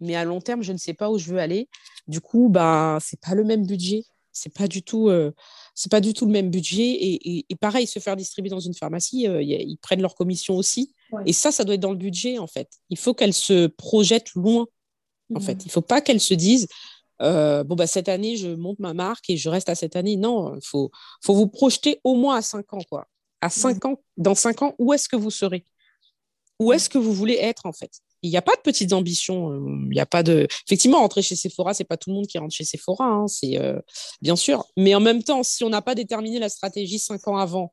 mais 0.00 0.16
à 0.16 0.24
long 0.24 0.40
terme, 0.40 0.62
je 0.62 0.72
ne 0.72 0.78
sais 0.78 0.94
pas 0.94 1.10
où 1.10 1.18
je 1.18 1.30
veux 1.30 1.38
aller. 1.38 1.68
Du 2.08 2.20
coup, 2.22 2.48
bah, 2.48 2.98
ce 3.02 3.14
n'est 3.14 3.20
pas 3.22 3.34
le 3.34 3.44
même 3.44 3.66
budget. 3.66 4.02
C'est 4.32 4.52
pas 4.52 4.66
du 4.68 4.82
tout 4.82 5.08
euh, 5.08 5.32
c'est 5.74 5.90
pas 5.90 6.00
du 6.02 6.12
tout 6.12 6.26
le 6.26 6.32
même 6.32 6.50
budget. 6.50 6.98
Et, 7.00 7.46
pareil 7.58 7.86
se 7.86 7.98
faire 7.98 8.16
distribuer 8.16 8.50
dans 8.50 8.60
une 8.60 8.74
pharmacie 8.74 9.26
euh, 9.26 9.42
ils 9.42 9.78
prennent 9.78 10.02
leur 10.02 10.14
commission 10.14 10.56
aussi. 10.56 10.94
Et 11.24 11.32
ça 11.32 11.52
ça 11.52 11.64
doit 11.64 11.76
être 11.76 11.80
dans 11.80 11.92
le 11.92 11.96
budget 11.96 12.38
en 12.38 12.46
fait. 12.46 12.68
Il 12.90 12.98
faut 12.98 13.14
qu'elle 13.14 13.32
se 13.32 13.66
projette 13.66 14.34
loin 14.34 14.66
en 15.34 15.40
fait. 15.40 15.64
Il 15.64 15.70
faut 15.70 15.80
pas 15.80 16.02
qu'elle 16.02 16.20
se 16.20 16.34
dise 16.34 16.68
euh, 17.22 17.64
bon 17.64 17.76
bah 17.76 17.86
cette 17.86 18.10
année 18.10 18.36
je 18.36 18.48
monte 18.48 18.78
ma 18.78 18.92
marque 18.92 19.30
et 19.30 19.38
je 19.38 19.48
reste 19.48 19.70
à 19.70 19.74
cette 19.74 19.96
année. 19.96 20.16
Non 20.16 20.54
il 20.54 20.66
faut 20.66 20.90
faut 21.24 21.34
vous 21.34 21.48
projeter 21.48 22.00
au 22.04 22.14
moins 22.14 22.36
à 22.36 22.42
5 22.42 22.74
ans 22.74 22.82
quoi. 22.90 23.06
À 23.40 23.48
5 23.48 23.86
ans 23.86 24.02
dans 24.18 24.34
5 24.34 24.60
ans 24.60 24.74
où 24.78 24.92
est-ce 24.92 25.08
que 25.08 25.16
vous 25.16 25.30
serez? 25.30 25.64
Où 26.58 26.72
est-ce 26.72 26.88
que 26.88 26.98
vous 26.98 27.12
voulez 27.12 27.38
être 27.40 27.66
en 27.66 27.72
fait? 27.72 27.90
Il 28.22 28.30
n'y 28.30 28.36
a 28.36 28.42
pas 28.42 28.56
de 28.56 28.60
petites 28.60 28.92
ambitions. 28.92 29.52
Euh, 29.52 29.60
il 29.84 29.90
n'y 29.90 30.00
a 30.00 30.06
pas 30.06 30.22
de. 30.22 30.46
Effectivement, 30.66 30.98
rentrer 30.98 31.22
chez 31.22 31.36
Sephora, 31.36 31.74
c'est 31.74 31.84
pas 31.84 31.96
tout 31.96 32.10
le 32.10 32.16
monde 32.16 32.26
qui 32.26 32.38
rentre 32.38 32.54
chez 32.54 32.64
Sephora, 32.64 33.06
hein, 33.06 33.26
c'est 33.28 33.58
euh, 33.58 33.78
bien 34.22 34.36
sûr. 34.36 34.66
Mais 34.76 34.94
en 34.94 35.00
même 35.00 35.22
temps, 35.22 35.42
si 35.42 35.64
on 35.64 35.68
n'a 35.68 35.82
pas 35.82 35.94
déterminé 35.94 36.38
la 36.38 36.48
stratégie 36.48 36.98
cinq 36.98 37.28
ans 37.28 37.36
avant 37.36 37.72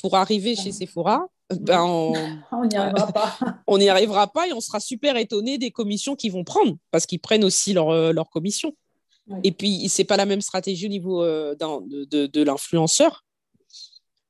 pour 0.00 0.16
arriver 0.16 0.56
chez 0.56 0.72
Sephora, 0.72 1.26
ben 1.60 1.82
on 1.82 2.12
n'y 2.66 2.76
arrivera 2.76 3.12
pas. 3.12 3.38
on 3.66 3.78
n'y 3.78 3.88
arrivera 3.88 4.32
pas 4.32 4.48
et 4.48 4.52
on 4.52 4.60
sera 4.60 4.80
super 4.80 5.16
étonné 5.16 5.58
des 5.58 5.70
commissions 5.70 6.16
qu'ils 6.16 6.32
vont 6.32 6.44
prendre 6.44 6.76
parce 6.90 7.06
qu'ils 7.06 7.20
prennent 7.20 7.44
aussi 7.44 7.72
leur, 7.72 7.90
euh, 7.90 8.12
leur 8.12 8.30
commission. 8.30 8.74
Et 9.42 9.52
puis, 9.52 9.88
c'est 9.88 10.04
pas 10.04 10.18
la 10.18 10.26
même 10.26 10.42
stratégie 10.42 10.84
au 10.84 10.90
niveau 10.90 11.24
de, 11.24 12.04
de, 12.04 12.26
de 12.26 12.42
l'influenceur, 12.42 13.23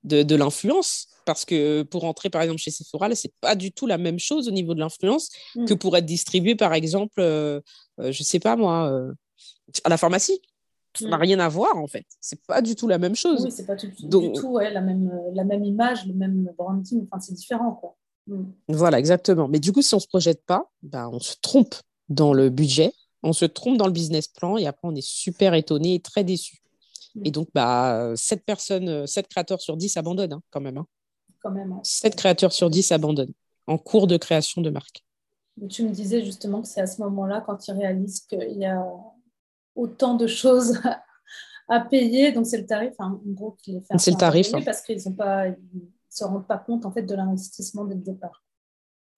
de, 0.05 0.23
de 0.23 0.37
l'influence 0.37 1.09
parce 1.25 1.45
que 1.45 1.83
pour 1.83 2.05
entrer 2.05 2.31
par 2.31 2.43
exemple 2.43 2.61
chez 2.61 2.71
Sephora, 2.71 3.13
ce 3.15 3.27
n'est 3.27 3.33
pas 3.41 3.55
du 3.55 3.73
tout 3.73 3.87
la 3.87 3.99
même 3.99 4.19
chose 4.19 4.49
au 4.49 4.51
niveau 4.51 4.75
de 4.75 4.81
l'influence 4.81 5.31
mm. 5.57 5.67
que 5.67 5.75
pour 5.75 5.97
être 5.97 6.07
distribué 6.07 6.55
par 6.55 6.75
exemple, 6.75 7.21
euh, 7.21 7.61
euh, 8.01 8.13
je 8.13 8.21
ne 8.21 8.25
sais 8.25 8.41
pas 8.41 8.57
moi, 8.57 8.91
euh, 8.91 9.13
à 9.85 9.89
la 9.89 9.97
pharmacie. 9.97 10.41
Ça 10.97 11.09
n'a 11.09 11.19
mm. 11.19 11.23
rien 11.23 11.41
à 11.41 11.49
voir 11.49 11.77
en 11.77 11.87
fait. 11.87 12.07
C'est 12.21 12.41
pas 12.47 12.63
du 12.63 12.77
tout 12.77 12.87
la 12.87 12.99
même 12.99 13.17
chose. 13.17 13.45
Oui, 13.45 13.51
c'est 13.51 13.67
pas 13.67 13.75
du 13.75 13.93
tout 13.93 14.59
la, 14.59 14.81
même, 14.81 15.11
la 15.35 15.45
même 15.45 15.65
image, 15.65 16.07
le 16.07 16.15
même 16.15 16.53
branding. 16.57 17.07
Enfin, 17.11 17.21
c'est 17.21 17.35
différent 17.35 17.73
quoi. 17.73 17.97
Mm. 18.27 18.45
Voilà, 18.69 18.99
exactement. 18.99 19.49
Mais 19.49 19.59
du 19.59 19.73
coup, 19.73 19.83
si 19.83 19.95
on 19.95 20.01
se 20.01 20.07
projette 20.07 20.45
pas, 20.45 20.71
bah, 20.83 21.09
on 21.13 21.21
se 21.21 21.35
trompe 21.41 21.75
dans 22.09 22.33
le 22.33 22.51
budget, 22.51 22.93
on 23.23 23.33
se 23.33 23.47
trompe 23.47 23.79
dans 23.79 23.87
le 23.87 23.93
business 23.93 24.29
plan 24.29 24.59
et 24.59 24.67
après 24.67 24.87
on 24.87 24.95
est 24.95 25.07
super 25.07 25.55
étonné 25.55 25.95
et 25.95 26.01
très 26.01 26.25
déçu. 26.25 26.64
Et 27.23 27.31
donc, 27.31 27.49
bah, 27.55 28.13
7 28.17 28.45
personnes, 28.45 29.07
7 29.07 29.29
créateurs 29.29 29.61
sur 29.61 29.77
10 29.77 29.97
abandonnent 29.97 30.33
hein, 30.33 30.43
quand 30.51 30.61
même. 30.61 30.79
Hein 30.79 30.87
quand 31.45 31.51
même. 31.51 31.79
7 31.83 32.13
hein. 32.13 32.17
créateurs 32.17 32.53
sur 32.53 32.71
10 32.71 32.93
abandonnent 32.93 33.35
en 33.67 33.79
cours 33.79 34.07
de 34.07 34.17
création 34.17 34.63
de 34.63 34.71
marque. 34.71 35.05
Tu 35.71 35.85
me 35.85 35.91
disais 35.91 36.25
justement 36.25 36.63
que 36.63 36.69
c'est 36.69 36.81
à 36.81 36.87
ce 36.87 37.01
moment-là, 37.03 37.43
quand 37.47 37.69
ils 37.69 37.73
réalisent 37.73 38.21
qu'il 38.23 38.59
y 38.59 38.67
a 38.67 38.85
autant 39.77 40.15
de 40.15 40.27
choses 40.27 40.81
à 41.69 41.81
payer, 41.81 42.33
donc 42.33 42.47
c'est 42.47 42.59
le 42.59 42.67
tarif, 42.67 42.95
hein, 42.99 43.21
en 43.25 43.31
gros, 43.31 43.53
qui 43.63 43.73
les 43.73 43.81
fait 43.81 43.97
C'est 43.99 44.11
le 44.11 44.17
tarif. 44.17 44.53
Hein. 44.53 44.63
Parce 44.65 44.83
qu'ils 44.83 44.97
ne 44.97 45.53
se 46.11 46.25
rendent 46.25 46.47
pas 46.47 46.59
compte 46.59 46.85
en 46.85 46.91
fait, 46.91 47.03
de 47.03 47.15
l'investissement 47.15 47.85
dès 47.85 47.95
le 47.95 48.01
départ. 48.01 48.43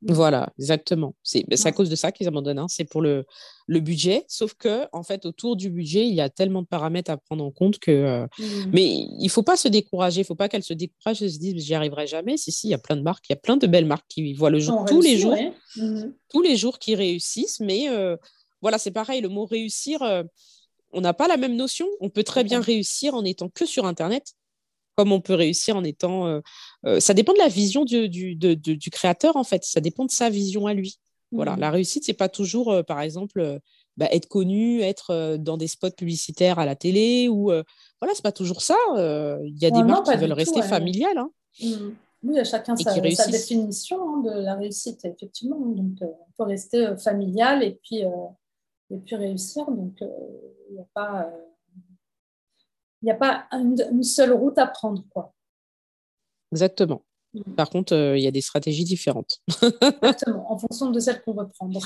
Voilà, 0.03 0.53
exactement. 0.59 1.15
C'est 1.23 1.45
à 1.65 1.73
cause 1.73 1.89
de 1.89 1.97
ça 1.97 2.13
qu'ils 2.13 2.29
abandonnent. 2.29 2.59
Hein. 2.59 2.67
C'est 2.69 2.85
pour 2.85 3.01
le, 3.01 3.25
le, 3.67 3.81
budget. 3.81 4.25
Sauf 4.29 4.55
que, 4.55 4.87
en 4.93 5.03
fait, 5.03 5.25
autour 5.25 5.57
du 5.57 5.71
budget, 5.71 6.07
il 6.07 6.15
y 6.15 6.21
a 6.21 6.29
tellement 6.29 6.63
de 6.63 6.67
paramètres 6.67 7.11
à 7.11 7.17
prendre 7.17 7.45
en 7.45 7.51
compte 7.51 7.79
que. 7.79 7.91
Euh, 7.91 8.27
mmh. 8.39 8.45
Mais 8.73 8.87
il 8.87 9.25
ne 9.25 9.29
faut 9.29 9.43
pas 9.43 9.57
se 9.57 9.69
décourager. 9.69 10.21
Il 10.21 10.25
ne 10.25 10.27
faut 10.27 10.35
pas 10.35 10.49
qu'elle 10.49 10.63
se 10.63 10.75
décourage 10.75 11.23
et 11.23 11.31
se 11.31 11.39
dise 11.39 11.55
j'y 11.65 11.75
arriverai 11.75 12.07
jamais. 12.07 12.37
Si, 12.37 12.53
si, 12.53 12.69
il 12.69 12.71
y 12.71 12.75
a 12.75 12.79
plein 12.79 12.97
de 12.97 13.03
marques. 13.03 13.25
Il 13.29 13.33
y 13.33 13.37
a 13.37 13.41
plein 13.41 13.57
de 13.57 13.67
belles 13.67 13.87
marques 13.87 14.07
qui 14.09 14.35
voient 14.35 14.51
le 14.51 14.61
jour 14.61 14.85
tous 14.87 15.01
les 15.01 15.19
jours. 15.19 15.37
Mmh. 15.77 16.03
Tous 16.29 16.43
les 16.43 16.57
jours 16.57 16.79
qui 16.79 16.95
réussissent. 16.95 17.61
Mais 17.61 17.89
euh, 17.89 18.17
voilà, 18.61 18.79
c'est 18.79 18.91
pareil. 18.91 19.23
Le 19.23 19.29
mot 19.29 19.47
réussir, 19.47 20.03
euh, 20.03 20.23
on 20.93 21.01
n'a 21.01 21.15
pas 21.15 21.27
la 21.27 21.39
même 21.39 21.57
notion. 21.57 21.87
On 22.01 22.11
peut 22.11 22.25
très 22.25 22.45
bien 22.45 22.61
réussir 22.61 23.15
en 23.15 23.25
étant 23.25 23.49
que 23.49 23.65
sur 23.65 23.87
Internet 23.87 24.35
comme 24.97 25.13
on 25.13 25.21
peut 25.21 25.35
réussir 25.35 25.77
en 25.77 25.85
étant. 25.85 26.27
Euh, 26.27 26.41
euh, 26.87 27.01
ça 27.01 27.15
dépend 27.15 27.33
de 27.35 27.39
la 27.39 27.49
vision 27.49 27.85
du, 27.85 28.09
du, 28.09 28.35
du, 28.35 28.91
créateur, 28.91 29.37
en 29.37 29.45
fait. 29.45 29.63
Ça 29.65 29.81
dépend 29.81 30.05
de 30.07 30.11
sa 30.11 30.31
vision 30.31 30.67
à 30.67 30.75
lui. 30.75 30.99
Voilà. 31.33 31.57
Mmh. 31.57 31.61
La 31.61 31.71
réussite, 31.71 32.05
c'est 32.05 32.15
pas 32.15 32.29
toujours, 32.29 32.73
euh, 32.73 32.83
par 32.83 33.01
exemple, 33.01 33.61
bah, 33.97 34.09
être 34.11 34.27
connu, 34.27 34.81
être 34.81 35.37
dans 35.37 35.57
des 35.57 35.67
spots 35.69 35.91
publicitaires 35.91 36.59
à 36.59 36.67
la 36.67 36.77
télé 36.77 37.29
ou. 37.29 37.45
voilà, 37.45 38.15
c'est 38.15 38.23
pas 38.23 38.33
toujours 38.33 38.63
ça. 38.63 38.77
Il 38.97 39.59
y 39.59 39.67
a 39.67 39.71
des 39.71 39.83
marques 39.83 40.11
qui 40.11 40.17
veulent 40.17 40.33
rester 40.33 40.63
familiales. 40.63 41.19
Hein. 41.19 41.31
Mmh. 41.63 41.91
Oui, 42.23 42.39
a 42.39 42.45
chacun 42.45 42.75
sa, 42.75 42.93
sa, 42.93 43.31
définition 43.31 43.99
hein, 44.01 44.23
de 44.23 44.41
la 44.41 44.55
réussite, 44.57 45.05
effectivement. 45.05 45.61
Donc, 45.61 45.99
on 46.01 46.33
peut 46.37 46.45
rester 46.45 46.97
familial 46.97 47.63
et 47.63 47.79
puis, 47.83 48.03
et 48.91 48.99
puis 49.05 49.17
réussir. 49.17 49.71
Donc, 49.71 49.99
il 50.01 50.75
n'y 50.75 50.81
a 50.81 50.87
pas 50.95 51.31
n'y 53.07 53.13
a 53.13 53.17
pas 53.17 53.47
une, 53.53 54.03
seule 54.03 54.33
route 54.33 54.59
à 54.59 54.67
prendre. 54.67 55.05
Quoi. 55.11 55.33
Exactement. 56.53 57.03
Mm. 57.35 57.55
Par 57.55 57.71
contre, 57.71 57.95
euh, 57.95 58.17
il 58.17 58.25
y 58.25 58.27
a 58.27 58.31
des 58.31 58.41
stratégies 58.41 58.85
différentes. 58.85 59.41
exactement, 59.83 60.51
en 60.53 60.59
fonction 60.59 60.91
de 60.91 61.01
celle 61.01 61.23
qu'on 61.23 61.35
veut 61.35 61.49
prendre. 61.49 61.81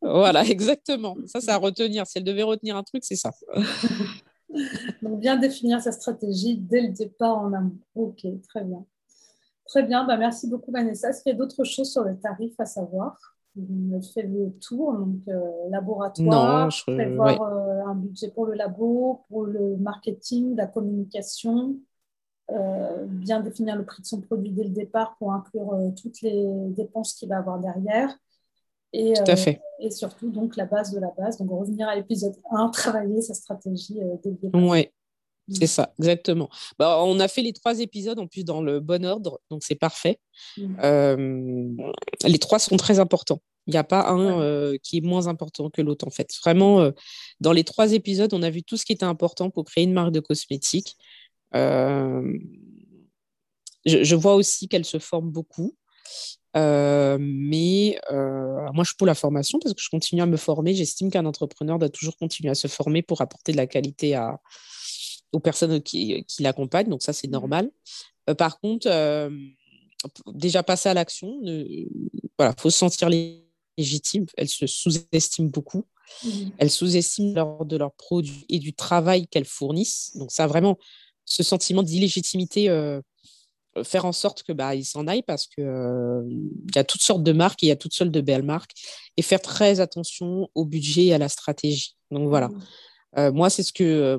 voilà, 0.00 0.44
exactement. 0.46 1.16
Ça, 1.26 1.40
c'est 1.40 1.50
à 1.50 1.58
retenir. 1.58 2.06
Si 2.06 2.18
elle 2.18 2.24
devait 2.24 2.42
retenir 2.42 2.76
un 2.76 2.82
truc, 2.82 3.04
c'est 3.04 3.16
ça. 3.16 3.30
Donc, 5.02 5.18
bien 5.20 5.36
définir 5.36 5.80
sa 5.80 5.92
stratégie 5.92 6.58
dès 6.58 6.82
le 6.82 6.88
départ 6.88 7.38
en 7.38 7.52
amont. 7.52 7.78
Ok, 7.94 8.26
très 8.48 8.64
bien. 8.64 8.84
Très 9.66 9.82
bien, 9.82 10.04
bah, 10.04 10.18
merci 10.18 10.48
beaucoup 10.48 10.70
Vanessa. 10.70 11.08
Est-ce 11.08 11.22
qu'il 11.22 11.32
y 11.32 11.34
a 11.34 11.38
d'autres 11.38 11.64
choses 11.64 11.90
sur 11.90 12.04
le 12.04 12.18
tarif 12.18 12.52
à 12.58 12.66
savoir? 12.66 13.16
On 13.56 14.00
fait 14.00 14.22
le 14.22 14.52
tour, 14.60 14.94
donc 14.94 15.20
euh, 15.28 15.40
laboratoire, 15.70 16.68
prévoir 16.86 17.42
euh, 17.42 17.86
un 17.86 17.94
budget 17.94 18.30
pour 18.30 18.46
le 18.46 18.54
labo, 18.54 19.24
pour 19.28 19.44
le 19.44 19.76
marketing, 19.76 20.56
la 20.56 20.66
communication, 20.66 21.76
euh, 22.50 23.04
bien 23.06 23.40
définir 23.40 23.76
le 23.76 23.84
prix 23.84 24.02
de 24.02 24.06
son 24.06 24.20
produit 24.20 24.50
dès 24.50 24.64
le 24.64 24.70
départ 24.70 25.16
pour 25.18 25.32
inclure 25.32 25.78
toutes 26.00 26.22
les 26.22 26.46
dépenses 26.68 27.14
qu'il 27.14 27.28
va 27.28 27.38
avoir 27.38 27.58
derrière. 27.58 28.16
Et, 28.94 29.14
Tout 29.14 29.30
à 29.30 29.36
fait. 29.36 29.60
et 29.78 29.90
surtout, 29.90 30.28
donc, 30.28 30.56
la 30.56 30.66
base 30.66 30.92
de 30.92 31.00
la 31.00 31.10
base. 31.16 31.38
Donc, 31.38 31.50
revenir 31.50 31.88
à 31.88 31.96
l'épisode 31.96 32.34
1, 32.50 32.68
travailler 32.68 33.22
sa 33.22 33.32
stratégie 33.32 34.00
dès 34.22 34.30
le 34.30 34.36
départ. 34.36 34.62
Oui, 34.62 34.88
c'est 35.52 35.66
ça, 35.66 35.92
exactement. 35.98 36.48
Bah, 36.78 37.02
on 37.02 37.20
a 37.20 37.28
fait 37.28 37.42
les 37.42 37.52
trois 37.52 37.80
épisodes 37.80 38.18
en 38.18 38.26
plus 38.26 38.44
dans 38.44 38.62
le 38.62 38.80
bon 38.80 39.04
ordre, 39.04 39.40
donc 39.50 39.62
c'est 39.64 39.74
parfait. 39.74 40.18
Mm. 40.56 40.76
Euh, 40.82 41.68
les 42.24 42.38
trois 42.38 42.58
sont 42.58 42.76
très 42.76 42.98
importants. 42.98 43.40
Il 43.66 43.72
n'y 43.72 43.78
a 43.78 43.84
pas 43.84 44.08
un 44.08 44.40
euh, 44.40 44.76
qui 44.82 44.98
est 44.98 45.02
moins 45.02 45.28
important 45.28 45.70
que 45.70 45.80
l'autre 45.82 46.06
en 46.06 46.10
fait. 46.10 46.30
Vraiment, 46.42 46.80
euh, 46.80 46.90
dans 47.40 47.52
les 47.52 47.64
trois 47.64 47.92
épisodes, 47.92 48.34
on 48.34 48.42
a 48.42 48.50
vu 48.50 48.62
tout 48.62 48.76
ce 48.76 48.84
qui 48.84 48.92
était 48.92 49.04
important 49.04 49.50
pour 49.50 49.64
créer 49.64 49.84
une 49.84 49.92
marque 49.92 50.12
de 50.12 50.20
cosmétiques. 50.20 50.96
Je, 53.84 54.14
vois 54.14 54.34
aussi 54.34 54.68
qu'elle 54.68 54.84
se 54.84 54.98
forme 54.98 55.30
beaucoup. 55.30 55.76
mais 56.54 57.98
moi, 58.10 58.84
je 58.84 58.88
suis 58.88 58.96
pour 58.96 59.06
la 59.06 59.14
formation 59.14 59.58
parce 59.60 59.74
que 59.74 59.82
je 59.82 59.90
continue 59.90 60.22
à 60.22 60.26
me 60.26 60.36
former. 60.36 60.74
J'estime 60.74 61.10
qu'un 61.10 61.26
entrepreneur 61.26 61.78
doit 61.78 61.88
toujours 61.88 62.16
continuer 62.16 62.50
à 62.50 62.54
se 62.54 62.68
former 62.68 63.02
pour 63.02 63.20
apporter 63.20 63.52
de 63.52 63.58
la 63.58 63.66
qualité 63.66 64.14
à, 64.14 64.40
aux 65.32 65.40
personnes 65.40 65.82
qui, 65.82 66.24
qui 66.26 66.42
l'accompagnent, 66.42 66.88
donc 66.88 67.02
ça 67.02 67.12
c'est 67.12 67.28
mmh. 67.28 67.32
normal. 67.32 67.70
Euh, 68.30 68.34
par 68.34 68.60
contre, 68.60 68.86
euh, 68.88 69.30
déjà 70.26 70.62
passer 70.62 70.88
à 70.88 70.94
l'action, 70.94 71.40
voilà, 72.38 72.54
faut 72.58 72.70
se 72.70 72.78
sentir 72.78 73.08
légitime. 73.08 74.26
Elle 74.36 74.48
se 74.48 74.66
sous-estime 74.66 75.48
beaucoup. 75.48 75.84
Mhm. 76.24 76.52
Elles 76.58 76.70
sous-estiment 76.70 77.34
lors 77.34 77.64
de 77.64 77.76
leurs 77.76 77.94
produits 77.94 78.44
et 78.48 78.58
du 78.58 78.74
travail 78.74 79.26
qu'elles 79.28 79.44
fournissent. 79.44 80.12
Donc, 80.16 80.30
ça 80.30 80.46
vraiment 80.46 80.78
ce 81.24 81.42
sentiment 81.42 81.82
d'illégitimité, 81.82 82.68
euh, 82.68 83.00
faire 83.84 84.04
en 84.04 84.12
sorte 84.12 84.42
que 84.42 84.52
bah, 84.52 84.74
ils 84.74 84.84
s'en 84.84 85.06
aillent 85.06 85.22
parce 85.22 85.46
qu'il 85.46 85.64
euh, 85.64 86.22
il 86.28 86.76
y 86.76 86.78
a 86.78 86.84
toutes 86.84 87.00
sortes 87.00 87.22
de 87.22 87.32
marques, 87.32 87.62
il 87.62 87.68
y 87.68 87.70
a 87.70 87.76
toutes 87.76 87.94
sortes 87.94 88.10
de 88.10 88.20
belles 88.20 88.42
marques, 88.42 88.72
et 89.16 89.22
faire 89.22 89.40
très 89.40 89.80
attention 89.80 90.50
au 90.54 90.64
budget 90.64 91.06
et 91.06 91.14
à 91.14 91.18
la 91.18 91.28
stratégie. 91.28 91.96
Donc 92.10 92.28
voilà. 92.28 92.50
Euh, 93.18 93.32
moi, 93.32 93.50
c'est 93.50 93.62
ce 93.62 93.72
que 93.72 94.18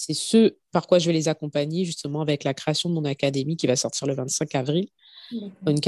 c'est 0.00 0.14
ce 0.14 0.56
par 0.70 0.86
quoi 0.86 1.00
je 1.00 1.06
vais 1.06 1.12
les 1.12 1.26
accompagner 1.26 1.84
justement 1.84 2.20
avec 2.20 2.44
la 2.44 2.54
création 2.54 2.88
de 2.88 2.94
mon 2.94 3.04
académie 3.04 3.56
qui 3.56 3.66
va 3.66 3.74
sortir 3.74 4.06
le 4.06 4.14
25 4.14 4.54
avril 4.54 4.88
une, 5.66 5.80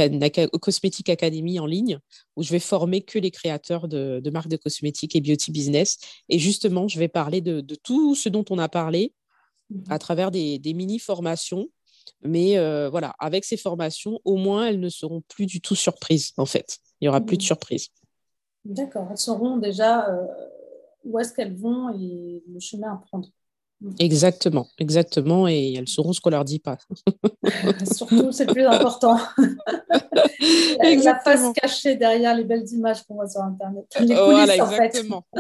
cosmétique 0.61 1.09
académie 1.09 1.61
en 1.61 1.67
ligne 1.67 2.01
où 2.35 2.43
je 2.43 2.51
vais 2.51 2.59
former 2.59 3.03
que 3.03 3.21
les 3.21 3.31
créateurs 3.31 3.87
de, 3.87 4.29
marques 4.33 4.49
de 4.49 4.57
cosmétiques 4.57 5.15
et 5.15 5.21
beauty 5.21 5.53
business. 5.53 5.99
Et 6.29 6.41
justement, 6.41 6.89
je 6.89 6.99
vais 6.99 7.09
parler 7.09 7.41
de, 7.41 7.61
tout 7.77 8.17
ce 8.17 8.29
dont 8.29 8.45
on 8.51 8.59
a 8.59 8.69
parlé 8.69 9.15
à 9.89 9.95
mhm. 9.95 9.99
travers 9.99 10.31
des, 10.31 10.61
mini-formations. 10.65 11.69
Mais 12.23 12.59
euh, 12.59 12.91
voilà, 12.91 13.15
avec 13.19 13.45
ces 13.45 13.57
formations, 13.57 14.21
au 14.25 14.37
moins, 14.37 14.67
elles 14.67 14.81
ne 14.81 14.89
seront 14.89 15.23
plus 15.29 15.47
du 15.47 15.61
tout 15.61 15.77
surprises, 15.77 16.33
en 16.37 16.47
fait. 16.47 16.79
Il 17.01 17.05
n'y 17.05 17.09
aura 17.09 17.21
plus 17.21 17.37
de 17.37 17.43
mhm. 17.43 17.47
surprises. 17.47 17.89
D'accord, 18.65 19.07
elles 19.11 19.19
sauront 19.19 19.57
déjà 19.57 20.11
euh, 20.11 20.27
où 21.05 21.19
est-ce 21.19 21.33
qu'elles 21.33 21.57
vont 21.57 21.89
et 21.99 22.43
le 22.47 22.61
chemin 22.61 22.93
à 22.93 22.97
prendre. 22.97 23.31
Exactement, 23.99 24.69
exactement, 24.79 25.49
et 25.49 25.75
elles 25.75 25.89
sauront 25.89 26.13
ce 26.13 26.21
qu'on 26.21 26.29
leur 26.31 26.45
dit 26.45 26.59
pas. 26.59 26.77
Surtout, 27.95 28.31
c'est 28.31 28.45
le 28.45 28.53
plus 28.53 28.67
important. 28.67 29.19
la, 30.83 30.95
la 30.95 31.19
face 31.21 31.53
cachée 31.55 31.97
derrière 31.97 32.35
les 32.35 32.45
belles 32.45 32.69
images 32.73 33.03
qu'on 33.05 33.15
voit 33.15 33.29
sur 33.29 33.41
Internet. 33.41 33.87
Les 34.01 34.15
coulisses, 34.15 34.17
voilà, 34.17 34.57
exactement. 34.57 35.25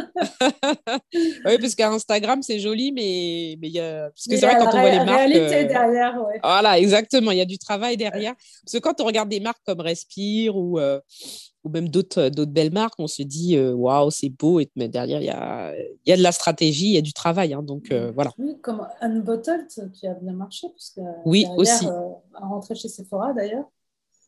oui, 1.15 1.59
parce 1.61 1.75
qu'Instagram, 1.75 2.43
c'est 2.43 2.61
joli, 2.61 2.93
mais 2.93 3.53
il 3.53 3.73
y 3.73 3.79
a... 3.79 4.09
Parce 4.09 4.27
que 4.27 4.37
c'est 4.37 4.47
vrai, 4.47 4.57
quand 4.59 4.75
on 4.75 4.81
voit 4.81 4.91
les 4.91 5.05
marques... 5.05 5.19
réalité 5.19 5.57
euh, 5.57 5.69
derrière, 5.69 6.27
ouais. 6.27 6.41
Voilà, 6.43 6.79
exactement, 6.79 7.33
il 7.33 7.39
y 7.39 7.43
a 7.43 7.47
du 7.47 7.59
travail 7.59 7.99
derrière. 7.99 8.35
Parce 8.65 8.73
que 8.73 8.79
quand 8.79 9.03
on 9.03 9.05
regarde 9.05 9.29
des 9.29 9.41
marques 9.41 9.63
comme 9.67 9.81
Respire 9.81 10.57
ou... 10.57 10.79
Euh, 10.79 10.99
ou 11.65 11.69
même 11.69 11.89
d'autres 11.89 12.23
euh, 12.23 12.31
d'autres 12.31 12.53
belles 12.53 12.73
marques, 12.73 12.99
on 12.99 13.07
se 13.07 13.23
dit 13.23 13.57
euh, 13.57 13.73
waouh, 13.73 14.11
c'est 14.11 14.29
beau, 14.29 14.61
et, 14.61 14.71
mais 14.77 14.89
derrière, 14.89 15.21
il 15.21 15.27
y 15.27 15.31
a, 15.31 15.75
y 16.07 16.13
a 16.13 16.17
de 16.17 16.23
la 16.23 16.33
stratégie, 16.33 16.87
il 16.87 16.95
y 16.95 16.99
a 16.99 17.03
du 17.03 17.13
travail. 17.13 17.53
Hein, 17.53 17.63
donc 17.63 17.91
euh, 17.91 18.13
voilà. 18.13 18.33
Oui, 18.39 18.59
comme 18.61 18.87
Unbottled 19.01 19.69
qui 19.93 20.07
a 20.07 20.15
bien 20.15 20.33
marché, 20.33 20.69
parce 20.69 20.91
que 20.91 21.01
oui, 21.25 21.47
aussi. 21.57 21.87
à 21.87 22.47
rentrer 22.47 22.75
chez 22.75 22.89
Sephora 22.89 23.33
d'ailleurs. 23.33 23.69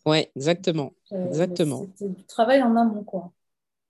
Oui, 0.04 0.26
exactement. 0.34 0.92
exactement. 1.10 1.86
C'était 1.96 2.12
du 2.12 2.24
travail 2.24 2.62
en 2.62 2.74
amont, 2.76 3.04
quoi. 3.04 3.30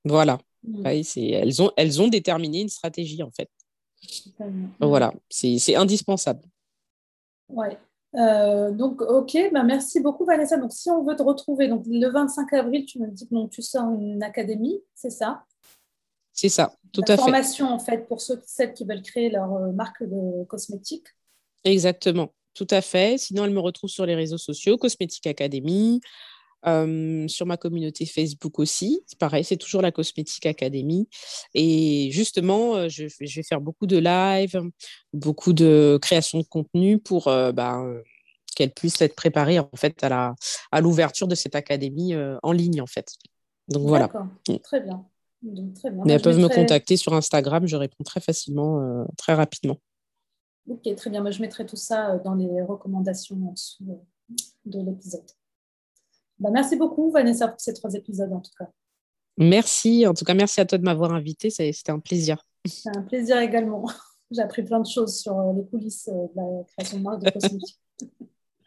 Voilà. 0.05 0.39
Mm. 0.63 0.87
elles, 0.87 1.63
ont, 1.63 1.71
elles 1.77 2.03
ont 2.03 2.09
déterminé 2.09 2.61
une 2.61 2.69
stratégie, 2.69 3.23
en 3.23 3.31
fait. 3.31 3.49
Voilà, 4.79 5.13
c'est 5.31 5.75
indispensable. 5.75 6.43
Ouais. 7.49 7.79
Euh, 8.15 8.71
donc, 8.73 9.01
ok, 9.01 9.37
bah 9.53 9.63
merci 9.63 10.01
beaucoup 10.01 10.25
Vanessa. 10.25 10.57
Donc, 10.57 10.73
si 10.73 10.91
on 10.91 11.03
veut 11.03 11.17
te 11.17 11.23
retrouver, 11.23 11.69
donc 11.69 11.85
le 11.87 12.09
25 12.09 12.53
avril, 12.53 12.85
tu 12.85 12.99
me 12.99 13.09
dis 13.09 13.27
que 13.27 13.49
tu 13.49 13.63
sors 13.63 13.91
une 13.91 14.23
académie, 14.23 14.81
c'est 14.95 15.11
ça? 15.11 15.45
C'est 16.33 16.49
ça, 16.49 16.75
tout 16.93 17.03
à 17.09 17.17
fait. 17.17 17.23
Formation 17.23 17.69
en 17.69 17.79
fait 17.79 18.07
pour 18.09 18.21
ceux 18.21 18.41
celles 18.47 18.73
qui 18.73 18.85
veulent 18.85 19.03
créer 19.03 19.31
leur 19.31 19.53
euh, 19.55 19.73
marque 19.73 20.03
de 20.03 20.45
cosmétiques. 20.45 21.09
Exactement, 21.65 22.33
tout 22.55 22.67
à 22.71 22.81
fait. 22.81 23.19
Sinon, 23.19 23.45
elle 23.45 23.51
me 23.51 23.61
retrouve 23.61 23.91
sur 23.91 24.07
les 24.07 24.15
réseaux 24.15 24.39
sociaux, 24.39 24.77
Cosmétique 24.77 25.27
Academy, 25.27 26.01
euh, 26.67 27.27
sur 27.29 27.47
ma 27.47 27.57
communauté 27.57 28.07
Facebook 28.07 28.59
aussi. 28.59 29.03
C'est 29.07 29.19
pareil, 29.19 29.45
c'est 29.45 29.57
toujours 29.57 29.83
la 29.83 29.93
Cosmétique 29.93 30.47
Academy. 30.47 31.09
Et 31.55 32.11
justement, 32.13 32.89
je, 32.89 33.07
je, 33.09 33.37
vais 33.37 33.43
faire 33.43 33.61
beaucoup 33.61 33.87
de 33.87 33.99
live, 33.99 34.61
beaucoup 35.13 35.53
de 35.53 35.99
création 36.01 36.39
de 36.39 36.45
contenu 36.45 36.99
pour 36.99 37.25
bah, 37.25 37.83
qu'elle 38.57 38.73
puisse 38.73 39.01
être 39.01 39.15
préparée 39.15 39.59
en 39.59 39.71
fait 39.77 40.03
à 40.05 40.09
la 40.09 40.35
à 40.71 40.81
l'ouverture 40.81 41.27
de 41.27 41.35
cette 41.35 41.55
académie 41.55 42.15
en 42.43 42.53
ligne 42.53 42.81
en 42.81 42.87
fait. 42.87 43.07
Donc 43.69 43.89
voilà. 43.89 44.09
Mm. 44.49 44.57
Très 44.59 44.81
bien. 44.81 45.05
très 45.75 45.91
bien. 45.91 46.03
Mais 46.05 46.13
elles 46.15 46.23
peuvent 46.23 46.39
me 46.39 46.49
contacter 46.49 46.97
sur 46.97 47.15
Instagram, 47.15 47.67
je 47.67 47.77
réponds 47.77 48.05
très 48.05 48.21
facilement, 48.21 49.07
très 49.17 49.35
rapidement. 49.35 49.79
Ok, 50.69 50.95
très 50.97 51.11
bien. 51.11 51.23
Moi, 51.23 51.33
je 51.33 51.41
mettrai 51.41 51.67
tout 51.67 51.77
ça 51.77 52.19
dans 52.19 52.35
les 52.35 52.63
recommandations 52.63 53.37
en 53.49 53.53
dessous 53.53 53.85
de 54.65 54.81
l'épisode. 54.81 55.27
Bah, 56.43 56.51
merci 56.51 56.75
beaucoup, 56.75 57.13
Vanessa, 57.13 57.47
pour 57.47 57.61
ces 57.61 57.73
trois 57.73 57.95
épisodes, 57.95 58.33
en 58.33 58.41
tout 58.41 58.51
cas. 58.59 58.69
Merci. 59.39 60.09
En 60.09 60.13
tout 60.13 60.25
cas, 60.25 60.35
merci 60.35 60.61
à 60.61 60.67
toi 60.67 60.77
de 60.77 60.83
m'avoir 60.83 61.13
invité. 61.13 61.51
C'était 61.51 61.93
un 61.93 62.01
plaisir. 62.01 62.45
C'est 62.67 62.95
un 62.97 63.03
plaisir 63.03 63.39
également. 63.39 63.87
J'ai 64.33 64.43
appris 64.43 64.65
plein 64.65 64.81
de 64.81 64.87
choses 64.87 65.17
sur 65.19 65.39
euh, 65.39 65.53
les 65.53 65.65
coulisses 65.67 66.09
euh, 66.09 66.27
de 66.35 66.37
la 66.37 66.65
création 66.65 66.99
de 66.99 67.03
marque 67.05 67.23
de 67.23 67.31
cosmétiques. 67.31 67.79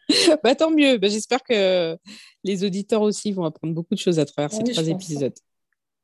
bah, 0.42 0.54
tant 0.54 0.70
mieux. 0.70 0.96
Bah, 0.96 1.08
j'espère 1.08 1.42
que 1.42 1.98
les 2.44 2.64
auditeurs 2.64 3.02
aussi 3.02 3.30
vont 3.32 3.44
apprendre 3.44 3.74
beaucoup 3.74 3.94
de 3.94 4.00
choses 4.00 4.18
à 4.18 4.24
travers 4.24 4.50
ces 4.50 4.62
trois 4.62 4.88
épisodes. 4.88 5.34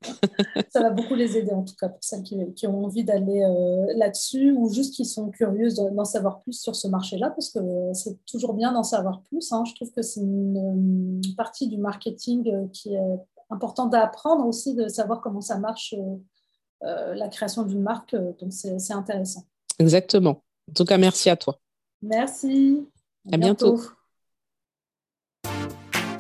ça 0.71 0.81
va 0.81 0.91
beaucoup 0.91 1.15
les 1.15 1.37
aider, 1.37 1.53
en 1.53 1.63
tout 1.63 1.75
cas, 1.75 1.89
pour 1.89 2.03
celles 2.03 2.23
qui, 2.23 2.67
ont 2.67 2.85
envie 2.85 3.05
d'aller 3.05 3.43
euh, 3.43 3.93
là-dessus 3.97 4.53
ou 4.53 4.73
juste 4.73 4.95
qui 4.95 5.05
sont 5.05 5.31
curieuses 5.31 5.77
d'en 5.77 6.05
savoir 6.05 6.41
plus 6.41 6.61
sur 6.61 6.77
ce 6.77 6.89
marché-là, 6.89 7.31
parce 7.31 7.51
que 7.51 7.61
c'est 7.95 8.25
toujours 8.27 8.55
bien 8.55 8.73
d'en 8.73 8.83
savoir 8.83 9.23
plus. 9.23 9.53
Hein. 9.53 9.65
Je 9.67 9.75
trouve 9.75 9.93
que 9.93 10.03
c'est 10.03 10.21
une, 10.21 11.12
partie 11.35 11.69
du 11.69 11.79
marketing 11.79 12.49
euh, 12.53 12.67
qui 12.73 12.95
est 12.95 13.01
importante 13.51 13.95
à 13.95 14.03
apprendre 14.03 14.47
aussi, 14.47 14.75
de 14.75 14.89
savoir 14.89 15.21
comment 15.21 15.41
ça 15.41 15.59
marche, 15.59 15.95
euh, 16.85 17.15
la 17.15 17.29
création 17.29 17.63
d'une 17.63 17.83
marque. 17.83 18.15
Donc, 18.15 18.53
c'est 18.53 18.93
intéressant. 18.93 19.45
Exactement. 19.79 20.43
En 20.71 20.73
tout 20.75 20.85
cas, 20.85 20.99
merci 20.99 21.29
à 21.31 21.37
toi. 21.37 21.59
Merci. 22.01 22.87
À, 23.31 23.37
bientôt. 23.37 23.81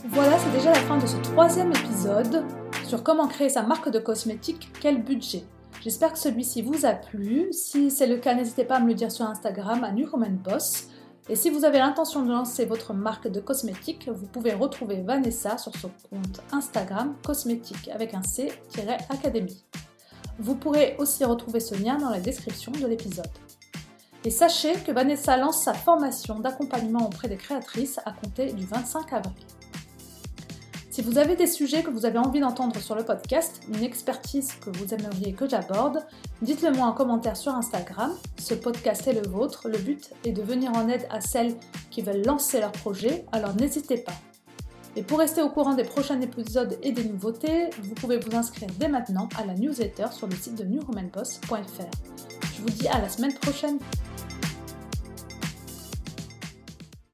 Voilà, 0.08 0.38
c'est 0.38 0.52
déjà 0.52 0.72
la 0.72 0.80
fin 0.80 0.98
de 0.98 1.06
ce 1.06 1.16
troisième 1.16 1.70
épisode 1.70 2.44
sur 2.86 3.02
comment 3.02 3.26
créer 3.26 3.48
sa 3.48 3.62
marque 3.62 3.90
de 3.90 3.98
cosmétiques, 3.98 4.68
quel 4.80 5.02
budget. 5.02 5.44
J'espère 5.82 6.12
que 6.12 6.18
celui-ci 6.18 6.62
vous 6.62 6.86
a 6.86 6.92
plu. 6.92 7.52
Si 7.52 7.90
c'est 7.90 8.06
le 8.06 8.18
cas, 8.18 8.34
n'hésitez 8.34 8.64
pas 8.64 8.76
à 8.76 8.80
me 8.80 8.88
le 8.88 8.94
dire 8.94 9.10
sur 9.10 9.24
Instagram 9.26 9.82
à 9.82 9.90
New 9.90 10.08
Boss. 10.44 10.88
Et 11.28 11.36
si 11.36 11.50
vous 11.50 11.64
avez 11.64 11.78
l'intention 11.78 12.24
de 12.24 12.32
lancer 12.32 12.64
votre 12.64 12.94
marque 12.94 13.28
de 13.28 13.40
cosmétiques, 13.40 14.08
vous 14.12 14.26
pouvez 14.26 14.54
retrouver 14.54 15.02
Vanessa 15.02 15.56
sur 15.56 15.74
son 15.76 15.90
compte 16.10 16.40
Instagram 16.50 17.14
cosmétique 17.24 17.88
avec 17.88 18.14
un 18.14 18.22
C-académie. 18.22 19.64
Vous 20.40 20.56
pourrez 20.56 20.96
aussi 20.98 21.24
retrouver 21.24 21.60
ce 21.60 21.76
lien 21.76 21.96
dans 21.96 22.10
la 22.10 22.18
description 22.18 22.72
de 22.72 22.86
l'épisode. 22.86 23.26
Et 24.24 24.30
sachez 24.30 24.72
que 24.74 24.90
Vanessa 24.90 25.36
lance 25.36 25.62
sa 25.62 25.74
formation 25.74 26.40
d'accompagnement 26.40 27.06
auprès 27.06 27.28
des 27.28 27.36
créatrices 27.36 27.98
à 28.04 28.12
compter 28.12 28.52
du 28.52 28.66
25 28.66 29.12
avril. 29.12 29.34
Si 30.92 31.00
vous 31.00 31.16
avez 31.16 31.36
des 31.36 31.46
sujets 31.46 31.82
que 31.82 31.88
vous 31.88 32.04
avez 32.04 32.18
envie 32.18 32.40
d'entendre 32.40 32.78
sur 32.78 32.94
le 32.94 33.02
podcast, 33.02 33.62
une 33.74 33.82
expertise 33.82 34.52
que 34.52 34.68
vous 34.68 34.92
aimeriez 34.92 35.32
que 35.32 35.48
j'aborde, 35.48 36.04
dites-le 36.42 36.70
moi 36.70 36.84
en 36.84 36.92
commentaire 36.92 37.34
sur 37.34 37.54
Instagram. 37.54 38.12
Ce 38.38 38.52
podcast 38.52 39.06
est 39.06 39.14
le 39.14 39.26
vôtre. 39.26 39.70
Le 39.70 39.78
but 39.78 40.10
est 40.26 40.32
de 40.32 40.42
venir 40.42 40.70
en 40.74 40.90
aide 40.90 41.06
à 41.08 41.22
celles 41.22 41.54
qui 41.90 42.02
veulent 42.02 42.22
lancer 42.26 42.60
leur 42.60 42.72
projet, 42.72 43.24
alors 43.32 43.56
n'hésitez 43.56 43.96
pas. 43.96 44.12
Et 44.94 45.02
pour 45.02 45.20
rester 45.20 45.40
au 45.40 45.48
courant 45.48 45.72
des 45.72 45.84
prochains 45.84 46.20
épisodes 46.20 46.78
et 46.82 46.92
des 46.92 47.04
nouveautés, 47.04 47.70
vous 47.80 47.94
pouvez 47.94 48.18
vous 48.18 48.36
inscrire 48.36 48.68
dès 48.78 48.88
maintenant 48.88 49.30
à 49.38 49.46
la 49.46 49.54
newsletter 49.54 50.08
sur 50.12 50.26
le 50.26 50.36
site 50.36 50.56
de 50.56 50.64
newromanboss.fr. 50.64 51.56
Je 52.54 52.60
vous 52.60 52.68
dis 52.68 52.88
à 52.88 53.00
la 53.00 53.08
semaine 53.08 53.32
prochaine. 53.32 53.78